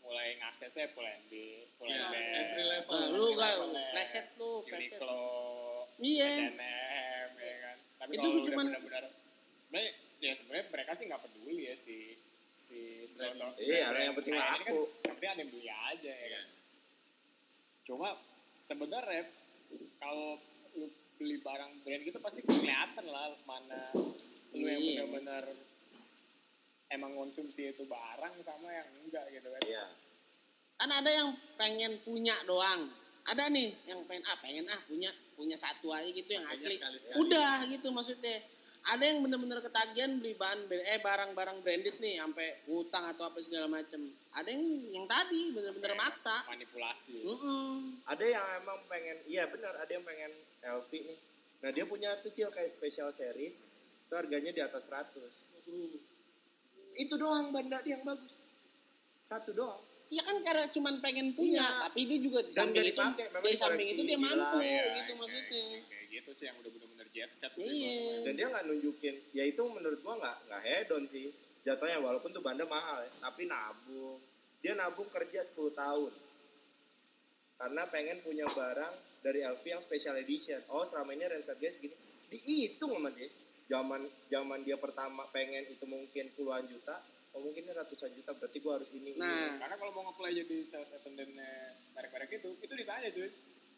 mulai 0.00 0.28
ngaksesnya 0.38 0.86
full 0.88 1.04
NB, 1.04 1.32
full 1.76 1.86
Iya, 1.86 2.02
NB. 2.02 2.14
entry 2.14 2.64
level. 2.64 2.92
Nah, 2.94 3.06
lu 3.10 3.26
gak 3.34 3.52
preset 3.92 4.26
lu, 4.36 4.50
preset. 4.64 4.96
Uniqlo, 4.96 5.24
Iya. 5.98 6.30
H&M, 6.48 7.30
ya 7.36 7.56
kan. 7.60 7.76
Tapi 7.98 8.12
Itu 8.12 8.20
kalau 8.22 8.40
cuman- 8.42 8.68
benar-benar 8.70 9.04
sebenarnya 9.66 9.92
ya 10.16 10.32
sebenarnya 10.32 10.66
mereka 10.70 10.90
sih 10.94 11.04
nggak 11.04 11.22
peduli 11.22 11.56
ya 11.62 11.74
si 11.74 11.96
si 12.62 12.78
store-store. 13.06 13.52
Iya, 13.58 13.86
yang 14.00 14.14
penting 14.14 14.32
Nah, 14.32 14.48
ini 14.48 14.64
kan 14.64 14.74
penting 15.06 15.28
ada 15.28 15.38
yang 15.38 15.50
beli 15.50 15.68
aja 15.68 16.12
ya 16.14 16.28
kan. 16.32 16.46
Cuma 17.84 18.08
sebenarnya 18.64 19.22
kalau 19.96 20.40
lu 20.74 20.86
beli 21.16 21.36
barang 21.38 21.72
brand 21.82 22.02
gitu 22.02 22.18
pasti 22.18 22.40
kelihatan 22.40 23.06
lah 23.06 23.30
mana 23.44 23.82
lu 24.52 24.64
yang 24.64 24.80
Iya. 24.80 25.04
benar-benar 25.04 25.44
emang 26.90 27.12
konsumsi 27.18 27.74
itu 27.74 27.82
barang 27.86 28.34
sama 28.46 28.68
yang 28.70 28.88
enggak 29.02 29.26
gitu 29.34 29.48
kan. 29.50 29.62
Iya. 29.66 29.84
Kan 30.76 30.90
ada 30.92 31.10
yang 31.10 31.28
pengen 31.56 31.98
punya 32.04 32.36
doang. 32.46 32.92
Ada 33.26 33.50
nih 33.50 33.74
yang 33.90 34.06
pengen 34.06 34.22
ah 34.30 34.38
pengen 34.38 34.66
ah 34.70 34.80
punya 34.86 35.10
punya 35.34 35.58
satu 35.58 35.90
aja 35.90 36.06
gitu 36.06 36.30
yang 36.30 36.46
Pakainya 36.46 36.62
asli. 36.62 36.74
sekali-sekali. 36.78 37.16
Udah 37.26 37.54
gitu 37.66 37.88
maksudnya. 37.90 38.38
Ada 38.86 39.02
yang 39.02 39.18
bener-bener 39.18 39.58
ketagihan 39.66 40.14
beli 40.22 40.38
bahan 40.38 40.62
eh 40.70 41.02
barang-barang 41.02 41.58
branded 41.66 41.98
nih 41.98 42.22
sampai 42.22 42.70
utang 42.70 43.02
atau 43.10 43.26
apa 43.26 43.42
segala 43.42 43.66
macem. 43.66 43.98
Ada 44.30 44.54
yang 44.54 44.62
yang 44.94 45.06
tadi 45.10 45.50
bener-bener 45.50 45.98
maksa. 45.98 46.46
Manipulasi. 46.46 47.18
Mm-mm. 47.18 47.98
Ada 48.06 48.24
yang 48.30 48.46
emang 48.62 48.78
pengen, 48.86 49.18
iya 49.26 49.50
benar, 49.50 49.74
ada 49.74 49.90
yang 49.90 50.06
pengen 50.06 50.30
LV 50.62 50.90
nih. 51.02 51.18
Nah 51.66 51.70
dia 51.74 51.82
punya 51.82 52.14
tuh 52.22 52.30
Cil, 52.30 52.46
kayak 52.54 52.78
special 52.78 53.10
series, 53.10 53.58
itu 54.06 54.14
harganya 54.14 54.54
di 54.54 54.62
atas 54.62 54.86
100. 54.86 55.18
Itu 56.96 57.14
doang 57.14 57.52
banda 57.52 57.78
dia 57.80 57.94
yang 57.94 58.02
bagus. 58.02 58.32
Satu 59.24 59.52
doang. 59.52 59.80
Ya 60.06 60.22
kan 60.22 60.38
karena 60.38 60.70
cuman 60.70 61.02
pengen 61.02 61.34
punya, 61.34 61.58
Iya. 61.58 61.82
tapi 61.82 62.06
itu 62.06 62.30
juga 62.30 62.38
di 62.40 62.54
samping 62.54 62.86
itu, 62.86 63.02
di 63.42 63.56
samping 63.58 63.88
itu 63.90 64.02
dia 64.06 64.14
mampu 64.16 64.38
gila. 64.54 64.62
Iya, 64.62 64.82
gitu 64.86 65.02
kayak- 65.02 65.18
maksudnya. 65.18 65.62
Kayak 65.82 66.06
gitu 66.08 66.30
sih 66.30 66.44
yang 66.46 66.56
udah 66.56 66.70
bener-bener 66.70 67.06
jet 67.10 67.30
set. 67.34 67.50
gitu. 67.50 67.66
Iya. 67.66 67.98
Dan 68.22 68.32
dia 68.32 68.46
nggak 68.46 68.64
nunjukin, 68.64 69.14
ya 69.34 69.44
itu 69.44 69.62
menurut 69.66 69.98
gua 70.00 70.14
nggak 70.16 70.36
nggak 70.46 70.62
hedon 70.62 71.04
sih. 71.06 71.26
Jatuhnya 71.60 71.98
walaupun 71.98 72.30
tuh 72.30 72.38
banda 72.38 72.62
mahal 72.64 73.02
ya, 73.02 73.10
tapi 73.18 73.42
nabung. 73.44 74.22
Dia 74.62 74.78
nabung 74.78 75.10
kerja 75.10 75.42
10 75.42 75.74
tahun. 75.74 76.12
Karena 77.56 77.82
pengen 77.86 78.20
punya 78.20 78.46
barang 78.46 78.94
dari 79.20 79.42
LV 79.42 79.64
yang 79.64 79.82
special 79.82 80.14
edition. 80.14 80.62
Oh 80.68 80.86
selama 80.86 81.10
ini 81.10 81.26
range 81.26 81.48
harganya 81.48 81.72
segini. 81.72 81.96
Dihitung 82.28 82.94
sama 82.94 83.10
dia. 83.10 83.26
Zaman 83.66 84.02
zaman 84.30 84.62
dia 84.62 84.78
pertama 84.78 85.26
pengen 85.34 85.66
itu 85.66 85.82
mungkin 85.90 86.30
puluhan 86.38 86.66
juta. 86.70 87.02
Oh 87.34 87.42
mungkin 87.42 87.66
ini 87.66 87.72
ratusan 87.74 88.14
juta 88.16 88.32
berarti 88.32 88.58
gua 88.62 88.80
harus 88.80 88.88
ini. 88.94 89.12
ini. 89.12 89.20
Nah, 89.20 89.60
Karena 89.60 89.76
kalau 89.76 89.92
mau 89.92 90.08
nge-play 90.08 90.40
jadi 90.40 90.56
sales 90.64 90.88
attendant-nya 90.94 91.50
merek-merek 91.92 92.40
itu, 92.40 92.48
itu 92.62 92.72
ditanya 92.72 93.10
cuy. 93.12 93.28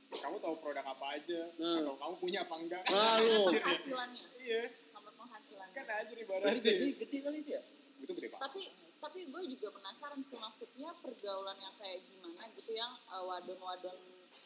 Kamu 0.09 0.37
tahu 0.41 0.55
produk 0.63 0.87
apa 0.87 1.07
aja? 1.19 1.41
Nah. 1.59 1.83
Atau 1.83 1.95
kamu 1.99 2.15
punya 2.23 2.41
apa 2.47 2.55
enggak? 2.55 2.83
Lalu. 2.87 3.59
penghasilannya 3.59 4.25
iya. 4.41 4.63
nomor 4.95 5.13
penghasilannya 5.17 5.75
Kan 5.75 5.87
aja. 5.91 6.13
Berarti 6.15 6.61
gaji 6.63 6.87
gede 6.97 7.19
kali 7.25 7.41
ya? 7.45 7.61
Itu 7.99 8.13
gede 8.15 8.29
banget. 8.31 8.45
tapi 8.47 8.63
tapi 8.99 9.31
gue 9.31 9.43
juga 9.55 9.69
penasaran 9.79 10.21
sih 10.27 10.39
maksudnya 10.39 10.91
pergaulan 10.99 11.55
yang 11.63 11.75
kayak 11.79 12.03
gimana 12.03 12.45
gitu 12.59 12.71
yang 12.75 12.91
eh, 12.91 13.23
wadon-wadon 13.23 13.99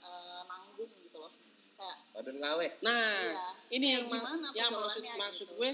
eh, 0.04 0.42
nanggung 0.44 0.92
gitu 1.00 1.16
loh 1.16 1.32
kayak 1.82 1.96
Badan 2.12 2.36
gawe. 2.38 2.66
Nah, 2.80 2.94
Iya. 2.94 3.46
ini 3.72 3.86
Kayak 3.86 3.92
yang 3.92 4.04
ma- 4.06 4.22
yang 4.52 4.70
maksud 4.70 5.02
pergaulannya 5.02 5.14
maksud 5.18 5.46
gitu. 5.46 5.58
gue. 5.58 5.70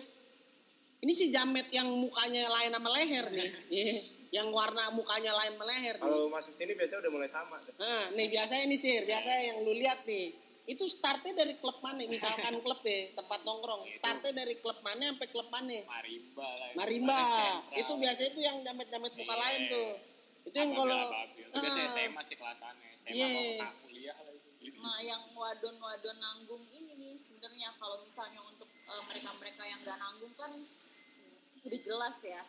Ini 0.99 1.13
si 1.13 1.25
jamet 1.29 1.67
yang 1.71 1.89
mukanya 1.93 2.43
lain 2.49 2.71
sama 2.73 2.89
leher 2.93 3.27
nih. 3.31 3.51
Iya. 3.77 3.95
yang 4.31 4.49
warna 4.51 4.91
mukanya 4.91 5.33
lain 5.35 5.53
sama 5.53 5.65
leher. 5.67 5.95
Kalau 5.97 6.29
masuk 6.29 6.53
sini 6.53 6.73
biasanya 6.75 7.01
udah 7.01 7.13
mulai 7.13 7.29
sama. 7.29 7.57
tuh. 7.61 7.73
Nah, 7.75 8.13
nih 8.13 8.29
biasanya 8.29 8.65
nih 8.67 8.77
sir, 8.77 9.01
biasanya 9.03 9.41
yang 9.47 9.59
lu 9.63 9.73
lihat 9.75 10.05
nih. 10.05 10.37
Itu 10.67 10.85
startnya 10.85 11.33
dari 11.35 11.57
klub 11.57 11.81
mana? 11.81 12.05
Misalkan 12.05 12.61
klub 12.61 12.77
ya, 12.83 13.09
tempat 13.15 13.41
nongkrong. 13.41 13.89
Startnya 13.91 14.33
dari 14.35 14.59
klub 14.59 14.77
mana 14.79 15.09
sampai 15.09 15.29
klub 15.29 15.49
mana? 15.49 15.81
Marimba 15.83 16.45
lah. 16.45 16.71
Marimba. 16.75 17.21
Itu 17.73 17.93
biasanya 17.95 18.29
itu 18.29 18.41
yang 18.43 18.57
jamet-jamet 18.63 19.13
muka 19.15 19.33
Iya. 19.33 19.41
lain 19.41 19.61
tuh. 19.67 19.91
Itu 20.45 20.57
yang 20.59 20.73
kalau. 20.75 21.03
Itu 21.39 21.57
biasanya 21.57 21.87
Ah. 21.87 21.97
SMA 21.97 22.23
sih 22.23 22.37
kelasannya. 22.37 22.91
SMA 23.01 23.13
Iya. 23.15 23.29
mau 23.59 23.73
kuliah. 23.81 24.17
Nah 24.79 25.01
yang 25.01 25.23
wadon-wadon 25.33 26.16
nanggung 26.21 26.64
ini 26.71 26.93
nih 27.01 27.14
sebenarnya 27.16 27.73
kalau 27.81 27.97
misalnya 28.05 28.41
untuk 28.45 28.69
eh, 28.69 29.03
mereka-mereka 29.09 29.62
yang 29.64 29.81
gak 29.85 29.97
nanggung 29.97 30.35
kan 30.37 30.53
udah 31.64 31.81
jelas 31.85 32.16
ya. 32.23 32.43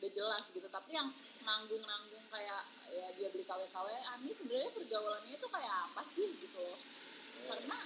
Udah 0.00 0.10
jelas 0.12 0.44
gitu. 0.52 0.68
Tapi 0.70 0.90
yang 0.94 1.08
nanggung-nanggung 1.44 2.24
kayak 2.30 2.62
ya 2.90 3.06
dia 3.16 3.28
beli 3.32 3.44
KW-KW 3.44 3.88
ini 4.22 4.32
sebenarnya 4.34 4.70
pergaulannya 4.76 5.34
itu 5.34 5.46
kayak 5.48 5.74
apa 5.90 6.02
sih 6.14 6.28
gitu 6.40 6.58
loh. 6.58 6.78
Karena 7.48 7.78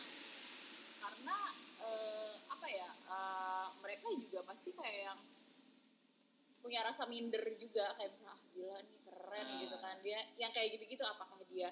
karena 1.01 1.37
eh, 1.85 2.33
apa 2.51 2.67
ya 2.69 2.91
eh, 2.91 3.67
mereka 3.81 4.07
juga 4.19 4.41
pasti 4.45 4.71
kayak 4.75 5.01
yang 5.13 5.21
punya 6.61 6.81
rasa 6.85 7.09
minder 7.09 7.45
juga. 7.57 7.95
Kayak 7.97 8.11
misalnya 8.13 8.35
ah, 8.35 8.41
gila 8.53 8.79
nih 8.83 8.99
keren 9.05 9.47
gitu 9.65 9.77
kan. 9.81 9.97
Dia 10.03 10.19
yang 10.37 10.53
kayak 10.53 10.69
gitu-gitu 10.79 11.05
apakah 11.07 11.41
dia 11.49 11.71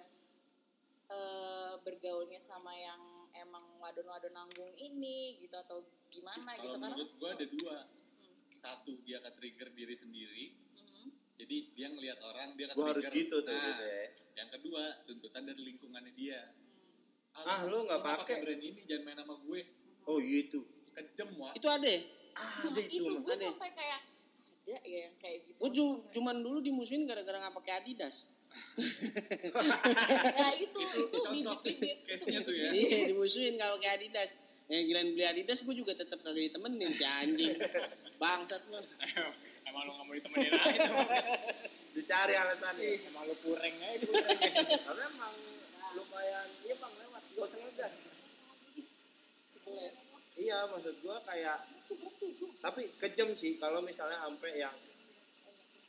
eh, 1.12 1.72
bergaulnya 1.78 2.40
sama 2.40 2.72
yang 2.72 3.00
emang 3.34 3.64
wadon-wadon 3.78 4.32
nanggung 4.32 4.72
ini 4.74 5.36
gitu 5.38 5.56
atau 5.58 5.84
gimana 6.08 6.52
gitu 6.54 6.64
Kalau 6.64 6.74
karena 6.74 6.88
menurut 6.88 7.10
gua 7.16 7.30
ada 7.32 7.46
dua. 7.46 7.76
Satu 8.54 8.94
dia 9.02 9.18
ke 9.18 9.30
trigger 9.34 9.68
diri 9.72 9.92
sendiri. 9.92 10.44
Mhm. 10.78 11.08
Jadi 11.34 11.56
dia 11.74 11.90
ngelihat 11.90 12.18
orang 12.22 12.54
dia 12.54 12.70
ke 12.70 12.74
Gua 12.74 12.90
harus 12.90 13.02
trigger. 13.02 13.18
gitu 13.18 13.36
tuh, 13.42 13.52
Nah, 13.52 13.64
gitu 13.66 13.84
ya. 13.84 14.04
Yang 14.32 14.48
kedua 14.56 14.82
tuntutan 15.04 15.42
dari 15.44 15.62
lingkungannya 15.62 16.12
dia. 16.14 16.40
Ah, 17.34 17.64
lu 17.64 17.82
nggak 17.82 18.00
pakai. 18.00 18.40
brand 18.40 18.60
ini 18.60 18.80
jangan 18.84 19.02
main 19.02 19.18
sama 19.18 19.34
gue. 19.38 19.60
Oh 20.04 20.20
iya 20.20 20.38
itu. 20.44 20.60
Kejem 20.92 21.28
wah. 21.36 21.52
itu 21.52 21.64
ada. 21.66 21.88
Ada 21.88 22.00
Nah, 22.32 22.84
itu. 22.84 22.96
itu 22.96 23.08
mah. 23.08 23.20
gue 23.20 23.34
ada. 23.34 23.44
sampai 23.50 23.70
kayak 23.72 24.00
ada 24.62 24.76
ya 24.86 24.98
yang 25.04 25.14
kayak 25.18 25.38
gitu 25.48 25.58
Gue 25.58 25.70
cuman 26.12 26.36
dulu 26.38 26.58
dimusuhin 26.60 27.02
gara-gara 27.02 27.40
nggak 27.40 27.56
pakai 27.56 27.72
Adidas. 27.82 28.24
Ya 30.32 30.48
itu 30.56 30.78
itu, 30.80 31.00
itu 31.12 31.52
case-nya 32.08 32.40
tuh 32.40 32.54
ya. 32.56 32.70
Iya, 32.72 33.12
dimusuhin 33.12 33.60
kalau 33.60 33.76
pakai 33.76 34.00
Adidas. 34.00 34.30
Yang 34.72 34.82
giliran 34.88 35.06
beli 35.12 35.24
Adidas 35.28 35.58
gue 35.60 35.74
juga 35.76 35.92
tetap 35.92 36.24
kagak 36.24 36.40
ditemenin 36.48 36.88
si 36.88 37.04
anjing. 37.04 37.52
Bangsat 38.16 38.62
lu. 38.72 38.80
Emang 39.68 39.82
lu 39.84 39.92
gak 39.92 40.04
mau 40.08 40.14
ditemenin 40.16 40.52
aja. 40.56 40.90
Dicari 41.92 42.34
alasannya. 42.36 42.90
Emang 43.12 43.28
lu 43.28 43.34
pureng 43.44 43.76
aja. 43.76 44.04
pureng. 44.08 44.40
Tapi 44.80 45.00
emang 45.04 45.34
lumayan, 45.92 46.48
iya 46.64 46.74
bang 46.80 46.94
lewat, 47.04 47.22
gak 47.36 47.44
usah 47.44 47.58
ngegas. 47.60 47.94
Iya 50.32 50.58
maksud 50.72 50.94
gua 51.04 51.20
kayak, 51.28 51.60
tapi 52.64 52.88
kejam 52.96 53.30
sih 53.36 53.60
kalau 53.60 53.84
misalnya 53.84 54.16
sampai 54.24 54.56
yang 54.56 54.72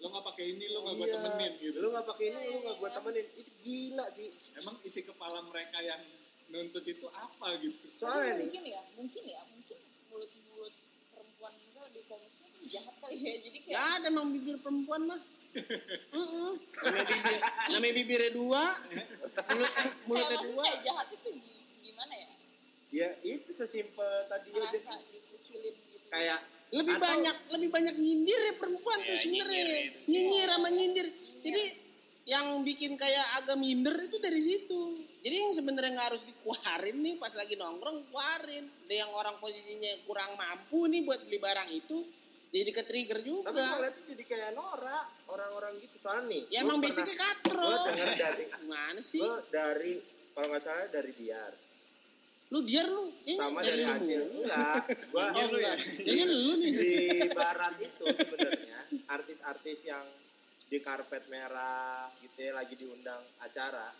Lo 0.04 0.12
nggak 0.12 0.26
pakai 0.28 0.46
ini 0.52 0.66
lo 0.68 0.84
nggak 0.84 0.96
gue 1.00 1.08
iya, 1.08 1.16
temenin 1.16 1.52
gitu. 1.64 1.78
Lu 1.80 1.88
gak 1.90 2.04
pakai 2.04 2.26
ini, 2.28 2.42
lu 2.52 2.58
gak 2.60 2.76
gua 2.76 2.90
temenin. 2.92 3.26
Itu 3.40 3.52
gila 3.64 4.06
sih. 4.12 4.28
Emang 4.60 4.76
isi 4.84 5.00
kepala 5.02 5.40
mereka 5.48 5.80
yang 5.80 6.02
nuntut 6.52 6.84
itu 6.84 7.08
apa 7.10 7.48
gitu? 7.58 7.88
Soalnya 7.96 8.36
nih, 8.36 8.46
mungkin 8.46 8.64
ya 8.68 8.82
mungkin 8.94 9.24
ya 9.24 9.42
mungkin 9.48 9.78
mulut-mulut 10.12 10.74
perempuan 11.10 11.52
misalnya 11.56 11.90
di 11.90 12.02
komusnya 12.06 12.48
tuh 12.52 12.66
jahat 12.68 12.96
kali 13.00 13.16
ya 13.18 13.34
jadi 13.40 13.58
kayak 13.64 13.74
Ya 13.74 13.84
ada 13.98 14.08
emang 14.12 14.28
bibir 14.30 14.58
perempuan 14.60 15.02
mah. 15.08 15.22
Heeh. 16.14 16.52
Namanya 16.84 17.06
bibir, 17.08 17.40
namanya 17.72 17.94
bibirnya 17.96 18.32
dua, 18.34 18.64
mulut 19.48 19.72
mulutnya 20.04 20.28
kayak 20.36 20.46
dua. 20.52 20.64
jahat 20.84 21.08
itu 21.10 21.30
gi- 21.32 21.64
gimana 21.80 22.14
ya 22.14 22.28
ya 22.94 23.08
itu 23.24 23.50
sesimpel 23.50 24.06
tadi 24.28 24.50
aja 24.54 24.78
dikucilin 25.10 25.74
gitu 25.74 25.98
kayak 26.10 26.42
lebih 26.74 26.96
atau- 26.96 27.06
banyak 27.06 27.36
lebih 27.50 27.70
banyak 27.70 27.96
nyindir 27.96 28.40
ya 28.42 28.54
perempuan 28.56 29.00
tuh 29.00 29.08
Iya, 29.08 29.22
sebenarnya. 29.22 29.66
nyinyir 30.04 30.50
sama 30.50 30.70
nyindir. 30.70 31.08
Jadi 31.40 31.64
yang 32.24 32.46
bikin 32.62 32.96
kayak 32.96 33.26
agak 33.38 33.56
minder 33.56 33.94
itu 34.00 34.18
dari 34.18 34.40
situ. 34.40 34.82
Jadi 35.20 35.36
yang 35.38 35.52
sebenarnya 35.52 35.92
nggak 35.94 36.08
harus 36.10 36.24
dikeluarin 36.24 36.98
nih 36.98 37.16
pas 37.16 37.32
lagi 37.32 37.54
nongkrong 37.54 38.08
keluarin. 38.08 38.66
Ada 38.84 38.96
yang 38.98 39.12
orang 39.12 39.36
posisinya 39.38 39.92
kurang 40.04 40.32
mampu 40.34 40.88
nih 40.88 41.02
buat 41.02 41.20
beli 41.22 41.38
barang 41.38 41.70
itu 41.70 41.98
jadi 42.50 42.70
ke 42.70 42.84
trigger 42.84 43.20
juga. 43.22 43.50
tapi 43.50 43.60
kalau 43.60 43.88
itu 43.88 44.02
jadi 44.10 44.24
kayak 44.26 44.52
Nora 44.54 45.00
orang-orang 45.28 45.74
gitu. 45.80 45.96
Soalnya 45.98 46.26
nih 46.28 46.44
ya 46.50 46.60
emang 46.62 46.80
basicnya 46.80 47.14
katro. 47.14 47.70
denger 47.88 48.10
dari 48.16 48.44
gimana 48.48 49.00
sih? 49.00 49.20
gue 49.20 49.38
dari 49.50 49.94
kalau 50.32 50.48
nggak 50.48 50.64
salah 50.64 50.88
dari 50.88 51.12
Biar 51.14 51.52
lu 52.54 52.60
biar 52.62 52.86
lu. 52.86 53.10
Kayaknya 53.26 53.42
sama 53.42 53.60
dari 53.66 53.82
lu. 53.82 53.94
Acil 53.98 54.22
enggak. 54.30 54.76
Gua 55.10 55.26
oh 55.26 55.46
enggak. 55.50 55.78
kayaknya 56.06 56.26
lu 56.30 56.54
nih. 56.62 56.72
Di 56.78 57.30
barat 57.34 57.74
itu 57.82 58.06
sebenarnya 58.14 58.80
artis-artis 59.10 59.80
yang 59.90 60.06
di 60.70 60.78
karpet 60.82 61.26
merah 61.34 62.10
gitu 62.22 62.38
ya 62.38 62.54
lagi 62.54 62.74
diundang 62.78 63.22
acara 63.42 63.94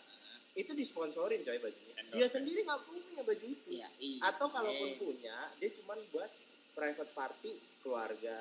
itu 0.54 0.70
disponsorin 0.70 1.42
coy 1.42 1.58
bajunya. 1.58 1.94
Dia 2.14 2.26
sendiri 2.30 2.62
nggak 2.62 2.82
punya 2.86 3.22
baju 3.26 3.44
itu. 3.50 3.68
Iya, 3.74 3.88
iya. 3.98 4.22
atau 4.30 4.46
kalaupun 4.46 4.90
Eh. 4.94 4.98
punya 5.02 5.36
dia 5.58 5.70
cuman 5.82 5.98
buat 6.14 6.30
private 6.78 7.10
party 7.10 7.52
keluarga 7.82 8.38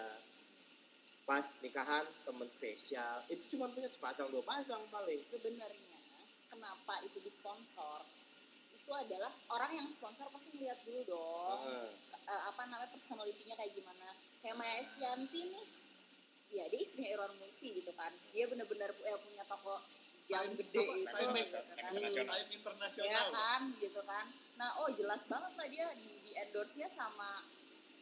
pas 1.26 1.46
nikahan 1.66 2.06
temen 2.22 2.46
spesial. 2.54 3.18
Itu 3.34 3.58
cuma 3.58 3.66
punya 3.74 3.90
sepasang 3.90 4.30
dua 4.30 4.46
pasang 4.46 4.86
paling. 4.94 5.26
Sebenarnya 5.26 5.98
kenapa 6.54 7.02
itu 7.02 7.18
disponsor 7.26 8.06
itu 8.84 8.92
adalah 8.92 9.32
orang 9.48 9.72
yang 9.80 9.88
sponsor 9.96 10.28
pasti 10.28 10.60
lihat 10.60 10.76
dulu 10.84 11.16
dong 11.16 11.60
Heeh. 11.72 11.88
eh, 12.28 12.42
apa 12.52 12.68
namanya 12.68 12.92
personalitinya 12.92 13.56
kayak 13.56 13.72
gimana 13.80 14.12
kayak 14.44 14.56
Maya 14.60 14.76
Estianti 14.84 15.42
nih 15.48 15.66
ya 16.54 16.64
dia 16.68 16.80
istrinya 16.84 17.10
Irwan 17.16 17.34
Mursi 17.40 17.72
gitu 17.80 17.96
kan 17.96 18.12
dia 18.36 18.44
bener-bener 18.52 18.92
eh, 18.92 19.20
punya 19.24 19.44
toko 19.48 19.80
yang 20.32 20.48
gede 20.56 20.84
gitu, 20.84 21.04
time 21.12 21.36
gitu 21.36 21.60
kan. 21.60 21.92
internasional. 21.92 22.36
Internasional. 22.52 23.08
ya 23.08 23.22
kan 23.32 23.62
gitu 23.80 24.02
kan 24.04 24.26
nah 24.60 24.70
oh 24.84 24.90
jelas 24.92 25.22
banget 25.32 25.52
lah 25.56 25.68
dia 25.72 25.88
di, 26.04 26.12
di 26.28 26.32
endorse 26.44 26.76
nya 26.76 26.88
sama 26.92 27.40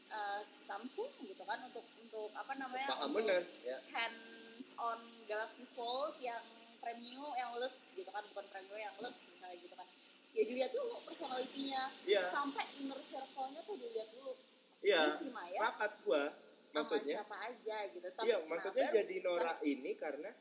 eh, 0.09 0.41
Samsung 0.65 1.13
gitu 1.29 1.43
kan 1.45 1.61
untuk 1.61 1.85
untuk 2.01 2.29
apa 2.33 2.57
namanya 2.57 2.89
untuk 3.05 3.21
bener 3.21 3.45
ya 3.61 3.77
hands 3.93 4.65
on 4.81 4.97
Galaxy 5.29 5.61
Fold 5.77 6.17
yang 6.17 6.41
premium 6.81 7.29
yang 7.37 7.53
lux 7.61 7.77
gitu 7.93 8.09
kan 8.09 8.25
bukan 8.33 8.45
premium 8.49 8.81
yang 8.81 8.95
lux 8.97 9.13
misalnya 9.29 9.57
gitu 9.61 9.75
kan 9.77 9.85
ya 10.31 10.43
dilihat 10.47 10.71
dulu 10.71 10.95
personalitinya 11.03 11.83
Iya. 12.07 12.23
sampai 12.31 12.65
inner 12.79 12.99
circle-nya 12.99 13.61
tuh 13.67 13.75
dilihat 13.75 14.09
dulu 14.15 14.33
iya 14.81 15.01
Maya 15.29 15.59
pakat 15.71 15.93
gua 16.07 16.23
maksudnya 16.71 17.19
siapa 17.19 17.37
aja 17.51 17.77
gitu 17.91 18.07
Tapi, 18.15 18.25
Iya, 18.31 18.37
maksudnya 18.47 18.87
jadi 18.89 19.15
Nora 19.27 19.53
ini 19.67 19.91
karena 19.99 20.31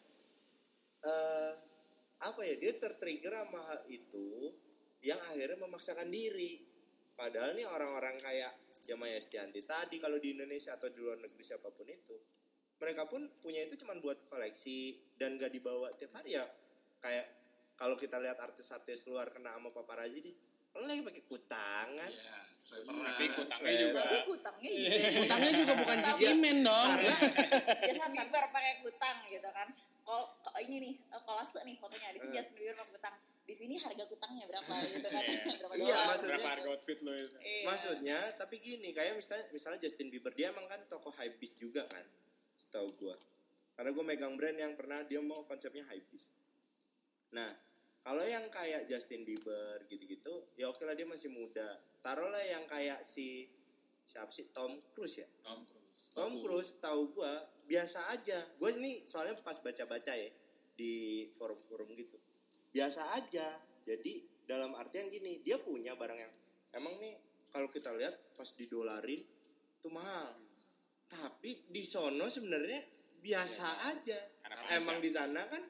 eh 1.00 1.52
apa 2.20 2.40
ya 2.44 2.54
dia 2.60 2.72
tertrigger 2.76 3.32
sama 3.32 3.60
hal 3.64 3.80
itu 3.88 4.52
yang 5.00 5.16
akhirnya 5.24 5.56
memaksakan 5.64 6.12
diri. 6.12 6.60
Padahal 7.16 7.56
nih 7.56 7.64
orang-orang 7.64 8.16
kayak 8.20 8.52
Jamaya 8.84 9.16
Estianti 9.16 9.64
tadi 9.64 9.96
kalau 9.96 10.20
di 10.20 10.36
Indonesia 10.36 10.76
atau 10.76 10.92
di 10.92 11.00
luar 11.00 11.16
negeri 11.20 11.40
siapa 11.40 11.72
pun 11.72 11.88
itu, 11.88 12.16
mereka 12.80 13.08
pun 13.08 13.24
punya 13.40 13.64
itu 13.64 13.76
cuma 13.80 13.96
buat 13.96 14.20
koleksi 14.28 15.00
dan 15.16 15.36
gak 15.40 15.52
dibawa 15.52 15.92
tiap 15.96 16.12
hari 16.16 16.36
ya. 16.36 16.44
Kayak 17.00 17.39
kalau 17.80 17.96
kita 17.96 18.16
lihat 18.18 18.36
artis-artis 18.38 19.02
luar 19.04 19.26
kena 19.26 19.50
sama 19.50 19.72
paparazzi 19.72 20.20
di 20.20 20.32
lo 20.70 20.84
lagi 20.84 21.00
pakai 21.00 21.24
kutangan. 21.24 22.10
Iya, 22.12 22.38
saya 22.62 22.80
Tapi 22.86 23.26
kutangnya 23.32 23.72
juga 23.80 24.00
tapi 24.04 24.18
kutangnya 24.22 24.70
Iya. 24.70 24.86
gitu 24.86 25.18
utangnya 25.20 25.50
juga 25.56 25.72
bukan 25.74 25.98
cikimen 26.04 26.56
dong 26.62 26.92
Justin 27.82 28.10
Bieber 28.12 28.44
pakai 28.46 28.74
kutang 28.78 29.16
gitu 29.26 29.48
kan 29.50 29.68
kol 30.00 30.22
ko- 30.38 30.54
ini 30.60 30.76
nih 30.80 30.94
eh, 30.94 31.20
kolase 31.20 31.58
nih 31.60 31.76
fotonya 31.76 32.08
di 32.10 32.18
sini 32.20 32.30
Eh. 32.30 32.34
Justin 32.38 32.54
Bieber 32.56 32.74
pakai 32.78 32.92
kutang 32.92 33.14
di 33.42 33.54
sini 33.56 33.74
harga 33.76 34.04
kutangnya 34.06 34.44
berapa 34.46 34.72
gitu 34.94 35.08
kan 35.08 35.22
Iya. 35.24 35.38
berapa 35.58 35.74
Iya, 35.74 35.82
dolar 35.88 36.06
maksudnya- 36.06 36.30
berapa 36.30 36.48
harga 36.48 36.68
outfit 36.70 36.98
lo 37.00 37.12
itu 37.12 37.36
Iya. 37.40 37.64
Maksudnya, 37.66 38.18
tapi 38.36 38.54
gini, 38.58 38.88
kayak 38.90 39.14
misalnya 39.16 39.44
misalnya 39.50 39.78
Justin 39.80 40.06
Bieber 40.06 40.30
dia 40.30 40.46
emang 40.48 40.66
kan 40.66 40.78
toko 40.86 41.10
hypebeast 41.10 41.56
juga 41.56 41.82
kan, 41.84 42.06
setahu 42.60 42.94
gua. 42.96 43.16
Karena 43.74 43.90
gua 43.90 44.04
megang 44.04 44.34
brand 44.34 44.54
yang 44.54 44.78
pernah 44.78 45.02
dia 45.02 45.18
mau 45.18 45.42
konsepnya 45.42 45.82
hypebeast. 45.84 46.30
Nah, 47.32 47.50
kalau 48.00 48.24
yang 48.24 48.48
kayak 48.48 48.88
Justin 48.88 49.28
Bieber 49.28 49.84
gitu-gitu, 49.86 50.48
ya 50.56 50.72
oke 50.72 50.80
lah 50.84 50.96
dia 50.96 51.04
masih 51.04 51.28
muda. 51.28 51.80
Taruhlah 52.00 52.40
yang 52.48 52.64
kayak 52.64 53.04
si 53.04 53.44
siapa 54.08 54.32
sih 54.32 54.48
Tom 54.50 54.80
Cruise 54.96 55.20
ya? 55.20 55.28
Tom 55.44 55.62
Cruise. 55.62 56.02
Tom 56.16 56.32
Cruise 56.40 56.70
tahu 56.80 57.12
gua 57.14 57.44
biasa 57.70 58.10
aja. 58.10 58.42
Gue 58.58 58.74
ini 58.74 59.06
soalnya 59.06 59.38
pas 59.38 59.54
baca-baca 59.62 60.10
ya 60.10 60.26
di 60.74 61.28
forum-forum 61.38 61.94
gitu. 61.94 62.18
Biasa 62.74 63.14
aja. 63.14 63.46
Jadi 63.86 64.26
dalam 64.42 64.74
artian 64.74 65.06
gini, 65.06 65.38
dia 65.38 65.62
punya 65.62 65.94
barang 65.94 66.18
yang 66.18 66.32
emang 66.74 66.98
nih 66.98 67.14
kalau 67.54 67.70
kita 67.70 67.94
lihat 67.94 68.34
pas 68.34 68.50
didolarin 68.58 69.22
itu 69.78 69.88
mahal. 69.94 70.34
Tapi 71.06 71.70
di 71.70 71.82
sono 71.86 72.26
sebenarnya 72.26 72.82
biasa 73.22 73.94
aja. 73.94 74.18
Karena 74.42 74.58
pajak. 74.66 74.78
Emang 74.82 74.98
di 74.98 75.10
sana 75.14 75.42
kan 75.46 75.62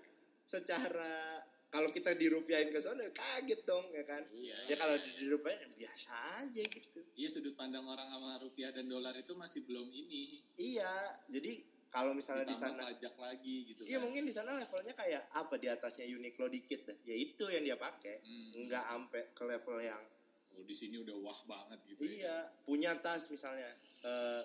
secara 0.49 1.45
kalau 1.71 1.89
kita 1.89 2.13
dirupiahin 2.13 2.69
ke 2.69 2.79
sono 2.79 2.99
ya 2.99 3.11
kaget 3.11 3.63
dong 3.63 3.87
ya 3.91 4.03
kan. 4.03 4.23
Iya, 4.29 4.59
Ya 4.61 4.65
iya, 4.67 4.77
kalau 4.77 4.95
iya. 4.95 5.07
dirupiahin 5.17 5.71
biasa 5.73 6.11
aja 6.43 6.63
gitu. 6.63 6.99
Iya 7.15 7.29
sudut 7.31 7.55
pandang 7.55 7.87
orang 7.87 8.07
sama 8.07 8.37
rupiah 8.39 8.71
dan 8.71 8.85
dolar 8.85 9.15
itu 9.15 9.31
masih 9.35 9.63
belum 9.63 9.87
ini. 9.89 10.43
Iya, 10.59 10.91
jadi 11.31 11.63
kalau 11.89 12.11
misalnya 12.11 12.47
di 12.47 12.55
sana 12.55 12.87
pajak 12.87 13.15
lagi 13.19 13.67
gitu 13.67 13.83
Iya 13.83 13.99
kan. 13.99 14.07
mungkin 14.07 14.23
di 14.23 14.31
sana 14.31 14.55
levelnya 14.55 14.95
kayak 14.95 15.23
apa 15.33 15.55
di 15.57 15.67
atasnya 15.67 16.07
Uniqlo 16.07 16.47
dikit 16.47 16.87
deh. 16.87 16.99
Ya 17.03 17.15
itu 17.15 17.45
yang 17.47 17.63
dia 17.65 17.75
pakai. 17.75 18.19
Hmm. 18.21 18.67
Nggak 18.67 18.85
sampai 18.85 19.23
ke 19.31 19.43
level 19.45 19.79
yang 19.81 20.03
Oh, 20.51 20.67
di 20.67 20.75
sini 20.75 20.99
udah 20.99 21.15
wah 21.23 21.41
banget 21.47 21.79
gitu. 21.87 22.03
ya. 22.03 22.11
iya 22.11 22.37
punya 22.67 22.91
tas 22.99 23.31
misalnya. 23.31 23.71
Eh, 24.03 24.43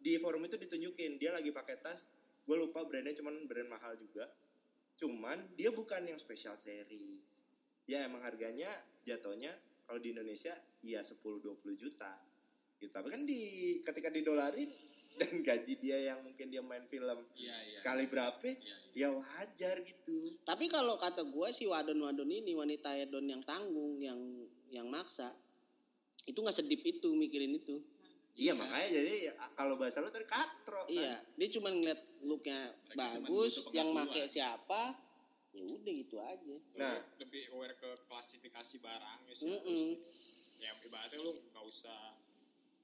di 0.00 0.16
forum 0.16 0.40
itu 0.42 0.56
ditunjukin 0.56 1.20
dia 1.20 1.28
lagi 1.30 1.52
pakai 1.52 1.76
tas. 1.78 2.08
Gue 2.42 2.56
lupa 2.56 2.80
brandnya 2.82 3.12
cuman 3.14 3.44
brand 3.44 3.68
mahal 3.68 3.92
juga. 3.94 4.24
Cuman 5.02 5.58
dia 5.58 5.74
bukan 5.74 6.06
yang 6.06 6.14
special 6.14 6.54
seri. 6.54 7.18
Ya 7.90 8.06
emang 8.06 8.22
harganya 8.22 8.70
jatuhnya 9.02 9.50
kalau 9.82 9.98
di 9.98 10.14
Indonesia 10.14 10.54
ya 10.78 11.02
10-20 11.02 11.58
juta. 11.74 12.14
Gitu. 12.78 12.94
Tapi 12.94 13.08
kan 13.10 13.26
di 13.26 13.40
ketika 13.82 14.14
didolarin 14.14 14.70
dan 15.18 15.42
gaji 15.42 15.76
dia 15.82 15.98
yang 16.14 16.22
mungkin 16.22 16.48
dia 16.48 16.62
main 16.62 16.86
film 16.86 17.18
Iya, 17.34 17.52
iya. 17.68 17.76
sekali 17.82 18.06
berapa 18.06 18.46
Iya, 18.46 18.56
iya. 18.94 19.10
ya 19.12 19.12
wajar 19.12 19.76
gitu 19.84 20.38
Tapi 20.46 20.70
kalau 20.72 20.96
kata 20.96 21.26
gue 21.26 21.48
si 21.52 21.68
wadon-wadon 21.68 22.30
ini 22.30 22.54
wanita 22.54 22.94
hedon 22.96 23.26
yang 23.26 23.42
tanggung, 23.44 23.98
yang 24.00 24.16
yang 24.72 24.88
maksa, 24.88 25.34
itu 26.24 26.38
nggak 26.38 26.54
sedip 26.62 26.80
itu 26.80 27.12
mikirin 27.12 27.52
itu. 27.58 27.82
Iya 28.32 28.52
makanya 28.56 28.88
jadi 28.90 29.12
ya, 29.28 29.32
kalau 29.52 29.76
bahasa 29.76 30.00
lu 30.00 30.08
tadi 30.08 30.24
katro 30.24 30.82
kan? 30.82 30.88
Iya, 30.88 31.12
dia 31.36 31.48
cuma 31.52 31.68
ngeliat 31.68 32.00
looknya 32.24 32.58
bagus, 32.92 33.60
yang 33.70 33.92
make 33.92 34.24
siapa, 34.24 34.96
ya 35.52 35.62
udah 35.62 35.92
gitu 35.92 36.16
aja. 36.16 36.56
nah 36.80 36.96
lebih 37.20 37.52
aware 37.52 37.76
ke 37.76 37.90
klasifikasi 38.08 38.74
barang 38.80 39.20
ya 39.28 39.34
sih 39.36 39.52
Mm-mm. 39.52 39.88
ya 40.58 40.72
ibaratnya 40.80 41.20
lu 41.20 41.28
nggak 41.28 41.64
usah 41.68 42.16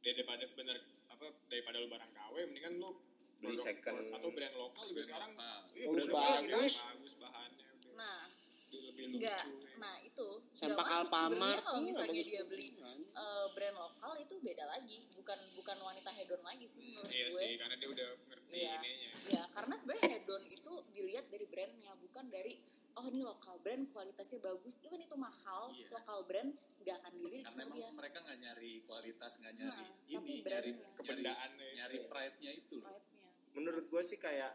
daripada 0.05 0.45
bener 0.53 0.77
apa 1.09 1.27
daripada 1.49 1.77
lu 1.81 1.89
barang 1.89 2.11
KW 2.13 2.35
mendingan 2.45 2.75
lu 2.77 2.91
Beli 3.39 3.55
second. 3.55 4.11
atau 4.11 4.29
brand 4.35 4.51
lokal 4.53 4.85
juga 4.91 4.99
Brand 4.99 5.09
sekarang 5.09 5.31
iya, 5.73 5.87
Bagus 5.87 6.07
bagus. 6.11 6.73
bagus 6.77 7.15
bahannya 7.17 7.67
udah 7.73 7.95
nah 7.97 8.21
enggak 8.69 9.43
ya. 9.43 9.77
nah 9.77 9.95
itu 10.01 10.27
masuk 10.59 10.79
Alfamart. 10.79 11.61
kalau 11.63 11.79
Iya, 11.79 11.87
misalnya 11.87 12.23
dia 12.23 12.43
beli 12.45 12.69
eh, 12.69 13.47
brand 13.51 13.77
lokal 13.77 14.13
itu 14.17 14.35
beda 14.39 14.65
lagi 14.65 14.99
bukan 15.15 15.39
bukan 15.55 15.77
wanita 15.79 16.11
hedon 16.13 16.43
lagi 16.43 16.67
sih 16.67 16.83
menurut 16.85 17.09
iya 17.09 17.27
gue 17.27 17.41
sih 17.41 17.53
karena 17.57 17.75
dia 17.75 17.89
udah 17.89 18.09
ngerti 18.27 18.57
Iya. 18.59 18.73
ininya 18.77 19.11
Ya, 19.29 19.43
karena 19.53 19.75
sebenarnya 19.75 20.07
hedon 20.11 20.43
itu 20.43 20.73
dilihat 20.91 21.27
dari 21.29 21.45
brandnya, 21.45 21.93
bukan 21.95 22.25
dari 22.29 22.57
oh 22.95 23.05
ini 23.05 23.21
lokal 23.21 23.61
brand 23.61 23.85
kualitasnya 23.87 24.41
bagus. 24.41 24.75
Even 24.81 24.99
itu 24.99 25.15
mahal, 25.15 25.69
Iya. 25.71 25.87
lokal 25.93 26.19
brand 26.25 26.51
nggak 26.79 26.97
akan 26.99 27.13
dilirik 27.15 27.43
Karena 27.43 27.53
sama 27.55 27.63
emang 27.63 27.77
dia. 27.79 27.91
mereka 27.93 28.19
nggak 28.19 28.39
nyari 28.41 28.73
kualitas, 28.83 29.33
nggak 29.37 29.55
nyari 29.55 29.85
Nah, 29.85 30.09
ini, 30.11 30.35
nyari. 30.43 30.71
Kebendaannya 30.97 31.67
nyari, 31.75 31.97
pride-nya 32.03 32.53
itu 32.53 32.75
loh. 32.75 32.89
Pride-nya. 32.89 33.29
menurut 33.53 33.85
gue 33.85 34.03
sih 34.03 34.17
kayak 34.17 34.53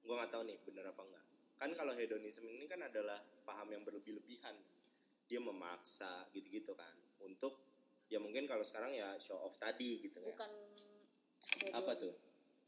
gue 0.00 0.12
nggak 0.12 0.30
tahu 0.30 0.42
nih 0.44 0.58
bener 0.62 0.84
apa 0.86 1.02
enggak 1.02 1.24
kan 1.58 1.70
kalau 1.74 1.92
hedonisme 1.92 2.46
ini 2.46 2.64
kan 2.64 2.80
adalah 2.80 3.18
paham 3.42 3.68
yang 3.68 3.82
berlebih-lebihan 3.82 4.54
dia 5.26 5.40
memaksa 5.40 6.06
gitu-gitu 6.30 6.72
kan 6.72 6.94
untuk 7.20 7.58
ya 8.06 8.16
mungkin 8.16 8.46
kalau 8.46 8.62
sekarang 8.62 8.90
ya 8.90 9.18
show 9.18 9.36
off 9.36 9.58
tadi 9.58 10.00
gitu 10.00 10.16
ya 10.18 10.30
Bukan 10.30 10.50
hedon. 11.58 11.74
apa 11.74 11.92
tuh 11.94 12.14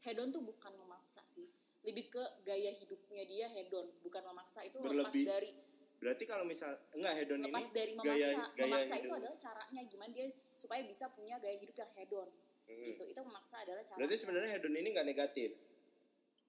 Hedon 0.01 0.29
tuh 0.29 0.41
bukan 0.41 0.73
memaksa 0.75 1.21
sih. 1.27 1.45
Lebih 1.81 2.09
ke 2.09 2.23
gaya 2.41 2.73
hidupnya 2.73 3.21
dia 3.21 3.45
hedon, 3.47 3.85
bukan 4.01 4.25
memaksa. 4.25 4.65
Itu 4.65 4.81
Berlebih. 4.81 5.13
lepas 5.21 5.37
dari 5.37 5.49
berarti 5.97 6.23
kalau 6.25 6.41
misal 6.41 6.73
enggak 6.91 7.13
hedon 7.15 7.45
lepas 7.45 7.61
ini 7.61 7.69
dari 7.69 7.91
memaksa. 7.93 8.09
gaya 8.09 8.29
gaya 8.51 8.65
memaksa 8.65 8.95
itu 8.97 9.11
adalah 9.13 9.37
caranya 9.37 9.81
gimana 9.85 10.09
dia 10.09 10.25
supaya 10.51 10.81
bisa 10.81 11.05
punya 11.13 11.37
gaya 11.37 11.53
hidup 11.55 11.75
yang 11.75 11.91
hedon 11.95 12.29
Hmm. 12.61 12.81
gitu 12.81 13.03
itu 13.05 13.21
memaksa 13.21 13.55
adalah 13.59 13.83
cara 13.83 13.97
Berarti 13.97 14.15
sebenarnya 14.17 14.49
hedon 14.51 14.73
ini 14.73 14.89
nggak 14.89 15.07
negatif. 15.07 15.51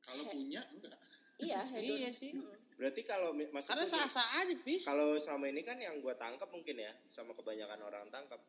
Kalau 0.01 0.25
punya 0.27 0.61
enggak. 0.67 0.97
Iya 1.39 1.61
hedon 1.63 1.99
Iya 1.99 2.11
sih. 2.11 2.31
Berarti 2.73 3.03
kalau 3.03 3.31
maksud 3.33 3.69
Karena 3.69 3.85
gini, 3.85 3.95
sah-sah 3.95 4.29
aja, 4.43 4.55
Pis. 4.59 4.83
kalau 4.83 5.15
selama 5.15 5.47
ini 5.47 5.63
kan 5.63 5.77
yang 5.77 6.01
gua 6.01 6.13
tangkap 6.13 6.49
mungkin 6.49 6.75
ya 6.75 6.93
sama 7.09 7.31
kebanyakan 7.33 7.79
orang 7.81 8.09
tangkap 8.09 8.41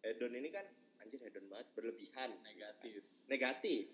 hedon 0.00 0.30
ini 0.32 0.48
kan 0.48 0.62
anjir 0.98 1.18
hedon 1.18 1.48
banget 1.48 1.68
berlebihan 1.72 2.30
Negatif. 2.40 3.02
negatif. 3.26 3.84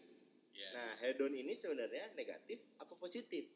Iya. 0.53 0.69
Nah 0.73 0.91
hedon 1.01 1.33
ini 1.33 1.53
sebenarnya 1.53 2.13
negatif 2.13 2.61
apa 2.77 2.93
positif? 2.95 3.47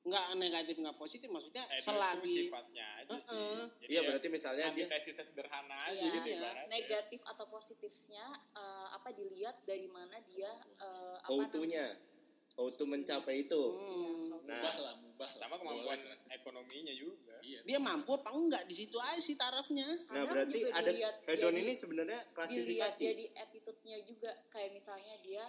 Nggak 0.00 0.26
negatif, 0.34 0.74
nggak 0.80 0.96
positif. 0.96 1.28
Maksudnya 1.28 1.60
Eh, 1.66 1.76
itu 1.76 1.84
selagi... 1.86 2.34
sifatnya 2.40 2.86
aja 2.98 3.14
sih. 3.14 3.28
Heeh. 3.30 3.60
Jadi 3.78 3.90
Iya 3.92 4.00
ya, 4.00 4.08
berarti 4.08 4.28
misalnya 4.28 4.64
dia 4.66 4.84
antitesisnya 4.88 5.24
sederhana 5.24 5.76
aja 5.78 5.92
Iya, 5.92 6.08
gitu 6.10 6.28
iya. 6.34 6.50
negatif 6.66 7.20
atau 7.22 7.44
positifnya 7.46 8.24
eh, 8.52 8.88
apa 8.90 9.08
dilihat 9.12 9.60
dari 9.62 9.84
mana 9.86 10.16
dia 10.24 10.48
eh, 10.76 11.16
apa 11.20 11.28
autunya, 12.56 12.74
auto 12.74 12.84
mencapai 12.86 13.34
itu. 13.46 13.62
Hmm. 13.62 14.42
Nah, 14.50 14.58
Mubah 14.58 14.76
lah, 14.82 14.94
mubah. 14.98 15.30
sama 15.38 15.54
kemampuan 15.60 16.00
Boleh. 16.00 16.34
ekonominya 16.34 16.94
juga. 16.96 17.36
Iya. 17.44 17.60
Dia 17.62 17.78
mampu 17.78 18.16
apa 18.18 18.30
enggak 18.34 18.64
di 18.66 18.74
situ 18.74 18.96
aja 18.98 19.20
sih 19.20 19.36
tarafnya. 19.38 19.86
nah 20.10 20.24
Kadang 20.24 20.28
berarti 20.32 20.60
ada 20.72 20.90
hedon 21.30 21.54
ini 21.54 21.72
sebenarnya 21.78 22.20
dilihat 22.20 22.34
klasifikasi. 22.34 23.00
jadi 23.04 23.24
attitude-nya 23.38 23.96
juga 24.08 24.30
kayak 24.50 24.70
misalnya 24.74 25.14
dia 25.22 25.44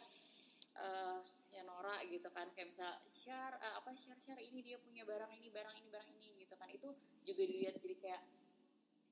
eh 0.71 1.19
ya 1.51 1.61
Nora 1.67 1.99
gitu 2.07 2.31
kan 2.31 2.47
kayak 2.55 2.71
misal 2.71 2.87
share 3.11 3.59
eh, 3.59 3.73
apa 3.75 3.91
share 3.91 4.15
share 4.23 4.39
ini 4.39 4.63
dia 4.63 4.79
punya 4.79 5.03
barang 5.03 5.27
ini 5.35 5.51
barang 5.51 5.75
ini 5.75 5.89
barang 5.91 6.09
ini 6.15 6.29
gitu 6.39 6.55
kan 6.55 6.71
itu 6.71 6.87
juga 7.27 7.43
dilihat 7.43 7.75
jadi 7.83 7.95
kayak 7.99 8.21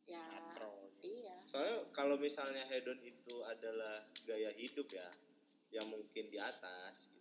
ya 0.08 0.24
Makro, 0.24 0.90
iya 1.04 1.36
Soalnya 1.46 1.78
kalau 1.94 2.16
misalnya 2.18 2.64
hedon 2.72 2.98
itu 3.04 3.44
adalah 3.46 4.02
gaya 4.26 4.50
hidup 4.58 4.90
ya, 4.90 5.06
yang 5.70 5.86
mungkin 5.86 6.30
di 6.34 6.40
atas 6.42 7.06
gitu. 7.06 7.19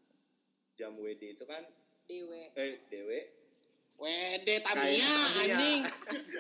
Jam 0.79 0.95
WD 0.95 1.35
itu 1.35 1.45
kan 1.45 1.66
dewe 2.07 2.55
eh 2.55 2.81
DW 2.87 3.11
Kayak 3.99 4.62
Tamiya 4.62 5.11
anjing. 5.43 5.83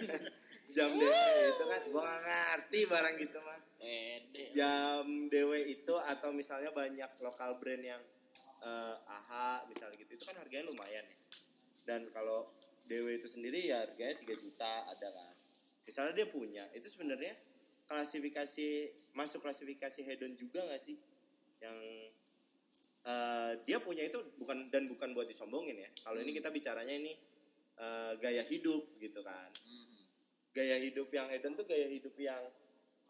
jam 0.76 0.90
DW 0.94 1.10
itu 1.50 1.64
kan 1.66 1.82
gua 1.90 2.02
gak 2.06 2.22
ngerti 2.22 2.80
barang 2.86 3.14
gitu 3.18 3.38
mah. 3.42 3.58
Wede. 3.82 4.44
Jam 4.54 5.26
DW 5.26 5.52
itu 5.66 5.94
atau 6.06 6.30
misalnya 6.30 6.70
banyak 6.70 7.10
lokal 7.18 7.58
brand 7.58 7.82
yang 7.82 8.02
eh, 8.62 8.94
AHA 9.10 9.66
misalnya 9.74 9.96
gitu 9.98 10.12
itu 10.14 10.24
kan 10.28 10.38
harganya 10.38 10.70
lumayan 10.70 11.02
ya. 11.02 11.18
Dan 11.82 12.06
kalau 12.14 12.46
DW 12.86 13.18
itu 13.18 13.26
sendiri 13.26 13.58
ya 13.58 13.82
harganya 13.82 14.22
3 14.22 14.38
juta 14.38 14.86
ada 14.86 15.08
kan. 15.10 15.34
Misalnya 15.82 16.12
dia 16.20 16.28
punya, 16.28 16.64
itu 16.76 16.84
sebenarnya 16.92 17.32
klasifikasi 17.88 18.68
masuk 19.16 19.40
klasifikasi 19.40 20.04
hedon 20.04 20.36
juga 20.36 20.60
gak 20.68 20.84
sih? 20.84 21.00
Yang 21.64 21.78
eh, 23.08 23.52
dia 23.64 23.78
punya 23.80 24.04
itu 24.04 24.20
bukan 24.36 24.68
dan 24.68 24.84
bukan 24.84 25.16
buat 25.16 25.24
disombongin 25.24 25.80
ya. 25.80 25.90
Kalau 26.04 26.20
ini 26.20 26.36
kita 26.36 26.52
bicaranya 26.52 26.92
ini 26.92 27.16
eh, 27.80 28.12
gaya 28.20 28.44
hidup 28.44 29.00
gitu 29.00 29.24
kan. 29.24 29.48
Mhm. 29.64 30.00
Gaya 30.52 30.76
hidup 30.82 31.08
yang 31.14 31.32
hedon 31.32 31.56
tuh 31.56 31.64
gaya 31.64 31.88
hidup 31.88 32.12
yang 32.20 32.44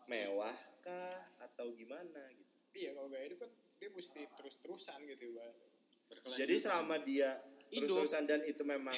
mewah 0.06 0.54
kah 0.80 1.20
atau 1.42 1.74
gimana 1.74 2.22
gitu. 2.32 2.54
Iya 2.78 2.90
kalau 2.94 3.08
gaya 3.10 3.24
hidup 3.26 3.42
kan 3.42 3.50
dia 3.78 3.90
mesti 3.90 4.20
terus-terusan 4.38 4.98
gitu 5.06 5.34
ibaratnya. 5.34 5.70
Berkelanjutan. 6.08 6.40
Jadi 6.46 6.54
selama 6.58 6.96
dia 7.02 7.30
Hidup. 7.68 7.84
terus-terusan 7.84 8.24
dan 8.24 8.40
itu 8.48 8.62
memang 8.64 8.96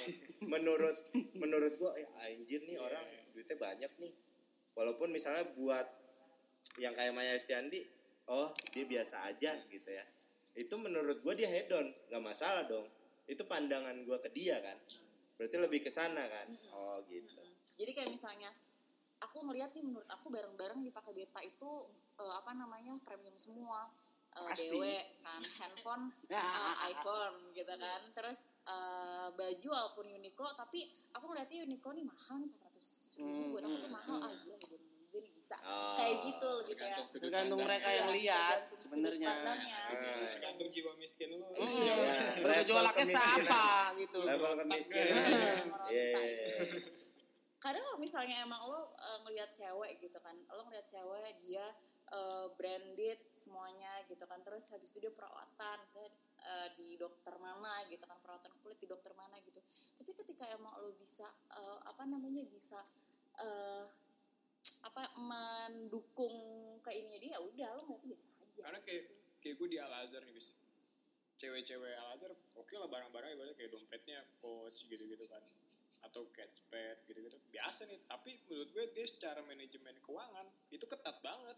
menurut 0.53 0.95
menurut 1.35 1.73
gua 1.81 1.91
eh 1.99 2.07
anjir 2.23 2.63
nih 2.63 2.79
orang 2.79 3.03
duitnya 3.35 3.57
banyak 3.59 3.93
nih. 3.99 4.13
Walaupun 4.79 5.11
misalnya 5.11 5.43
buat 5.59 5.87
yang 6.79 6.95
kayak 6.95 7.11
Maya 7.11 7.35
Estiandi, 7.35 7.83
oh 8.31 8.55
dia 8.71 8.85
biasa 8.87 9.27
aja 9.27 9.59
gitu 9.69 9.91
ya. 9.91 10.07
Itu 10.61 10.77
menurut 10.77 11.25
gua 11.25 11.33
dia 11.33 11.49
hedon, 11.49 11.89
nggak 12.13 12.21
masalah 12.23 12.69
dong. 12.69 12.85
Itu 13.25 13.49
pandangan 13.49 13.97
gua 14.05 14.21
ke 14.21 14.29
dia 14.29 14.61
kan. 14.61 14.77
Berarti 15.35 15.57
lebih 15.57 15.81
ke 15.81 15.89
sana 15.89 16.21
kan. 16.21 16.47
Oh 16.77 17.01
gitu. 17.09 17.41
jadi 17.75 17.97
kayak 17.97 18.13
misalnya 18.13 18.53
aku 19.19 19.41
ngeliat 19.41 19.73
nih 19.73 19.81
menurut 19.81 20.05
aku 20.07 20.29
barang-barang 20.29 20.85
dipakai 20.85 21.17
beta 21.17 21.41
itu 21.41 21.71
eh, 22.15 22.35
apa 22.37 22.53
namanya 22.53 22.93
premium 23.01 23.33
semua 23.35 23.89
Eh, 24.31 24.47
Pasti. 24.47 24.71
dewe 24.71 24.95
kan 25.27 25.43
handphone 25.43 26.05
Ya. 26.31 26.39
eh, 26.39 26.95
iPhone 26.95 27.51
gitu 27.51 27.67
kan 27.75 28.01
terus 28.15 28.47
eh, 28.63 29.27
baju 29.35 29.67
walaupun 29.75 30.07
Uniqlo 30.07 30.55
tapi 30.55 30.87
aku 31.11 31.25
ngeliatnya 31.27 31.67
Uniqlo 31.67 31.91
nih 31.91 32.07
mahal 32.07 32.39
nih 32.39 32.51
400 32.55 33.19
ribu 33.19 33.43
buat 33.51 33.63
aku 33.67 33.77
tuh 33.81 33.91
mahal 33.91 34.17
ah 34.23 34.31
gila 34.39 34.55
nih 34.55 34.80
bisa 35.51 35.67
Oh. 35.67 35.99
kayak 35.99 36.17
gitu 36.23 36.49
lebih 36.63 36.75
kayak 36.79 36.95
Tergantung 36.95 37.07
sudut 37.11 37.23
Tergantung 37.27 37.59
pandang. 37.59 37.75
mereka 37.75 37.89
yang 37.91 38.07
Iya, 38.07 38.15
lihat 38.15 38.59
sebenarnya. 38.71 39.29
pandangnya. 39.35 39.79
Ah. 39.83 40.19
Tergantung 40.31 40.69
jiwa 40.71 40.93
miskin 40.95 41.29
lu. 41.35 41.39
Ya, 41.51 41.67
kemiskinan. 42.95 43.19
siapa 43.19 43.67
gitu. 43.99 44.19
Level. 44.23 44.53
Iya. 45.91 46.19
kadang 47.61 47.85
kalau 47.85 47.99
misalnya 47.99 48.41
emang 48.41 48.63
lo 48.65 48.89
eh, 48.89 49.19
ngelihat 49.21 49.51
cewek 49.53 50.01
gitu 50.01 50.17
kan 50.17 50.33
lo 50.49 50.65
ngelihat 50.65 50.87
cewek 50.87 51.35
dia 51.37 51.67
eh, 52.09 52.47
branded 52.57 53.21
semuanya 53.37 54.01
gitu 54.07 54.25
kan 54.25 54.41
terus 54.41 54.65
habis 54.71 54.89
itu 54.89 55.03
dia 55.03 55.13
perawatan 55.13 55.77
misalnya 55.85 56.09
eh, 56.41 56.69
di 56.73 56.97
dokter 56.97 57.37
mana 57.37 57.85
gitu 57.85 58.01
kan 58.01 58.17
perawatan 58.17 58.49
kulit 58.57 58.81
di 58.81 58.89
dokter 58.89 59.13
mana 59.13 59.37
gitu 59.43 59.61
tapi 59.93 60.11
ketika 60.15 60.49
emang 60.49 60.73
lo 60.79 60.95
bisa 60.95 61.29
eh, 61.53 61.79
apa 61.85 62.07
namanya 62.07 62.47
bisa 62.47 62.81
apa 64.81 65.12
mendukung 65.20 66.37
ke 66.81 66.91
ininya 66.97 67.18
dia 67.20 67.31
ya 67.37 67.39
udah 67.41 67.68
lo 67.76 67.83
ngeliat 67.85 68.05
biasa 68.09 68.26
aja. 68.41 68.61
Karena 68.64 68.81
kayak 68.81 69.05
kayak 69.41 69.55
gue 69.61 69.68
di 69.68 69.78
Al 69.81 69.93
Azhar 70.05 70.22
nih 70.24 70.35
bis. 70.35 70.57
Cewek-cewek 71.37 71.95
Al 71.97 72.09
Azhar 72.16 72.33
oke 72.57 72.74
lah 72.76 72.89
barang-barang 72.89 73.37
ibaratnya 73.37 73.57
kayak 73.57 73.72
dompetnya 73.72 74.20
coach 74.41 74.89
gitu-gitu 74.89 75.24
kan. 75.28 75.41
Atau 76.05 76.33
cashback 76.33 77.05
gitu-gitu. 77.05 77.37
Biasa 77.53 77.85
nih 77.89 78.01
tapi 78.09 78.41
menurut 78.49 78.70
gue 78.72 78.85
dia 78.97 79.07
secara 79.09 79.45
manajemen 79.45 79.97
keuangan 80.01 80.49
itu 80.72 80.85
ketat 80.89 81.20
banget 81.20 81.57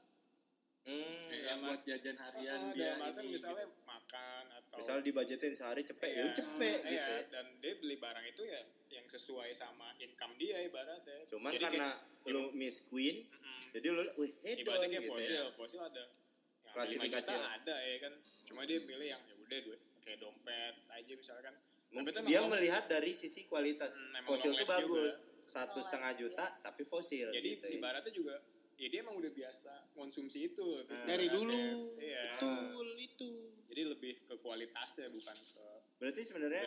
Hmm. 0.82 1.22
Kayak 1.24 1.44
yang 1.46 1.58
buat 1.62 1.80
jajan 1.84 2.16
harian 2.18 2.60
Ah, 2.60 2.72
dia 2.72 2.90
dalam 2.92 3.14
ini. 3.16 3.30
misalnya 3.32 3.64
gitu. 3.64 3.86
makan 3.86 4.44
atau 4.52 4.76
Misalnya 4.76 5.02
dibajetin 5.04 5.52
sehari 5.52 5.82
cepet 5.82 6.10
ya 6.10 6.18
Iya, 6.18 6.34
cepet 6.34 6.78
iya, 6.82 6.90
gitu. 6.90 7.14
dan 7.30 7.46
dia 7.56 7.72
beli 7.76 7.96
barang 7.96 8.26
itu 8.26 8.42
ya 8.42 8.60
yang 8.90 9.06
sesuai 9.06 9.50
sama 9.52 9.94
income 9.96 10.34
dia 10.36 10.58
ibaratnya 10.60 11.22
Cuman 11.24 11.50
Jadi 11.50 11.64
karena 11.64 11.88
kayak- 11.88 12.26
lu 12.28 12.42
miss 12.52 12.82
queen, 12.84 13.16
Mm-mm. 13.24 13.58
jadi 13.70 13.86
lu 13.88 14.02
wih 14.16 14.30
ibaratnya 14.42 14.88
kayak 14.90 15.00
gitu 15.00 15.12
fosil 15.12 15.34
ya. 15.38 15.52
fosil 15.52 15.80
ada 15.80 16.02
yang 16.02 16.72
Klasifikasi 16.72 17.14
5 17.14 17.20
juta 17.22 17.34
lah. 17.36 17.50
ada 17.54 17.76
ya 17.78 17.96
kan 18.00 18.12
cuma 18.42 18.60
dia 18.64 18.78
pilih 18.80 19.06
yang 19.08 19.22
ya 19.22 19.34
udah 19.36 19.58
duit 19.62 19.80
kayak 20.00 20.18
dompet 20.18 20.74
aja 20.88 21.12
misalkan 21.14 21.54
Mungkin 21.90 22.24
dia 22.24 22.40
melihat 22.42 22.88
dari 22.88 23.12
sisi 23.12 23.44
kualitas. 23.44 23.92
Hmm, 23.92 24.16
fosil 24.22 24.50
last 24.50 24.64
bagus. 24.66 25.12
Satu 25.44 25.76
setengah 25.78 26.08
last, 26.08 26.18
juta 26.18 26.44
tapi 26.58 26.82
fosil 26.82 27.28
jadi 27.30 27.48
gitu 27.52 27.64
ya. 27.66 27.72
ibaratnya 27.76 28.08
juga 28.10 28.40
ya 28.82 28.90
dia 28.90 29.00
emang 29.06 29.14
udah 29.14 29.30
biasa 29.30 29.94
konsumsi 29.94 30.50
itu 30.50 30.82
terus 30.82 31.06
Dari 31.06 31.30
dulu. 31.30 31.54
iya. 32.02 32.34
Betul 32.34 32.98
itu. 32.98 33.30
jadi 33.70 33.82
lebih 33.88 34.26
ke 34.26 34.34
kualitasnya 34.42 35.06
bukan 35.08 35.32
ke 35.38 35.66
Berarti 36.02 36.20
sebenarnya 36.26 36.66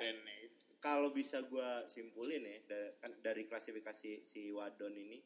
kalau 0.80 1.12
bisa 1.12 1.44
gua 1.44 1.84
simpulin 1.92 2.40
ya 2.40 2.56
da- 2.72 2.94
kan 3.04 3.12
dari 3.20 3.44
klasifikasi 3.44 4.24
si 4.24 4.48
wadon 4.56 4.96
ini 4.96 5.20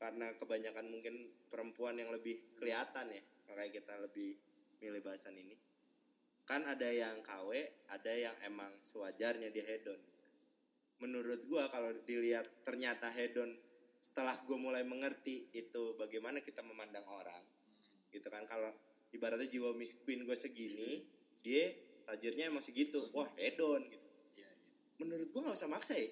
karena 0.00 0.32
kebanyakan 0.34 0.88
mungkin 0.88 1.28
perempuan 1.52 2.00
yang 2.00 2.08
lebih 2.08 2.40
kelihatan 2.56 3.12
ya 3.12 3.20
makanya 3.46 3.70
kita 3.78 3.94
lebih 4.00 4.32
milih 4.80 5.04
bahasan 5.04 5.36
ini. 5.36 5.54
Kan 6.48 6.64
ada 6.64 6.88
yang 6.88 7.20
KW 7.20 7.52
ada 7.92 8.12
yang 8.12 8.36
emang 8.40 8.72
sewajarnya 8.88 9.52
dia 9.52 9.64
hedon. 9.64 10.00
Menurut 11.04 11.44
gua 11.44 11.68
kalau 11.68 11.92
dilihat 12.08 12.48
ternyata 12.64 13.12
hedon 13.12 13.52
setelah 14.14 14.38
gua 14.46 14.54
mulai 14.62 14.86
mengerti 14.86 15.50
itu 15.50 15.98
bagaimana 15.98 16.38
kita 16.38 16.62
memandang 16.62 17.02
orang 17.10 17.42
gitu 18.14 18.30
kan. 18.30 18.46
Kalau 18.46 18.70
ibaratnya 19.10 19.50
jiwa 19.50 19.74
Miss 19.74 19.98
Queen 20.06 20.22
gue 20.22 20.38
segini 20.38 21.02
dia 21.42 21.74
tajirnya 22.06 22.46
emang 22.46 22.62
segitu. 22.62 23.10
Wah 23.10 23.26
hedon 23.34 23.82
gitu. 23.90 24.06
Iya, 24.38 24.46
iya. 24.46 24.50
menurut 25.02 25.34
gua 25.34 25.50
nggak 25.50 25.58
usah 25.58 25.66
maksa 25.66 25.98
ya. 25.98 26.06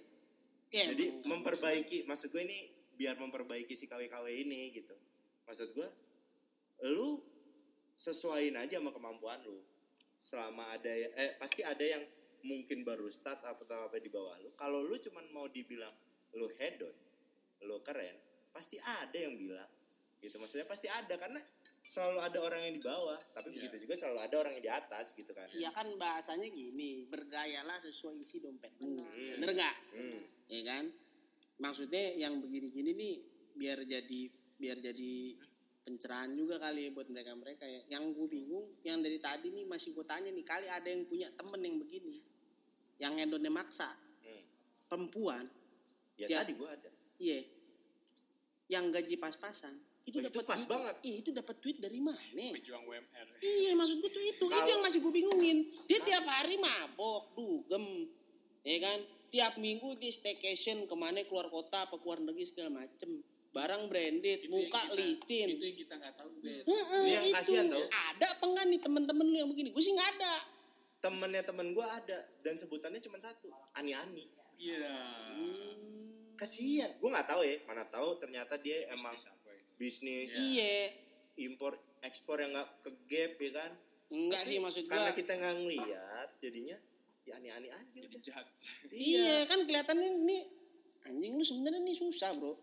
Ya, 0.74 0.90
jadi 0.90 1.22
memperbaiki 1.22 2.02
maksud 2.10 2.34
gue 2.34 2.42
ini 2.42 2.74
biar 2.98 3.14
memperbaiki 3.22 3.70
si 3.78 3.86
KW-KW 3.86 4.26
ini 4.34 4.74
gitu. 4.74 4.98
Maksud 5.46 5.70
gue 5.70 5.88
lu 6.90 7.22
sesuaiin 7.94 8.58
aja 8.58 8.82
sama 8.82 8.90
kemampuan 8.90 9.38
lu. 9.46 9.62
Selama 10.18 10.74
ada 10.74 10.90
ya- 10.90 11.14
eh 11.14 11.38
pasti 11.38 11.62
ada 11.62 11.86
yang 11.86 12.02
mungkin 12.42 12.82
baru 12.82 13.06
start 13.06 13.46
atau 13.46 13.62
apa 13.86 13.94
di 14.02 14.10
bawah 14.10 14.42
lu. 14.42 14.50
Kalau 14.58 14.82
lu 14.82 14.98
cuman 14.98 15.30
mau 15.30 15.46
dibilang 15.46 15.94
lu 16.34 16.50
hedon 16.58 17.11
lu 17.62 17.78
keren 17.80 18.16
pasti 18.50 18.76
ada 18.78 19.14
yang 19.14 19.34
bilang 19.34 19.68
gitu 20.18 20.38
maksudnya 20.38 20.64
pasti 20.64 20.86
ada 20.86 21.14
karena 21.16 21.40
selalu 21.84 22.18
ada 22.20 22.38
orang 22.40 22.60
yang 22.64 22.74
di 22.76 22.82
bawah 22.82 23.18
tapi 23.32 23.50
Iya. 23.50 23.68
begitu 23.68 23.76
juga 23.84 23.94
selalu 23.96 24.18
ada 24.20 24.34
orang 24.38 24.52
yang 24.56 24.64
di 24.64 24.72
atas 24.72 25.06
gitu 25.12 25.32
kan 25.32 25.48
Iya 25.50 25.70
kan 25.70 25.88
bahasanya 25.96 26.48
gini, 26.48 27.04
bergayalah 27.06 27.76
sesuai 27.78 28.16
isi 28.16 28.38
dompetmu. 28.38 28.96
Benar. 28.96 29.36
Bener 29.36 29.50
nggak? 29.52 29.76
Hmm. 29.92 30.20
Ya 30.48 30.60
kan? 30.64 30.84
Maksudnya 31.58 32.16
yang 32.16 32.40
begini-gini 32.40 32.90
nih 32.92 33.14
biar 33.52 33.84
jadi 33.84 34.22
biar 34.56 34.78
jadi 34.78 35.12
pencerahan 35.82 36.32
juga 36.32 36.56
kali 36.56 36.86
ya 36.86 36.90
buat 36.90 37.10
mereka 37.10 37.34
mereka 37.34 37.66
ya 37.66 37.82
yang 37.90 38.14
gue 38.14 38.26
bingung 38.26 38.70
yang 38.80 39.02
dari 39.02 39.18
tadi 39.18 39.50
nih 39.50 39.66
masih 39.66 39.90
gue 39.92 40.06
tanya 40.06 40.30
nih 40.30 40.46
kali 40.46 40.70
ada 40.70 40.86
yang 40.86 41.02
punya 41.04 41.28
temen 41.34 41.60
yang 41.60 41.76
begini 41.76 42.22
yang 42.96 43.18
hedonnya 43.18 43.50
maksa 43.50 43.90
Hmm. 44.22 44.42
perempuan 44.86 45.44
Ya, 46.14 46.28
Ya. 46.28 46.38
tadi 46.40 46.54
gua 46.54 46.70
ada. 46.70 46.86
Iya 47.22 47.40
yang 48.68 48.88
gaji 48.88 49.14
pas-pasan 49.16 49.78
itu 50.02 50.18
Oh, 50.18 50.20
itu 50.20 50.34
dapat 50.34 50.44
pas 50.44 50.58
duit- 50.58 50.66
banget. 50.68 50.94
iya 51.00 51.16
itu 51.16 51.30
dapat 51.30 51.56
duit 51.56 51.76
dari 51.78 52.00
mana 52.00 52.42
Pejuang 52.52 52.82
UMR. 52.82 53.26
Iya 53.38 53.70
maksud 53.72 53.96
gue 53.96 54.10
tuh 54.10 54.18
itu, 54.20 54.34
itu 54.34 54.46
Kalau- 54.48 54.66
yang 54.66 54.82
masih 54.82 54.98
gue 54.98 55.12
bingungin. 55.12 55.58
Dia 55.84 55.98
tiap 56.00 56.26
hari 56.26 56.58
mabok, 56.58 57.30
dugem, 57.32 58.10
ya 58.60 58.78
kan? 58.80 58.98
Tiap 59.30 59.52
minggu 59.56 59.94
di 59.96 60.10
staycation 60.10 60.84
ke 60.84 60.94
mana 60.94 61.22
keluar 61.22 61.46
kota 61.48 61.78
apa 61.80 61.94
keluar 61.96 62.18
negeri 62.18 62.42
segala 62.44 62.74
macem. 62.76 63.22
Barang 63.48 63.86
branded, 63.86 64.42
Itu 64.42 64.50
muka 64.50 64.74
kita- 64.82 64.96
licin. 64.96 65.46
Itu 65.52 65.64
yang 65.64 65.78
kita 65.78 65.94
nggak 65.94 66.14
tahu, 66.16 66.30
Bet. 66.40 66.64
Heeh, 66.64 66.98
Ini 66.98 67.10
yang 67.12 67.24
itu. 67.24 67.34
kasihan 67.36 67.66
tau. 67.68 67.84
Ada 67.86 68.26
apa 68.28 68.44
enggak 68.44 68.66
nih 68.66 68.80
temen-temen 68.82 69.24
lu 69.24 69.36
yang 69.38 69.48
begini? 69.48 69.68
Gue 69.70 69.80
sih 69.80 69.92
nggak 69.92 70.10
ada. 70.18 70.34
Temennya 70.98 71.42
temen 71.42 71.66
gua 71.72 71.86
ada 71.92 72.18
dan 72.40 72.54
sebutannya 72.56 72.98
cuma 72.98 73.18
satu, 73.18 73.46
ani-ani. 73.72 74.26
Iya. 74.56 74.98
Kasihan. 76.42 76.90
Gua 76.98 77.10
nggak 77.12 77.28
tahu 77.28 77.40
ya, 77.40 77.56
mana 77.64 77.84
tahu 77.86 78.08
ternyata 78.18 78.54
dia 78.58 78.90
emang 78.90 79.14
Bisnis 79.14 79.30
apa 79.30 79.48
ya? 79.48 79.62
bisnis 79.78 80.28
Iya. 80.32 80.74
impor 81.38 81.72
ekspor 82.00 82.36
yang 82.36 82.50
nggak 82.50 82.68
ke 82.82 82.90
gap 83.06 83.32
ya 83.36 83.50
kan. 83.52 83.70
Enggak 84.10 84.42
Tapi 84.42 84.50
sih 84.50 84.58
maksud 84.58 84.82
gue. 84.82 84.90
Karena 84.90 85.10
kita 85.14 85.32
nggak 85.32 85.54
ngeliat, 85.56 86.28
jadinya 86.38 86.76
ya 87.22 87.32
ani-ani 87.38 87.68
aja 87.70 87.98
Jadi 88.02 88.18
jahat. 88.20 88.44
Iya 88.90 89.46
kan 89.46 89.62
kelihatannya 89.62 90.08
nih 90.20 90.42
anjing 91.04 91.32
lu 91.32 91.42
sebenarnya 91.42 91.80
nih 91.80 91.94
susah 91.94 92.34
bro. 92.34 92.58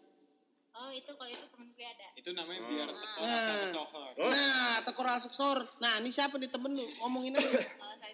Oh 0.70 0.92
itu 0.92 1.10
kalau 1.10 1.26
itu 1.26 1.42
temen 1.42 1.68
gue 1.74 1.82
ada. 1.82 2.08
Itu 2.14 2.30
namanya 2.32 2.62
Oh. 2.62 2.70
biar 2.70 2.88
Ah. 2.88 2.94
tekor 2.94 3.24
Nah. 3.24 3.42
sama 3.42 3.68
sohor. 3.74 4.12
Oh. 4.14 4.30
Nah, 4.30 4.78
tekor 4.84 5.08
asuk 5.10 5.34
sor. 5.34 5.60
Nah, 5.80 5.98
ini 5.98 6.08
siapa 6.08 6.38
nih 6.38 6.48
temen 6.48 6.72
lu? 6.72 6.86
Ngomongin 7.00 7.34
aja. 7.34 7.66
Kalau 7.74 7.96
saya 7.98 8.14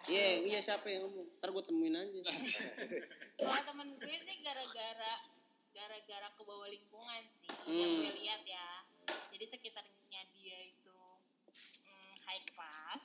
sebutin 0.00 0.16
namanya. 0.16 0.40
Iya, 0.40 0.48
iya 0.48 0.58
siapa 0.64 0.86
yang 0.88 1.02
ngomong? 1.08 1.28
Ntar 1.38 1.48
gue 1.52 1.64
temuin 1.66 1.94
aja. 1.96 2.20
Kalau 3.40 3.62
temen 3.66 3.88
gue 3.96 4.16
sih 4.16 4.36
gara-gara 4.40 5.14
gara-gara 5.70 6.28
ke 6.34 6.42
bawah 6.42 6.68
lingkungan 6.68 7.22
sih 7.30 7.48
Hmm. 7.50 7.76
yang 7.76 7.92
gue 8.00 8.12
lihat 8.24 8.42
ya. 8.44 8.68
Jadi 9.30 9.44
sekitarnya 9.46 10.22
dia 10.34 10.58
itu 10.64 10.98
mm, 11.86 12.14
high 12.26 12.44
class, 12.50 13.02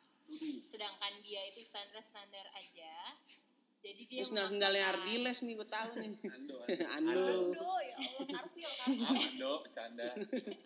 sedangkan 0.72 1.14
dia 1.22 1.42
itu 1.46 1.62
standar-standar 1.66 2.46
aja. 2.56 2.96
Jadi 3.86 4.02
dia 4.10 4.26
Terus 4.26 4.34
sendal 4.34 4.48
sendalnya 4.50 4.86
Ardiles 4.98 5.40
nih 5.46 5.54
gue 5.54 5.68
tahu 5.70 5.92
nih. 6.02 6.14
Ando, 6.36 6.58
Ando. 6.90 7.26
Ando, 7.54 7.74
ya 7.86 7.96
Allah, 8.02 8.26
karpil 8.34 8.72
kan. 8.82 8.88
Ando, 9.14 9.52
bercanda. 9.62 10.08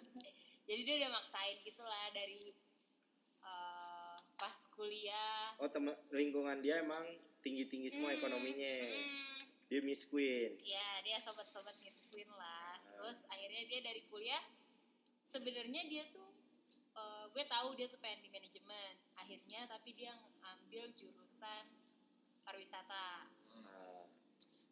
Jadi 0.70 0.82
dia 0.86 0.96
udah 1.04 1.12
maksain 1.18 1.58
gitu 1.66 1.84
lah 1.84 2.06
dari 2.16 2.40
kuliah. 4.80 5.52
Oh 5.58 5.68
temen 5.68 5.92
lingkungan 6.10 6.58
dia 6.60 6.80
emang 6.80 7.04
tinggi-tinggi 7.40 7.92
semua 7.92 8.16
ekonominya. 8.16 8.76
Hmm, 8.96 9.44
Dia 9.68 9.84
Miss 9.84 10.02
Queen. 10.04 10.56
ya 10.62 11.04
dia 11.04 11.20
sobat-sobat 11.20 11.76
Miss 11.80 12.00
Queen 12.08 12.32
lah. 12.32 12.80
Terus 12.82 13.20
akhirnya 13.28 13.64
dia 13.66 13.80
dari 13.82 14.02
kuliah 14.04 14.40
sebenarnya 15.24 15.84
dia 15.86 16.04
tuh 16.10 16.32
eh, 16.96 17.26
gue 17.30 17.44
tahu 17.46 17.76
dia 17.76 17.86
tuh 17.86 18.00
pengen 18.00 18.24
di 18.24 18.30
manajemen. 18.30 18.94
Akhirnya 19.14 19.68
tapi 19.68 19.94
dia 19.94 20.16
ambil 20.48 20.88
jurusan 20.96 21.64
pariwisata. 22.42 23.28
Nah, 23.54 24.08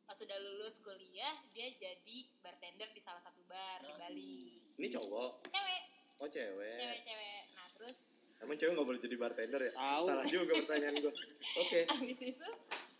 Pas 0.01 0.15
udah 0.17 0.39
lulus 0.41 0.79
kuliah 0.79 1.35
dia 1.51 1.67
jadi 1.69 2.17
bartender 2.39 2.87
di 2.89 3.01
salah 3.03 3.19
satu 3.19 3.43
bar 3.43 3.83
di 3.83 3.91
Bali. 3.93 4.39
ini 4.77 4.87
cowok. 4.87 5.45
Cewek, 5.45 5.83
Oh 6.17 6.25
cewek. 6.25 6.73
cewek-cewek. 6.73 7.41
Nah 7.53 7.67
terus 7.75 7.97
Emang 8.39 8.55
cewek 8.55 8.71
nggak 8.71 8.85
boleh 8.85 8.99
jadi 8.99 9.15
bartender 9.15 9.61
ya? 9.61 9.71
Tahu. 9.73 10.05
Salah 10.05 10.25
juga 10.25 10.53
pertanyaan 10.59 10.95
gue. 10.99 11.13
Oke. 11.57 11.79
abis 11.95 12.19
itu 12.23 12.47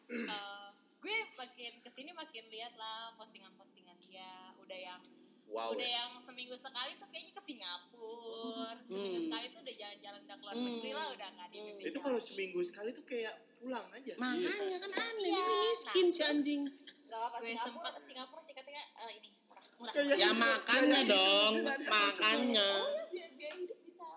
eh, 0.10 0.68
gue 0.98 1.16
makin 1.36 1.74
ke 1.78 1.90
sini 1.90 2.10
makin 2.12 2.44
lihat 2.48 2.74
lah 2.74 3.14
postingan-postingan 3.16 3.98
dia 4.02 4.30
udah 4.58 4.80
yang 4.80 5.02
Wow. 5.48 5.72
udah 5.72 5.80
ya. 5.82 6.04
yang 6.04 6.12
seminggu 6.20 6.52
sekali 6.54 6.92
tuh 6.96 7.08
kayaknya 7.08 7.32
ke 7.32 7.42
Singapura 7.42 8.76
seminggu 8.84 9.16
Hmm. 9.16 9.24
sekali 9.24 9.46
tuh 9.48 9.60
udah 9.64 9.76
jalan-jalan 9.78 10.20
udah 10.22 10.38
keluar 10.38 10.54
Hmm. 10.54 10.66
negeri 10.68 10.92
lah 10.92 11.08
udah 11.08 11.28
nggak 11.30 11.48
di 11.48 11.58
Indonesia 11.58 11.88
Itu 11.88 12.00
kalau 12.02 12.20
seminggu 12.20 12.60
sekali 12.62 12.90
tuh 12.92 13.06
kayak 13.06 13.34
pulang 13.58 13.88
aja. 13.90 14.12
Makanya 14.18 14.52
kan 14.78 14.92
aneh, 14.92 15.24
Iya, 15.24 15.40
ini 15.40 15.56
miskin 15.64 16.04
nah, 16.04 16.12
si 16.12 16.22
anjing. 16.22 16.62
Gak 17.08 17.22
apa 17.22 17.36
gue 17.38 17.48
Singapura. 17.48 17.64
sempat 17.64 17.94
Singapura 18.04 18.42
tiketnya 18.44 18.84
eh, 19.00 19.12
ini 19.16 19.30
murah 19.40 19.66
murah 19.80 19.94
Ya, 19.94 20.02
ya, 20.04 20.16
Ya 20.18 20.32
makanya 20.36 21.00
dong, 21.06 21.54
makanya. 21.64 22.68
oh 22.68 22.88
ya 22.92 23.06
biar 23.08 23.30
biar 23.34 23.54
hidup 23.56 23.80
bisa 23.82 24.08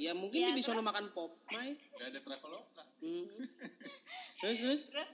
Ya, 0.00 0.10
bisa 0.10 0.16
mungkin 0.16 0.40
Ya, 0.40 0.48
dia 0.48 0.56
di 0.56 0.62
sono 0.62 0.74
terus- 0.74 0.88
makan 0.88 1.06
pop, 1.12 1.32
Mai. 1.50 1.76
Gak 1.92 2.08
ada 2.08 2.20
traveloka. 2.20 2.82
Hmm. 2.98 3.26
Terus 4.40 4.56
terus 4.58 4.80
terus 4.88 5.10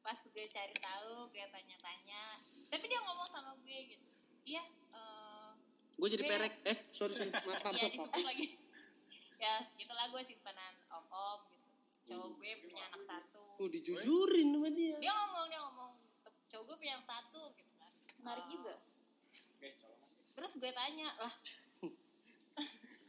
pas 0.00 0.16
gue 0.16 0.46
cari 0.46 0.72
tahu 0.74 1.28
gue 1.28 1.44
tanya-tanya 1.44 2.22
tapi 2.68 2.86
dia 2.86 3.00
ngomong 3.00 3.26
sama 3.26 3.52
gue 3.58 3.78
gitu 3.86 4.06
iya 4.44 4.62
eh, 4.92 5.50
gue 5.92 6.08
jadi 6.08 6.22
Gue- 6.22 6.30
perek. 6.30 6.52
Eh, 6.64 6.78
sorry 6.90 7.12
sorry. 7.12 7.28
Maaf, 7.34 7.44
maaf, 7.60 7.74
ya 7.74 7.82
maaf. 7.82 7.92
disebut 7.92 8.22
lagi 8.24 8.46
ya 9.44 9.54
gitulah 9.74 10.06
gue 10.08 10.22
simpanan 10.22 10.72
om 10.88 11.04
om 11.04 11.40
gitu 11.50 11.66
cowok 12.06 12.28
gue 12.34 12.52
punya 12.62 12.82
anak 12.86 13.02
satu 13.02 13.42
Tuh 13.56 13.68
dijujurin 13.68 14.46
sama 14.48 14.68
dia. 14.70 14.96
dia 14.96 15.12
ngomong 15.12 15.44
dia 15.46 15.60
ngomong 15.60 15.92
cowok 16.46 16.64
gue 16.64 16.76
punya 16.78 16.92
anak 16.94 17.06
satu 17.06 17.42
gitu 17.52 17.72
kan 17.74 17.92
Menarik 18.16 18.44
Eh, 18.46 18.50
juga. 18.52 18.74
Terus 20.32 20.52
gue 20.54 20.70
tanya 20.70 21.08
lah 21.18 21.34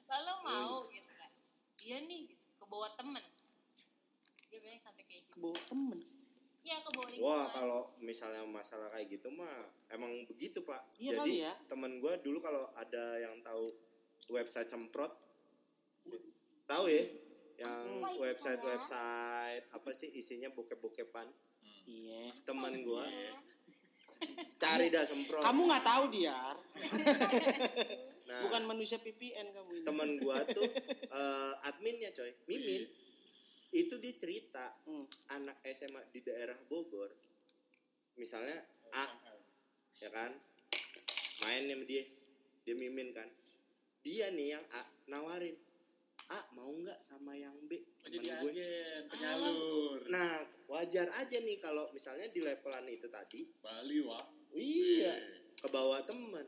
lalu 0.08 0.34
mau 0.41 0.76
gitu 0.88 1.12
kan 1.14 1.32
iya 1.82 1.97
nih 2.01 2.22
gitu 2.26 2.47
ke 2.55 2.66
bawah 2.66 2.91
temen 2.93 3.24
dia 4.47 4.60
bilang 4.60 4.80
sampai 4.80 5.03
kayak 5.03 5.22
gitu 5.26 5.43
Kebawa 5.43 5.60
temen. 5.68 5.99
iya 6.64 6.78
ke 6.80 6.89
bawah 6.89 7.10
Wah 7.18 7.45
kalau 7.49 7.82
misalnya 7.99 8.41
masalah 8.43 8.88
kayak 8.89 9.08
gitu 9.10 9.28
mah 9.30 9.66
emang 9.88 10.24
begitu 10.26 10.60
pak. 10.62 10.84
Iya 10.97 11.16
Jadi 11.16 11.20
kali 11.20 11.36
ya. 11.41 11.53
temen 11.66 11.91
gue 11.97 12.14
dulu 12.20 12.38
kalau 12.38 12.68
ada 12.74 13.18
yang 13.18 13.39
tahu 13.41 13.72
website 14.28 14.68
semprot, 14.68 15.10
tahu 16.64 16.86
ya, 16.86 17.03
yang 17.58 17.88
Apa 17.97 18.10
itu, 18.12 18.20
website 18.22 18.60
sayang? 18.60 18.70
website 18.70 19.64
apa 19.72 19.89
sih 19.91 20.10
isinya 20.12 20.51
bokep-bokepan. 20.51 21.28
Iya. 21.88 22.36
Temen 22.43 22.74
gue 22.84 23.05
cari 24.58 24.88
dah 24.89 25.03
semprot. 25.03 25.41
Kamu 25.41 25.62
nggak 25.66 25.86
tahu 25.86 26.03
dia. 26.12 26.38
Nah, 28.28 28.44
Bukan 28.44 28.64
manusia 28.66 28.98
VPN 28.98 29.48
kamu 29.50 29.72
ini. 29.74 29.86
temen 29.86 30.10
gua 30.20 30.38
tuh 30.52 30.68
eh, 31.08 31.54
adminnya 31.64 32.12
coy. 32.12 32.32
Mimin 32.46 32.84
itu 33.70 33.96
dia 33.98 34.14
cerita 34.14 34.76
Hmm. 34.84 35.04
anak 35.34 35.60
SMA 35.66 36.00
di 36.10 36.20
daerah 36.22 36.56
Bogor 36.66 37.12
misalnya 38.14 38.56
A 38.92 39.06
ya 39.96 40.10
kan? 40.10 40.32
Main 41.40 41.64
sama 41.66 41.84
dia 41.84 42.04
dia 42.62 42.76
mimin 42.76 43.12
kan. 43.12 43.28
Dia 44.02 44.28
nih 44.30 44.54
yang 44.54 44.66
A 44.72 44.82
nawarin 45.08 45.56
A 46.28 46.44
mau 46.52 46.68
nggak 46.70 47.00
sama 47.00 47.32
yang 47.32 47.56
B? 47.64 47.80
Oh, 48.04 48.10
jadi 48.10 48.20
temen 48.30 48.44
gue 48.44 48.52
agen, 48.52 49.04
penyalur. 49.08 50.00
nah 50.08 50.36
wajar 50.68 51.08
aja 51.14 51.38
nih 51.38 51.56
kalau 51.56 51.88
misalnya 51.90 52.28
di 52.28 52.40
levelan 52.40 52.84
itu 52.86 53.08
tadi 53.08 53.48
Bali, 53.58 54.04
wah. 54.04 54.28
iya 54.52 55.16
ke 55.56 55.68
bawah 55.68 56.04
temen 56.04 56.44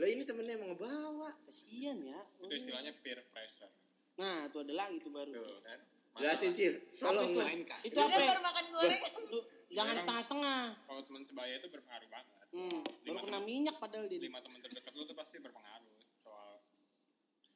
lah 0.00 0.08
ini 0.08 0.22
temennya 0.24 0.56
emang 0.56 0.72
ngebawa 0.72 1.28
Kasian 1.44 2.00
ya. 2.00 2.20
Itu 2.40 2.48
istilahnya 2.48 2.96
peer 3.04 3.20
pressure. 3.28 3.68
Nah, 4.16 4.48
itu 4.48 4.56
ada 4.64 4.72
lagi 4.72 4.96
tuh 5.04 5.12
baru. 5.12 5.44
Tuh, 5.44 5.60
kan. 5.60 5.80
jelasin 6.18 6.52
cir 6.56 6.74
tolong 6.98 7.30
itu? 7.30 7.38
Itu 7.86 7.98
apa? 8.02 8.18
ya? 8.18 8.34
baru 8.34 8.42
makan 8.42 8.64
goreng 8.74 9.00
jangan 9.70 9.94
setengah-setengah. 9.94 10.62
Kalau 10.90 11.02
teman 11.06 11.22
sebaya 11.22 11.54
itu 11.62 11.68
berpengaruh 11.70 12.08
banget. 12.10 12.46
Hmm, 12.50 12.82
baru 13.06 13.18
kena 13.22 13.38
temen- 13.38 13.46
minyak 13.46 13.76
padahal 13.78 14.04
dia. 14.10 14.18
Lima 14.18 14.42
teman 14.42 14.58
terdekat 14.58 14.92
lu 14.98 15.06
tuh 15.06 15.14
pasti 15.14 15.38
berpengaruh 15.38 15.98
soal 16.18 16.58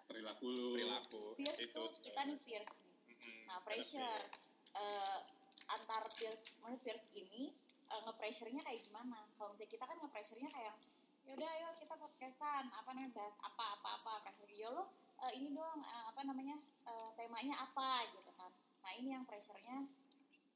Perilaku 0.07 0.47
lu. 0.47 0.69
perilaku. 0.79 1.23
Pierce 1.35 1.61
itu 1.67 1.75
tuh 1.75 1.91
kita 1.99 2.21
nih. 2.31 2.39
Mm-mm. 2.39 3.39
Nah 3.51 3.59
pressure 3.67 4.23
eh, 4.75 5.19
antar 5.75 6.03
Pierce, 6.15 6.45
maksudnya 6.63 6.81
Pierce 6.87 7.07
ini 7.19 7.51
eh, 7.91 8.01
nge-pressure-nya 8.07 8.63
kayak 8.63 8.81
gimana? 8.85 9.19
Kalau 9.35 9.51
misalnya 9.51 9.71
kita 9.75 9.85
kan 9.91 9.97
nge-pressure-nya 9.99 10.51
kayak 10.55 10.75
yaudah 11.25 11.51
ayo 11.51 11.69
kita 11.75 11.95
podcastan 11.97 12.65
apa 12.71 12.91
namanya 12.91 13.11
bahas 13.15 13.37
apa 13.41 13.65
apa 13.73 13.89
apa 13.97 14.11
pressure 14.23 14.53
ya 14.53 14.69
lo 14.69 14.85
eh, 15.19 15.33
ini 15.35 15.51
dong 15.51 15.81
eh, 15.81 16.05
apa 16.07 16.21
namanya 16.23 16.57
eh, 16.85 17.09
temanya 17.15 17.55
apa 17.59 17.89
gitu 18.13 18.31
kan 18.31 18.53
nah 18.81 18.93
ini 18.93 19.09
yang 19.11 19.25
pressure-nya 19.25 19.89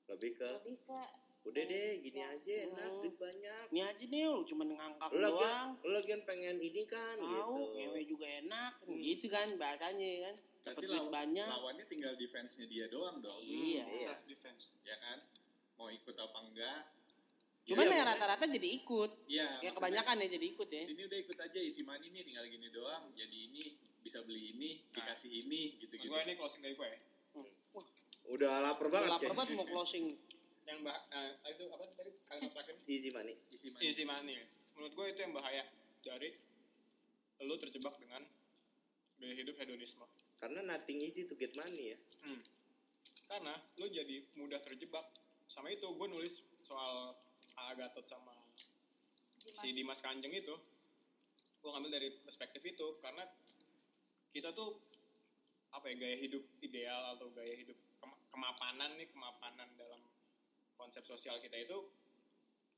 lebih 0.07 0.33
ke 0.35 0.49
lebih 0.61 0.77
ke 0.83 1.01
udah 1.41 1.65
deh 1.65 1.91
gini 1.99 2.21
Ya. 2.21 2.29
aja 2.31 2.55
enak 2.67 2.85
Hmm. 2.85 3.01
duit 3.01 3.17
banyak 3.17 3.65
Ini 3.71 3.81
aja 3.83 4.05
nih 4.05 4.23
lu 4.27 4.45
cuma 4.45 4.69
lagi 5.17 5.33
doang. 5.33 5.69
lu 5.81 5.91
lagi 5.95 6.13
pengen 6.23 6.57
ini 6.59 6.83
kan 6.85 7.17
Tahu, 7.17 7.25
gitu 7.25 7.53
ngewe 7.75 8.01
juga 8.05 8.27
enak. 8.37 8.73
Gitu 8.85 9.27
kan 9.29 9.57
bahasanya 9.57 10.09
kan. 10.21 10.35
Dapat 10.37 10.65
Berarti 10.75 10.85
duit 10.85 11.01
law- 11.01 11.13
banyak. 11.15 11.49
lawannya 11.49 11.85
tinggal 11.87 12.13
defense-nya 12.15 12.67
dia 12.67 12.85
doang 12.87 13.23
dong. 13.23 13.39
Iya. 13.39 13.81
Iya. 13.87 14.13
Defense. 14.21 14.77
Ya 14.83 14.99
kan? 14.99 15.25
Mau 15.75 15.89
ikut 15.89 16.13
apa 16.13 16.39
enggak? 16.43 16.81
Cuman 17.69 17.85
ya 17.85 18.01
makanya- 18.01 18.07
rata-rata 18.17 18.45
jadi 18.49 18.69
ikut. 18.81 19.11
Iya. 19.29 19.49
Ya 19.61 19.71
kebanyakan 19.77 20.17
ya 20.25 20.29
jadi 20.33 20.47
ikut 20.57 20.69
ya. 20.73 20.83
Sini 20.89 21.03
udah 21.05 21.19
ikut 21.21 21.37
aja 21.37 21.59
isi 21.61 21.85
money 21.85 22.09
nih 22.09 22.25
tinggal 22.25 22.49
gini 22.49 22.73
doang. 22.73 23.13
Jadi 23.13 23.37
ini 23.53 23.65
bisa 24.01 24.25
beli 24.25 24.57
ini, 24.57 24.81
dikasih 24.89 25.29
ini 25.29 25.77
gitu-gitu. 25.85 26.09
Gue 26.09 26.25
ini 26.25 26.33
closing 26.33 26.65
dari 26.65 26.73
gue 26.73 26.89
ya. 26.89 26.99
Wah, 27.77 27.87
Udah 28.33 28.53
lapar 28.65 28.89
banget 28.89 29.11
lapar 29.13 29.33
banget 29.37 29.53
mau 29.53 29.69
closing. 29.69 30.17
Yang 30.65 30.79
bah, 30.85 30.97
eh, 31.13 31.33
itu 31.53 31.65
apa 31.69 31.85
tadi 31.93 32.11
kalimat 32.25 32.51
terakhir? 32.57 32.75
Easy 32.89 33.09
money. 33.13 33.35
Isi 33.53 33.69
money. 33.69 33.85
Easy 33.85 34.05
money. 34.09 34.35
Menurut 34.77 34.93
gue 34.97 35.07
itu 35.13 35.21
yang 35.21 35.33
bahaya 35.37 35.65
dari 36.01 36.31
lu 37.45 37.55
terjebak 37.61 37.95
dengan 38.01 38.25
gaya 39.21 39.35
hidup 39.37 39.61
hedonisme. 39.61 40.09
Karena 40.41 40.65
nothing 40.65 41.05
easy 41.05 41.29
to 41.29 41.37
get 41.37 41.53
money 41.53 41.93
ya. 41.93 41.99
Hmm. 42.25 42.41
Karena 43.29 43.53
lu 43.77 43.93
jadi 43.93 44.25
mudah 44.41 44.61
terjebak 44.65 45.05
sama 45.49 45.69
itu 45.69 45.85
gue 45.85 46.09
nulis 46.09 46.41
soal 46.65 47.13
Agatot 47.75 48.07
sama 48.07 48.35
Dimas. 49.39 49.63
si 49.63 49.69
Dimas 49.73 50.01
Kanjeng 50.01 50.33
itu 50.33 50.55
gue 51.59 51.71
ngambil 51.75 51.91
dari 51.91 52.09
perspektif 52.23 52.63
itu 52.63 52.87
karena 53.03 53.27
kita 54.31 54.55
tuh 54.55 54.79
apa 55.69 55.91
ya 55.91 55.95
gaya 55.99 56.17
hidup 56.17 56.45
ideal 56.63 57.19
atau 57.19 57.29
gaya 57.35 57.53
hidup 57.53 57.77
kema- 57.99 58.21
kemapanan 58.31 58.91
nih 58.97 59.09
kemapanan 59.11 59.69
dalam 59.75 60.01
konsep 60.79 61.03
sosial 61.03 61.43
kita 61.43 61.59
itu 61.59 61.79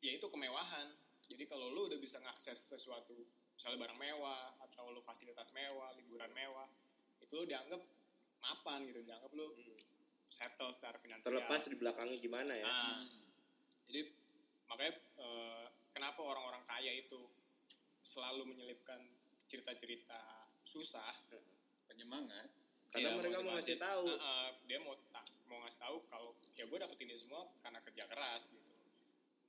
ya 0.01 0.17
itu 0.17 0.27
kemewahan 0.27 0.89
jadi 1.29 1.45
kalau 1.47 1.71
lu 1.71 1.87
udah 1.87 2.01
bisa 2.01 2.19
ngakses 2.19 2.57
sesuatu 2.67 3.15
misalnya 3.55 3.87
barang 3.87 4.01
mewah 4.01 4.57
atau 4.65 4.89
lu 4.91 4.99
fasilitas 4.99 5.53
mewah 5.53 5.93
liburan 5.95 6.33
mewah 6.33 6.67
itu 7.21 7.31
lu 7.37 7.45
dianggap 7.45 7.79
mapan 8.41 8.89
gitu 8.89 9.05
dianggap 9.05 9.31
lu 9.37 9.53
settle 10.33 10.73
secara 10.73 10.97
finansial 10.97 11.29
Terlepas 11.29 11.69
di 11.69 11.77
belakangnya 11.77 12.17
gimana 12.17 12.53
ya. 12.57 12.65
Nah, 12.65 13.03
jadi 13.91 14.09
makanya 14.71 14.95
eh, 15.19 15.65
kenapa 15.91 16.23
orang-orang 16.23 16.63
kaya 16.65 16.95
itu 16.95 17.19
selalu 18.07 18.55
menyelipkan 18.55 19.03
cerita-cerita 19.45 20.47
susah? 20.63 21.11
Penyemangat. 21.91 22.47
Karena 22.91 23.11
Iya, 23.11 23.19
mereka 23.19 23.37
mau 23.43 23.53
ngasih 23.55 23.77
tahu. 23.77 24.05
Eh, 24.09 24.51
dia 24.67 24.79
mau 24.79 24.95
ta- 25.11 25.27
mau 25.51 25.59
ngasih 25.67 25.81
tahu 25.83 25.97
kalau 26.07 26.31
ya 26.55 26.65
gue 26.65 26.79
dapet 26.79 26.99
ini 27.03 27.19
semua 27.19 27.43
karena 27.59 27.83
kerja 27.83 28.07
keras 28.07 28.51
gitu. 28.51 28.71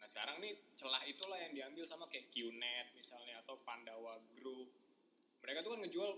Nah 0.01 0.07
sekarang 0.09 0.41
nih 0.41 0.57
celah 0.73 1.05
itulah 1.05 1.37
yang 1.37 1.53
diambil 1.53 1.85
sama 1.85 2.09
kayak 2.09 2.33
QNet 2.33 2.97
misalnya 2.97 3.37
atau 3.45 3.53
Pandawa 3.61 4.17
Group. 4.33 4.73
Mereka 5.41 5.61
tuh 5.61 5.77
kan 5.77 5.79
ngejual 5.85 6.11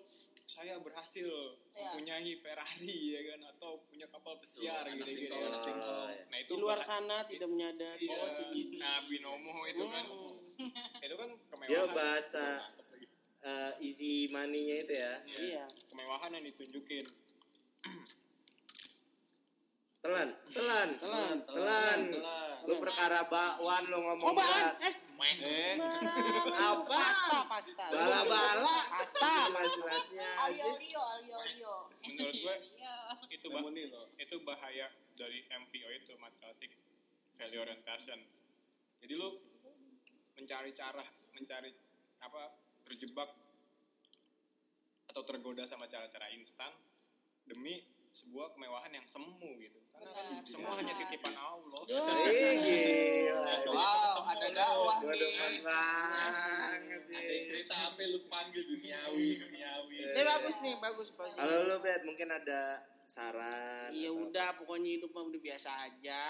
saya 0.53 0.77
berhasil 0.77 1.25
Iya. 1.73 1.97
mempunyai 1.97 2.31
Ferrari 2.37 2.99
ya 3.09 3.21
kan 3.33 3.41
atau 3.49 3.81
punya 3.89 4.05
kapal 4.05 4.37
pesiar 4.37 4.85
gitu, 4.85 5.33
anak 5.33 5.59
singkong. 5.65 6.13
Nah 6.29 6.37
itu 6.37 6.53
Di 6.53 6.61
luar 6.61 6.77
sana 6.77 7.17
tidak 7.25 7.49
menyadari. 7.49 8.05
Iya, 8.05 8.21
nah 8.77 9.01
binomo 9.09 9.65
itu 9.65 9.81
kan 9.83 10.05
itu 11.09 11.15
kan 11.17 11.29
kemewahan. 11.49 11.69
Dia 11.73 11.83
bahasa 11.89 12.45
eh, 13.41 13.71
easy 13.81 14.29
money-nya 14.29 14.75
itu 14.79 14.93
ya. 14.93 15.13
Iya. 15.25 15.39
Iya. 15.41 15.63
Kemewahan 15.89 16.29
yang 16.31 16.45
ditunjukin. 16.45 17.05
Telan, 20.03 20.29
telan, 20.51 20.89
Telan, 20.99 21.37
telan. 21.47 21.99
Telan. 22.11 22.61
Lu 22.67 22.75
perkara 22.77 23.23
bakwan 23.25 23.83
lu 23.87 23.97
ngomong 23.97 24.29
Oh, 24.29 24.35
bahan. 24.35 24.75
berat. 24.75 24.95
Eh, 25.23 25.39
Eh, 25.39 25.75
Apa? 26.51 26.83
pasta, 26.85 27.39
pasta. 27.47 27.85
Bala-bala. 27.87 28.75
Pasta. 28.89 29.31
Jelas-jelasnya 29.47 30.27
Alio 30.41 30.63
aja. 30.65 30.77
Lio, 30.77 31.01
Alio 31.01 31.37
Lio. 31.45 31.75
Menurut 32.03 32.35
gue 32.35 32.55
Iya. 32.75 32.95
itu 33.29 33.47
bah- 33.47 33.63
itu 34.17 34.35
bahaya 34.41 34.87
dari 35.13 35.39
MVO 35.49 35.89
itu 35.93 36.13
materialistic 36.17 36.71
value 37.33 37.61
orientation. 37.61 38.19
Jadi 38.99 39.13
lu 39.13 39.31
mencari 40.33 40.71
cara, 40.71 41.03
mencari 41.31 41.71
apa 42.19 42.43
terjebak 42.83 43.29
atau 45.07 45.23
tergoda 45.23 45.63
sama 45.63 45.85
cara-cara 45.85 46.31
instan 46.31 46.71
demi 47.45 47.79
sebuah 48.11 48.51
kemewahan 48.51 48.91
yang 48.93 49.05
semu 49.05 49.59
gitu. 49.59 49.79
Semua 50.43 50.75
hanya 50.75 50.93
titipan 50.93 51.33
Allah. 51.33 51.81
Ih, 51.87 52.53
gila. 52.59 53.53
Wow, 53.71 54.27
ada 54.27 54.47
dakwah 54.51 54.97
nih. 55.07 55.63
banget 55.63 57.01
cerita 57.47 57.75
apa 57.89 58.01
lu 58.05 58.19
panggil 58.27 58.63
duniawi, 58.67 59.27
duniawi. 59.39 59.95
Ini 60.03 60.21
bagus 60.21 60.55
nih, 60.59 60.75
bagus 60.83 61.07
closing. 61.15 61.39
Kalau 61.39 61.57
lu 61.65 61.77
Bet 61.79 62.03
mungkin 62.03 62.27
ada 62.29 62.83
saran. 63.07 63.89
Ya 63.95 64.11
atau- 64.11 64.27
udah, 64.27 64.49
pokoknya 64.59 64.89
hidup 64.99 65.11
mah 65.15 65.23
udah 65.23 65.41
biasa 65.41 65.69
aja. 65.87 66.25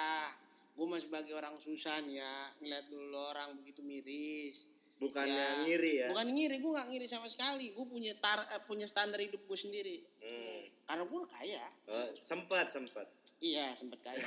Gue 0.74 0.86
mah 0.90 1.02
sebagai 1.02 1.34
orang 1.38 1.58
susah 1.62 2.02
nih 2.02 2.18
ya, 2.22 2.36
ngeliat 2.62 2.86
dulu 2.90 3.18
orang 3.18 3.50
begitu 3.62 3.82
miris. 3.86 4.70
Bukannya 4.98 5.36
Ya, 5.36 5.50
ngiri 5.68 5.94
ya. 6.00 6.08
Bukan 6.14 6.28
ngiri, 6.32 6.56
gue 6.64 6.72
gak 6.72 6.88
ngiri 6.88 7.08
sama 7.10 7.28
sekali. 7.28 7.74
Gue 7.76 7.84
punya 7.84 8.14
tar, 8.18 8.40
eh, 8.40 8.62
punya 8.64 8.88
standar 8.88 9.20
hidup 9.20 9.42
gue 9.44 9.58
sendiri. 9.58 10.00
Hmm. 10.24 10.64
Karena 10.86 11.04
gue 11.04 11.20
kaya. 11.28 11.66
Oh, 11.92 12.08
sempat 12.16 12.72
sempat 12.72 13.10
Iya, 13.44 13.76
sempet 13.76 14.00
kaya. 14.00 14.24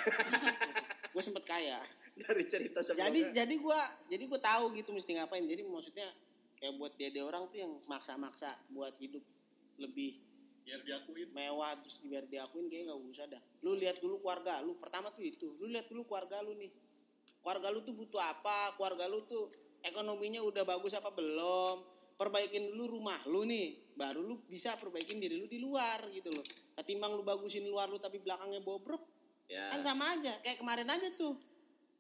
gue 1.17 1.23
sempet 1.25 1.45
kaya. 1.49 1.81
dari 2.17 2.45
cerita 2.45 2.85
sebelumnya. 2.85 3.09
Jadi 3.09 3.21
jadi 3.33 3.55
gue 3.57 3.81
jadi 4.13 4.25
gue 4.29 4.41
tahu 4.41 4.65
gitu 4.77 4.93
mesti 4.93 5.17
ngapain. 5.17 5.45
Jadi 5.45 5.65
maksudnya 5.65 6.09
kayak 6.61 6.77
buat 6.77 6.93
dia 6.97 7.09
dia 7.09 7.25
orang 7.25 7.49
tuh 7.49 7.61
yang 7.61 7.73
maksa-maksa 7.89 8.53
buat 8.73 8.93
hidup 9.01 9.25
lebih 9.81 10.21
Biar 10.67 10.83
diakuin. 10.83 11.31
mewah 11.31 11.79
terus 11.79 12.03
biar 12.03 12.27
diakuin 12.27 12.67
kayak 12.67 12.93
nggak 12.93 13.01
usah 13.09 13.25
dah. 13.29 13.43
Lu 13.65 13.77
lihat 13.77 14.01
dulu 14.01 14.21
keluarga 14.21 14.61
lu. 14.65 14.77
Pertama 14.81 15.13
tuh 15.13 15.25
itu. 15.25 15.57
Lu 15.61 15.69
lihat 15.69 15.89
dulu 15.89 16.05
keluarga 16.05 16.41
lu 16.45 16.57
nih. 16.57 16.73
Keluarga 17.41 17.69
lu 17.73 17.81
tuh 17.85 17.95
butuh 17.97 18.21
apa? 18.21 18.75
Keluarga 18.75 19.07
lu 19.09 19.25
tuh 19.29 19.53
ekonominya 19.85 20.41
udah 20.43 20.65
bagus 20.67 20.93
apa 20.97 21.13
belum? 21.15 21.85
Perbaikin 22.17 22.73
dulu 22.73 23.01
rumah 23.01 23.17
lu 23.29 23.45
nih. 23.45 23.93
Baru 23.97 24.25
lu 24.25 24.37
bisa 24.49 24.77
perbaikin 24.77 25.21
diri 25.21 25.37
lu 25.41 25.49
di 25.49 25.61
luar 25.61 26.05
gitu 26.13 26.33
loh. 26.33 26.45
Ketimbang 26.77 27.17
lu 27.17 27.25
bagusin 27.25 27.65
luar 27.69 27.89
lu 27.89 27.97
tapi 28.01 28.21
belakangnya 28.21 28.61
bobrok. 28.65 29.01
ya. 29.49 29.73
Kan 29.73 29.81
sama 29.85 30.17
aja. 30.17 30.33
Kayak 30.41 30.61
kemarin 30.61 30.89
aja 30.89 31.09
tuh. 31.17 31.37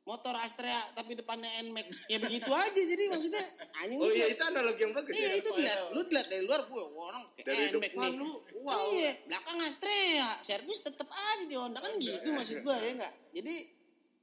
Motor 0.06 0.38
Astrea 0.38 0.78
tapi 0.94 1.18
depannya 1.18 1.50
NMAX. 1.66 2.06
Ya 2.06 2.22
begitu 2.22 2.46
aja. 2.54 2.78
Jadi 2.78 3.10
maksudnya 3.10 3.42
anjing 3.82 3.98
Oh 3.98 4.06
iya 4.06 4.30
itu 4.30 4.42
analogi 4.46 4.86
yang 4.86 4.94
bagus 4.94 5.12
Iya 5.18 5.26
ya. 5.26 5.34
itu 5.42 5.50
lihat, 5.58 5.78
lu 5.90 6.00
lihat 6.06 6.26
dari 6.30 6.42
luar 6.46 6.62
gue 6.70 6.82
orang 6.94 7.22
kayak 7.34 7.74
NMAX 7.74 7.92
nih. 7.98 8.12
lu, 8.14 8.30
wow. 8.62 8.86
Iya, 8.94 9.12
belakang 9.26 9.58
Astrea, 9.66 10.30
servis 10.46 10.78
tetep 10.78 11.10
aja 11.10 11.44
di 11.50 11.54
Honda 11.58 11.82
kan 11.82 11.98
gitu 11.98 12.28
maksud 12.30 12.62
gue 12.62 12.76
ya 12.86 12.90
enggak. 12.94 13.14
Jadi 13.34 13.54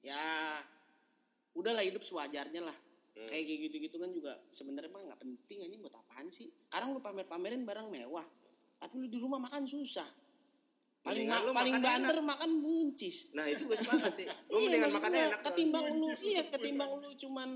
ya 0.08 0.24
udahlah 1.52 1.84
hidup 1.84 2.00
sewajarnya 2.00 2.64
lah. 2.64 2.78
Hmm. 3.20 3.28
Kayak 3.28 3.44
kayak 3.44 3.60
gitu-gitu 3.68 3.96
kan 4.00 4.10
juga 4.16 4.32
sebenarnya 4.56 4.88
mah 4.88 5.04
nggak 5.04 5.20
penting 5.20 5.58
aja 5.68 5.76
sih? 6.34 6.49
Sekarang 6.49 6.97
lu 6.97 6.99
pamer-pamerin 6.99 7.61
barang 7.61 7.88
mewah, 7.93 8.25
tapi 8.81 8.97
lu 8.97 9.05
di 9.05 9.21
rumah 9.21 9.38
makan 9.38 9.69
susah. 9.69 10.09
Paling 11.03 11.27
Mendingan 11.27 11.38
ma- 11.38 11.45
lu 11.45 11.51
paling 11.53 11.75
makan 11.77 11.86
banter 11.86 12.17
makan 12.23 12.51
buncis. 12.63 13.15
Nah 13.36 13.45
itu 13.45 13.67
gue 13.67 13.77
sepakat 13.77 14.11
sih. 14.17 14.25
Gue 14.49 14.55
Iya, 14.55 14.65
mendingan 14.71 14.91
makan 14.95 15.11
enak. 15.11 15.39
Ketimbang 15.51 15.86
lu, 15.99 16.07
iya 16.23 16.41
ketimbang 16.47 16.91
lu 16.97 17.09
cuman 17.19 17.49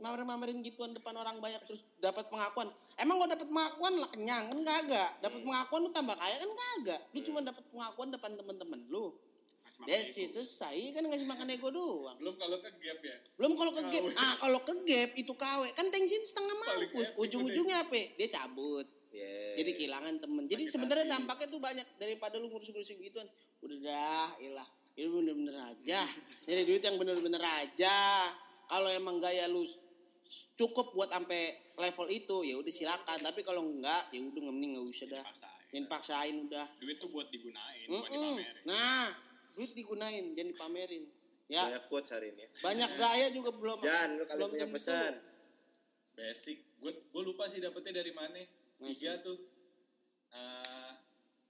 mamer-mamerin 0.00 0.58
gituan 0.64 0.90
depan 0.90 1.14
orang 1.14 1.36
banyak 1.38 1.60
terus 1.68 1.84
dapat 2.02 2.26
pengakuan. 2.32 2.66
Emang 2.98 3.20
gua 3.20 3.30
dapat 3.30 3.46
pengakuan 3.46 3.94
lah 4.00 4.08
kenyang 4.10 4.44
kan 4.50 4.60
kagak. 4.64 5.10
Dapat 5.22 5.40
pengakuan 5.44 5.80
lu 5.86 5.90
tambah 5.94 6.16
kaya 6.18 6.36
kan 6.40 6.50
kagak. 6.50 7.00
Lu 7.14 7.20
cuma 7.22 7.38
dapat 7.44 7.64
pengakuan 7.70 8.08
depan 8.10 8.30
temen-temen 8.34 8.80
lu. 8.90 9.14
That's 9.84 10.14
it, 10.14 10.30
selesai 10.30 10.94
kan 10.94 11.02
ngasih 11.10 11.26
makan 11.26 11.50
ego 11.50 11.68
doang. 11.74 12.16
Belum 12.22 12.38
kalau 12.38 12.56
ke 12.62 12.70
gap 12.78 12.98
ya. 13.02 13.16
Belum 13.34 13.52
kalau 13.58 13.72
ke 13.74 13.82
gap, 13.90 14.04
ah 14.14 14.34
kalau 14.38 14.60
ke 14.62 14.74
gap 14.86 15.10
itu 15.18 15.32
KW 15.34 15.62
kan 15.74 15.86
tensin 15.90 16.22
setengah 16.22 16.54
mampus. 16.62 17.08
Ujung-ujungnya 17.18 17.82
apa? 17.82 18.00
Dia 18.14 18.28
cabut. 18.30 18.86
Yeah. 19.14 19.62
Jadi 19.62 19.70
kehilangan 19.78 20.14
temen. 20.22 20.42
Jadi 20.50 20.64
sebenarnya 20.66 21.06
dampaknya 21.06 21.46
tuh 21.46 21.62
banyak 21.62 21.86
daripada 22.02 22.34
lu 22.42 22.50
ngurus-ngurus 22.50 22.90
begituan. 22.98 23.26
Udah 23.62 23.78
dah, 23.78 24.30
ilah. 24.42 24.68
Itu 24.94 25.10
bener-bener 25.10 25.54
aja. 25.58 26.02
Jadi 26.46 26.60
duit 26.66 26.82
yang 26.82 26.98
bener-bener 26.98 27.42
aja. 27.42 27.98
Kalau 28.66 28.90
emang 28.90 29.22
gaya 29.22 29.46
lu 29.46 29.62
cukup 30.58 30.94
buat 30.94 31.14
sampai 31.14 31.74
level 31.78 32.06
itu 32.10 32.36
ya 32.42 32.58
udah 32.58 32.72
silakan. 32.74 33.18
Tapi 33.22 33.46
kalau 33.46 33.62
enggak 33.62 34.10
ya 34.10 34.18
udah 34.18 34.42
mending 34.50 34.78
nggak 34.78 34.86
usah 34.90 35.06
dah. 35.06 35.26
Jangan 35.74 35.86
paksain 35.90 36.34
udah. 36.46 36.66
Duit 36.78 36.98
tuh 37.02 37.10
buat 37.10 37.26
digunain, 37.34 37.86
bukan 37.90 38.10
Mm-mm. 38.10 38.38
dipamerin. 38.38 38.62
Nah, 38.62 39.10
duit 39.54 39.70
digunain, 39.72 40.24
jangan 40.32 40.50
dipamerin. 40.50 41.04
Ya, 41.44 41.60
Banyak 41.62 41.84
quotes 41.86 42.08
hari 42.08 42.32
ini 42.32 42.40
ya. 42.40 42.50
banyak 42.62 42.90
gaya 42.94 43.26
juga 43.28 43.52
belum 43.52 43.78
Jan, 43.78 44.10
lu 44.16 44.24
belum 44.24 44.48
punya 44.50 44.68
pesan. 44.68 45.12
Basic. 46.14 46.58
Gue 46.78 46.92
gue 47.04 47.22
lupa 47.22 47.44
sih 47.44 47.58
dapetnya 47.58 48.00
dari 48.00 48.10
mana. 48.10 48.40
Tiga 48.80 49.20
tuh. 49.20 49.36
Eh, 50.30 50.92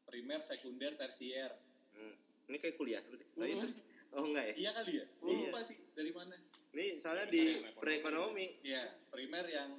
primer, 0.05 0.41
sekunder, 0.41 0.93
tersier. 0.95 1.49
Hmm. 1.93 2.15
Ini 2.45 2.57
kayak 2.59 2.75
kuliah 2.75 3.01
lu 3.07 3.17
deh. 3.17 3.29
Lah 3.35 3.47
itu. 3.47 3.67
Oh 4.13 4.25
enggak 4.25 4.45
ya? 4.51 4.55
Iya 4.57 4.71
kali 4.73 4.93
ya? 4.95 5.07
Gue 5.17 5.31
Iya. 5.31 5.41
lupa 5.47 5.59
sih 5.63 5.77
dari 5.91 6.11
mana. 6.11 6.37
Ini 6.71 6.87
soalnya 6.99 7.27
di 7.29 7.45
perekonomi 7.73 8.47
Iya, 8.61 8.83
primer 9.09 9.47
yang 9.47 9.71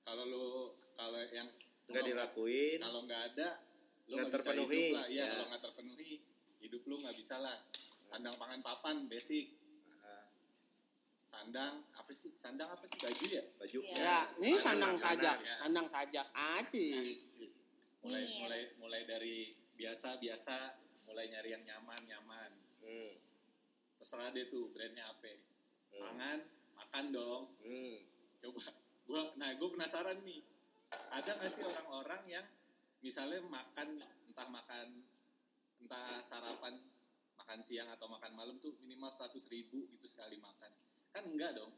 kalau 0.00 0.24
lu 0.24 0.46
kalau 0.94 1.18
yang 1.28 1.50
nggak 1.86 1.90
kalau 1.96 2.06
dilakuin. 2.08 2.78
kalau 2.78 3.00
nggak 3.02 3.22
ada 3.34 3.48
lu 4.06 4.14
Nggak 4.14 4.30
terpenuhi. 4.32 4.86
Iya, 4.94 5.02
ya. 5.10 5.26
kalau 5.32 5.46
nggak 5.50 5.62
terpenuhi 5.64 6.02
hidup 6.66 6.82
lu 6.84 6.98
nggak 6.98 7.14
bisa 7.14 7.38
lah. 7.38 7.56
Sandang 8.04 8.34
pangan 8.34 8.60
papan 8.60 9.06
basic. 9.06 9.54
Sandang 11.26 11.84
apa 11.92 12.10
sih 12.10 12.32
sandang 12.32 12.70
apa 12.70 12.80
sih 12.88 12.96
baju 12.96 13.24
ya 13.28 13.44
baju 13.60 13.78
Iya. 13.82 13.98
Ya, 14.00 14.18
ini 14.40 14.56
sandang 14.56 14.96
sajak, 14.96 15.36
ya. 15.36 15.54
sandang 15.60 15.84
sajak 15.84 16.26
aja. 16.32 16.86
mulai 18.00 18.22
Nyinyir. 18.22 18.40
mulai 18.40 18.62
mulai 18.78 19.02
dari 19.04 19.36
biasa 19.74 20.16
biasa 20.16 20.54
mulai 21.04 21.26
nyari 21.28 21.50
yang 21.52 21.64
nyaman 21.66 22.00
nyaman 22.06 22.50
hmm. 22.80 23.12
terserah 23.98 24.30
deh 24.30 24.46
tuh 24.46 24.70
brandnya 24.70 25.04
apa 25.04 25.28
Hmm. 25.90 26.00
pangan 26.06 26.38
makan 26.72 27.04
dong 27.10 27.42
Hmm. 27.60 27.98
coba 28.38 28.62
gua 29.04 29.22
nah 29.36 29.50
gue 29.52 29.68
penasaran 29.68 30.18
nih 30.22 30.40
ada 31.10 31.30
nggak 31.36 31.50
sih 31.50 31.62
orang-orang 31.62 32.22
yang 32.30 32.46
misalnya 33.02 33.42
makan 33.42 34.00
entah 34.24 34.48
makan 34.48 34.86
entah 35.86 36.18
sarapan 36.20 36.74
makan 37.36 37.62
siang 37.62 37.86
atau 37.88 38.10
makan 38.10 38.34
malam 38.34 38.58
tuh 38.58 38.74
minimal 38.80 39.06
100 39.08 39.38
ribu 39.46 39.86
gitu 39.88 40.04
sekali 40.04 40.34
makan. 40.36 40.66
Kan 41.08 41.30
enggak 41.30 41.54
dong? 41.54 41.70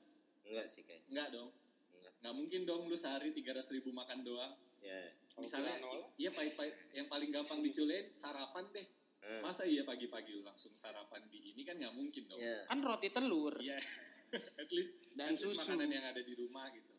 Enggak 0.43 0.65
sih 0.65 0.81
kayak 0.81 1.05
enggak 1.07 1.29
dong. 1.31 1.53
Enggak. 1.93 2.13
nggak 2.19 2.35
mungkin 2.35 2.61
dong 2.65 2.89
lu 2.89 2.97
sehari 2.97 3.31
300 3.31 3.69
ribu 3.71 3.93
makan 3.93 4.25
doang. 4.25 4.57
Ya. 4.81 5.13
Misalnya 5.37 5.77
Granola. 5.77 6.09
iya 6.17 6.33
pahit-pahit. 6.33 6.75
Yang 6.91 7.07
paling 7.07 7.31
gampang 7.31 7.61
diculen 7.61 8.05
sarapan 8.15 8.65
deh. 8.73 8.89
Hmm. 9.19 9.43
masa 9.43 9.67
iya 9.67 9.83
pagi-pagi 9.83 10.31
lu 10.31 10.41
langsung 10.41 10.71
sarapan 10.73 11.21
di 11.27 11.53
ini 11.53 11.61
kan 11.63 11.77
nggak 11.77 11.93
mungkin 11.93 12.23
dong. 12.25 12.39
Ya. 12.39 12.65
Kan 12.65 12.81
roti 12.81 13.11
telur. 13.11 13.53
Iya, 13.59 13.77
at 14.63 14.71
least 14.71 14.95
Dan 15.13 15.29
at 15.29 15.37
least 15.37 15.53
susu. 15.53 15.59
makanan 15.61 15.91
yang 15.91 16.07
ada 16.07 16.23
di 16.23 16.33
rumah 16.33 16.71
gitu. 16.71 16.95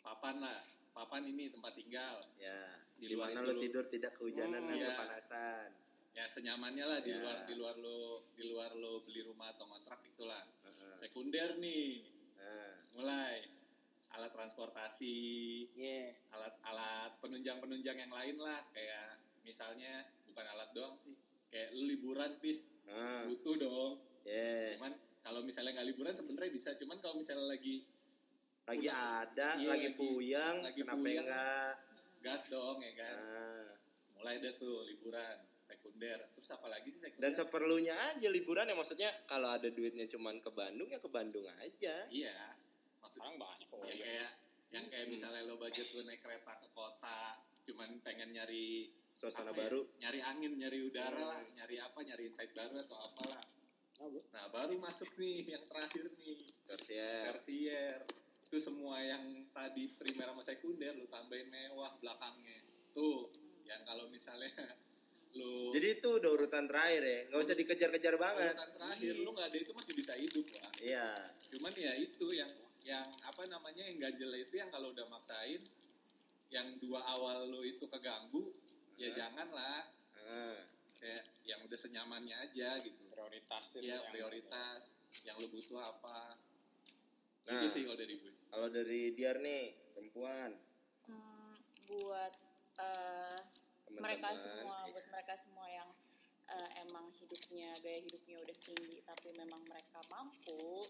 Papan 0.00 0.40
lah, 0.40 0.56
papan 0.90 1.28
ini 1.28 1.46
tempat 1.46 1.76
tinggal. 1.76 2.16
ya. 2.36 2.58
Di 2.96 3.06
di 3.06 3.14
luar 3.14 3.30
mana 3.30 3.44
lu- 3.46 3.60
tidur 3.60 3.84
tidak 3.86 4.12
kehujanan 4.12 4.56
Hmm, 4.58 4.68
dan 4.68 4.76
iya. 4.76 4.88
kepanasan 4.90 5.68
Ya 6.10 6.26
senyamannya 6.26 6.82
lah 6.82 6.98
di 7.00 7.10
Ya. 7.10 7.18
luar 7.18 7.36
di 7.44 7.54
luar 7.54 7.76
lo 7.76 7.98
di 8.34 8.44
luar 8.44 8.70
lo 8.74 8.98
beli 9.00 9.22
rumah 9.22 9.50
atau 9.50 9.64
kontrak 9.64 10.02
itulah. 10.04 10.42
Heeh. 10.60 10.94
Sekunder 10.96 11.56
nih, 11.56 12.02
Nah, 12.36 12.72
mulai 12.94 13.46
alat 14.10 14.32
transportasi, 14.32 15.16
Iya. 15.70 16.16
alat-alat 16.30 17.20
penunjang-penunjang 17.20 17.94
yang 17.96 18.10
lain 18.10 18.36
lah 18.36 18.58
kayak 18.70 19.16
misalnya 19.40 20.02
bukan 20.26 20.46
alat 20.46 20.70
doang 20.72 20.96
sih. 20.98 21.14
Kayak 21.46 21.68
lu 21.72 21.86
liburan 21.86 22.38
pis 22.38 22.66
nah, 22.84 23.22
butuh 23.24 23.54
dong. 23.56 23.92
ya 24.22 24.74
Cuman 24.76 24.92
kalau 25.20 25.40
misalnya 25.40 25.72
nggak 25.72 25.88
liburan 25.88 26.12
sebenarnya 26.12 26.50
bisa, 26.50 26.74
cuman 26.74 26.98
kalau 26.98 27.16
misalnya 27.16 27.46
lagi 27.46 27.86
lagi 28.66 28.86
ada 28.86 29.56
Iya, 29.56 29.66
lagi 29.68 29.88
lagi- 29.88 29.96
puyang 29.96 30.56
lagi 30.60 30.78
kenapa 30.80 31.00
puyang. 31.00 31.24
enggak 31.24 31.72
gas 32.20 32.42
dong 32.48 32.76
ya 32.80 32.92
kan. 32.94 33.14
nah, 33.14 33.68
mulai 34.14 34.36
deh 34.38 34.54
tuh 34.54 34.84
liburan 34.84 35.36
sekunder 36.00 36.32
terus 36.32 36.48
apa 36.56 36.66
lagi 36.72 36.88
sih 36.88 37.00
sekunder 37.04 37.20
dan 37.20 37.32
seperlunya 37.36 37.92
aja 37.92 38.28
liburan 38.32 38.64
ya 38.64 38.72
maksudnya 38.72 39.10
kalau 39.28 39.52
ada 39.52 39.68
duitnya 39.68 40.08
cuman 40.08 40.40
ke 40.40 40.48
Bandung 40.48 40.88
ya 40.88 40.96
ke 40.96 41.10
Bandung 41.12 41.44
aja. 41.60 41.94
Iya. 42.08 42.56
Maksud 43.04 43.20
Sekarang 43.20 43.36
banyak 43.36 43.68
kok. 43.68 43.80
yang 43.84 44.00
kayak 44.00 44.30
yang 44.70 44.86
kayak 44.88 45.06
misalnya 45.12 45.40
lo 45.44 45.60
budget 45.60 45.92
lo 45.92 46.00
naik 46.08 46.24
kereta 46.24 46.52
ke 46.56 46.68
kota 46.72 47.20
cuman 47.68 48.00
pengen 48.00 48.32
nyari 48.32 48.88
suasana 49.12 49.52
ya, 49.52 49.60
baru. 49.60 49.80
Nyari 50.00 50.20
angin 50.24 50.52
nyari 50.56 50.78
udara 50.88 51.20
lah 51.20 51.40
nyari 51.60 51.76
apa 51.76 51.98
nyari 52.00 52.22
insight 52.32 52.56
baru 52.56 52.80
atau 52.80 52.96
apalah. 52.96 53.44
Nah 54.32 54.44
baru 54.48 54.80
masuk 54.80 55.12
nih 55.20 55.44
yang 55.52 55.64
terakhir 55.68 56.08
nih. 56.16 56.48
Tersier. 56.64 57.28
Tersier. 57.28 58.00
Itu 58.48 58.56
semua 58.56 59.04
yang 59.04 59.52
tadi 59.52 59.84
primer 60.00 60.32
sama 60.32 60.40
sekunder 60.40 60.96
lo 60.96 61.04
tambahin 61.12 61.52
mewah 61.52 61.92
belakangnya. 62.00 62.56
Tuh 62.96 63.28
yang 63.68 63.84
kalau 63.84 64.08
misalnya 64.08 64.48
lo 65.38 65.70
jadi 65.70 65.86
itu 66.00 66.08
udah 66.10 66.30
urutan 66.34 66.64
terakhir 66.66 67.02
ya. 67.06 67.18
Nggak 67.30 67.40
usah 67.46 67.54
dikejar-kejar 67.54 68.14
banget. 68.18 68.54
urutan 68.54 68.70
terakhir 68.74 69.14
lu 69.22 69.30
nggak 69.30 69.46
ada 69.46 69.58
itu 69.62 69.72
masih 69.72 69.92
bisa 69.94 70.12
hidup 70.18 70.46
lah 70.58 70.70
iya. 70.82 71.08
Cuman 71.50 71.72
ya 71.74 71.92
itu 71.98 72.26
yang 72.34 72.50
yang 72.80 73.06
apa 73.22 73.42
namanya 73.46 73.84
yang 73.86 73.98
ganjel 74.00 74.32
itu 74.34 74.54
yang 74.56 74.70
kalau 74.72 74.90
udah 74.90 75.06
maksain 75.06 75.60
yang 76.50 76.66
dua 76.82 76.98
awal 77.14 77.46
lo 77.46 77.62
itu 77.62 77.86
keganggu 77.86 78.50
ya 78.98 79.08
Hah? 79.10 79.14
janganlah. 79.14 79.80
Nah, 80.20 80.58
kayak 80.98 81.24
yang 81.46 81.60
udah 81.62 81.78
senyamannya 81.78 82.36
aja 82.36 82.82
gitu. 82.82 83.06
Prioritasin 83.10 83.82
ya 83.86 83.98
yang- 83.98 84.10
prioritas. 84.10 84.82
Yang 85.22 85.36
lo 85.42 85.46
butuh 85.54 85.78
apa. 85.78 86.34
Nah. 87.46 87.60
itu 87.62 87.66
sih 87.66 87.82
kalau 87.82 87.98
dari 87.98 88.14
gue. 88.18 88.32
kalau 88.50 88.68
dari 88.68 89.00
Diar 89.14 89.38
nih 89.38 89.74
perempuan. 89.94 90.50
Hmm, 91.06 91.54
buat 91.88 92.32
eh, 92.78 93.38
Teman-teman. 93.90 94.02
mereka 94.06 94.28
semua 94.38 94.76
buat 94.90 95.06
mereka 95.10 95.34
semua 95.34 95.66
yang 95.66 95.90
eh, 96.50 96.70
emang 96.86 97.06
hidupnya 97.18 97.70
gaya 97.82 98.00
hidupnya 98.02 98.36
udah 98.42 98.56
tinggi 98.62 98.98
tapi 99.06 99.28
memang 99.34 99.62
mereka 99.66 99.98
mampu 100.10 100.86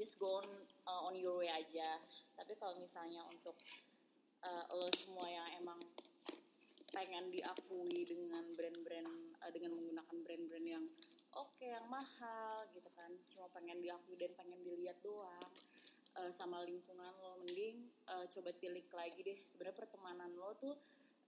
just 0.00 0.16
go 0.16 0.40
on, 0.40 0.48
uh, 0.88 1.04
on 1.04 1.12
your 1.12 1.36
way 1.36 1.52
aja. 1.52 2.00
Tapi 2.32 2.56
kalau 2.56 2.72
misalnya 2.80 3.20
untuk 3.28 3.52
uh, 4.40 4.64
lo 4.72 4.88
semua 4.96 5.28
yang 5.28 5.44
emang 5.60 5.76
pengen 6.90 7.28
diakui 7.28 8.08
dengan 8.08 8.48
brand-brand 8.56 9.10
uh, 9.44 9.50
dengan 9.52 9.76
menggunakan 9.76 10.16
brand-brand 10.24 10.66
yang 10.66 10.84
oke 11.36 11.60
yang 11.60 11.84
mahal 11.92 12.64
gitu 12.72 12.88
kan. 12.96 13.12
Cuma 13.28 13.52
pengen 13.52 13.84
diakui 13.84 14.16
dan 14.16 14.32
pengen 14.40 14.64
dilihat 14.64 14.96
doang 15.04 15.44
uh, 16.16 16.30
sama 16.32 16.64
lingkungan 16.64 17.12
lo 17.20 17.36
mending 17.44 17.84
uh, 18.08 18.24
coba 18.32 18.56
tilik 18.56 18.88
lagi 18.96 19.20
deh. 19.20 19.38
Sebenarnya 19.44 19.84
pertemanan 19.84 20.32
lo 20.32 20.56
tuh 20.56 20.80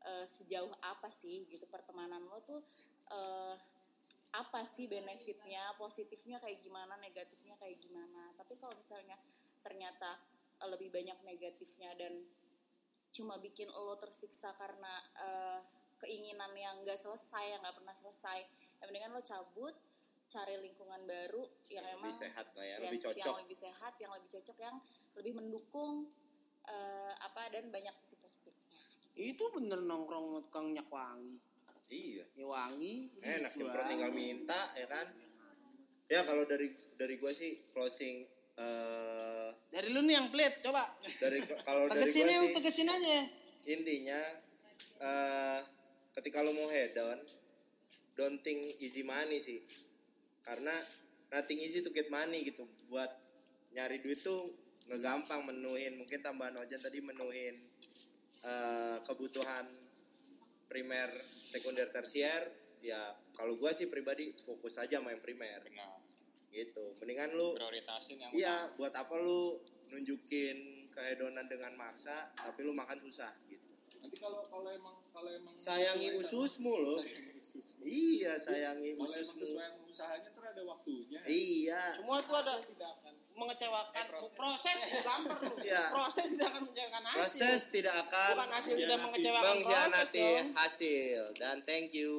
uh, 0.05 0.27
sejauh 0.27 0.73
apa 0.83 1.09
sih 1.11 1.47
gitu 1.49 1.67
pertemanan 1.71 2.23
lo 2.27 2.43
tuh 2.43 2.61
uh, 3.11 3.55
apa 4.33 4.65
sih 4.65 4.89
benefitnya 4.89 5.77
positifnya 5.77 6.41
kayak 6.41 6.59
gimana 6.65 6.97
negatifnya 6.97 7.53
kayak 7.61 7.77
gimana. 7.85 8.33
Tapi 8.41 8.57
kalau 8.57 8.73
misalnya 8.81 9.17
ternyata 9.61 10.17
uh, 10.65 10.69
lebih 10.73 10.89
banyak 10.89 11.19
negatifnya 11.23 11.93
dan 12.01 12.25
cuma 13.13 13.37
bikin 13.37 13.69
lo 13.69 13.93
tersiksa 14.01 14.57
karena 14.57 14.93
uh, 15.21 15.61
keinginan 16.01 16.51
yang 16.57 16.81
nggak 16.81 16.97
selesai 16.97 17.45
yang 17.55 17.61
nggak 17.61 17.77
pernah 17.77 17.95
selesai 17.95 18.39
yang 18.81 18.87
mendingan 18.89 19.13
lo 19.13 19.23
cabut 19.23 19.77
cari 20.33 20.57
lingkungan 20.65 21.05
baru 21.05 21.45
yang 21.69 21.85
emang 21.93 22.09
lebih 22.09 22.25
sehat 22.25 22.47
lah 22.57 22.65
ya 22.65 22.77
lebih 22.81 23.01
cocok. 23.05 23.21
yang 23.21 23.39
lebih 23.45 23.59
sehat 23.61 23.93
yang 24.01 24.13
lebih 24.17 24.29
cocok 24.33 24.57
yang 24.65 24.77
lebih 25.13 25.33
mendukung 25.37 26.09
uh, 26.73 27.13
apa 27.21 27.53
dan 27.53 27.69
banyak 27.69 27.93
sisi 28.01 28.17
Itu 29.13 29.45
bener 29.53 29.81
nongkrong 29.81 30.25
sama 30.27 30.41
tukang 30.43 30.65
minyak 30.69 30.89
wangi. 30.89 31.37
iya 31.89 32.25
Ya 32.33 32.47
wangi. 32.47 33.13
enak 33.19 33.53
dijual. 33.53 33.69
nyemprot 33.69 33.85
tinggal 33.87 34.11
minta 34.11 34.61
ya 34.73 34.87
kan 34.87 35.07
ya 36.07 36.21
kalau 36.25 36.45
dari 36.45 36.69
dari 36.95 37.15
gue 37.17 37.29
sih 37.31 37.53
closing 37.71 38.25
eh 38.55 39.49
Dari 39.69 39.89
lu 39.89 40.01
nih 40.01 40.15
yang 40.15 40.29
pelit, 40.29 40.61
coba. 40.61 40.85
dari 41.19 41.41
kalau 41.61 41.89
dari 41.89 42.05
gue 42.07 42.25
aja, 42.25 42.37
sih 42.39 42.53
tegesin 42.53 42.89
aja. 42.89 43.29
intinya 43.67 44.21
eh 44.99 45.61
ketika 46.13 46.41
lo 46.41 46.53
mau 46.53 46.69
head 46.69 46.93
on 46.99 47.21
don't 48.15 48.41
think 48.41 48.61
easy 48.79 49.01
money 49.03 49.37
sih 49.37 49.61
karena 50.43 50.73
nothing 51.29 51.57
easy 51.57 51.81
to 51.81 51.89
get 51.89 52.09
money 52.09 52.41
gitu 52.43 52.65
buat 52.87 53.09
nyari 53.71 54.01
duit 54.01 54.21
tuh 54.21 54.53
nggak 54.85 55.01
gampang 55.01 55.45
menuhin 55.45 55.95
mungkin 55.95 56.21
tambahan 56.21 56.57
ojan 56.59 56.77
tadi 56.79 57.01
menuhin 57.01 57.57
eh, 58.43 58.97
kebutuhan 59.01 59.65
primer 60.67 61.09
sekunder 61.49 61.89
tersier 61.89 62.43
ya 62.81 62.99
kalau 63.33 63.55
gua 63.55 63.71
sih 63.71 63.87
pribadi 63.87 64.33
fokus 64.37 64.75
aja 64.77 64.99
main 64.99 65.19
primer 65.19 65.63
Benar. 65.63 66.01
gitu 66.49 66.97
mendingan 66.99 67.31
lu 67.33 67.55
Prioritasin 67.55 68.19
yang 68.19 68.33
Iya, 68.33 68.57
buat 68.75 68.93
apa 68.93 69.15
lu 69.17 69.61
nunjukin 69.89 70.57
kehedonan 70.89 71.47
dengan 71.47 71.73
maksa, 71.75 72.29
tapi 72.35 72.61
lu 72.63 72.73
makan 72.73 72.97
susah 72.99 73.33
gitu. 73.47 73.65
nanti 73.97 74.17
kalau 74.19 74.43
kalau 74.45 74.69
emang 74.69 74.97
kalau 75.09 75.31
emang 75.31 75.55
Sayangi 75.55 76.13
ususmu 76.13 76.75
sayangi 76.75 77.39
ususmu 77.39 77.81
Iya, 77.83 78.33
sayangi 78.37 78.93
kalau 78.93 79.05
emang 79.05 79.09
ususmu. 79.15 79.39
sesuai 79.39 79.67
usahanya 79.87 80.29
ntar 80.29 80.45
ada 80.51 80.63
waktunya 80.63 81.21
Iya. 81.23 81.83
Semua 81.97 82.19
itu 82.19 82.33
ada 82.35 82.53
tidak 82.59 82.93
akan 83.33 83.41
mengecewakan 83.49 84.05
proses, 84.37 84.79
lamper 85.09 85.39
lu. 85.41 85.53
Iya. 85.65 85.83
Proses 85.89 86.27
tidak 86.37 86.49
akan 86.53 86.63
mengecewakan 86.69 87.03
hasil. 87.09 87.17
Proses 87.17 87.61
tidak 87.73 87.95
akan 88.05 88.33
Bukan 88.37 88.51
hasil 88.53 88.75
tidak 88.77 88.99
mengecewakan 89.01 89.41
proses 89.41 89.57
mengkhianati 89.57 90.21
dong. 90.21 90.47
hasil. 90.61 91.23
Dan 91.41 91.57
thank 91.65 91.89
you. 91.97 92.13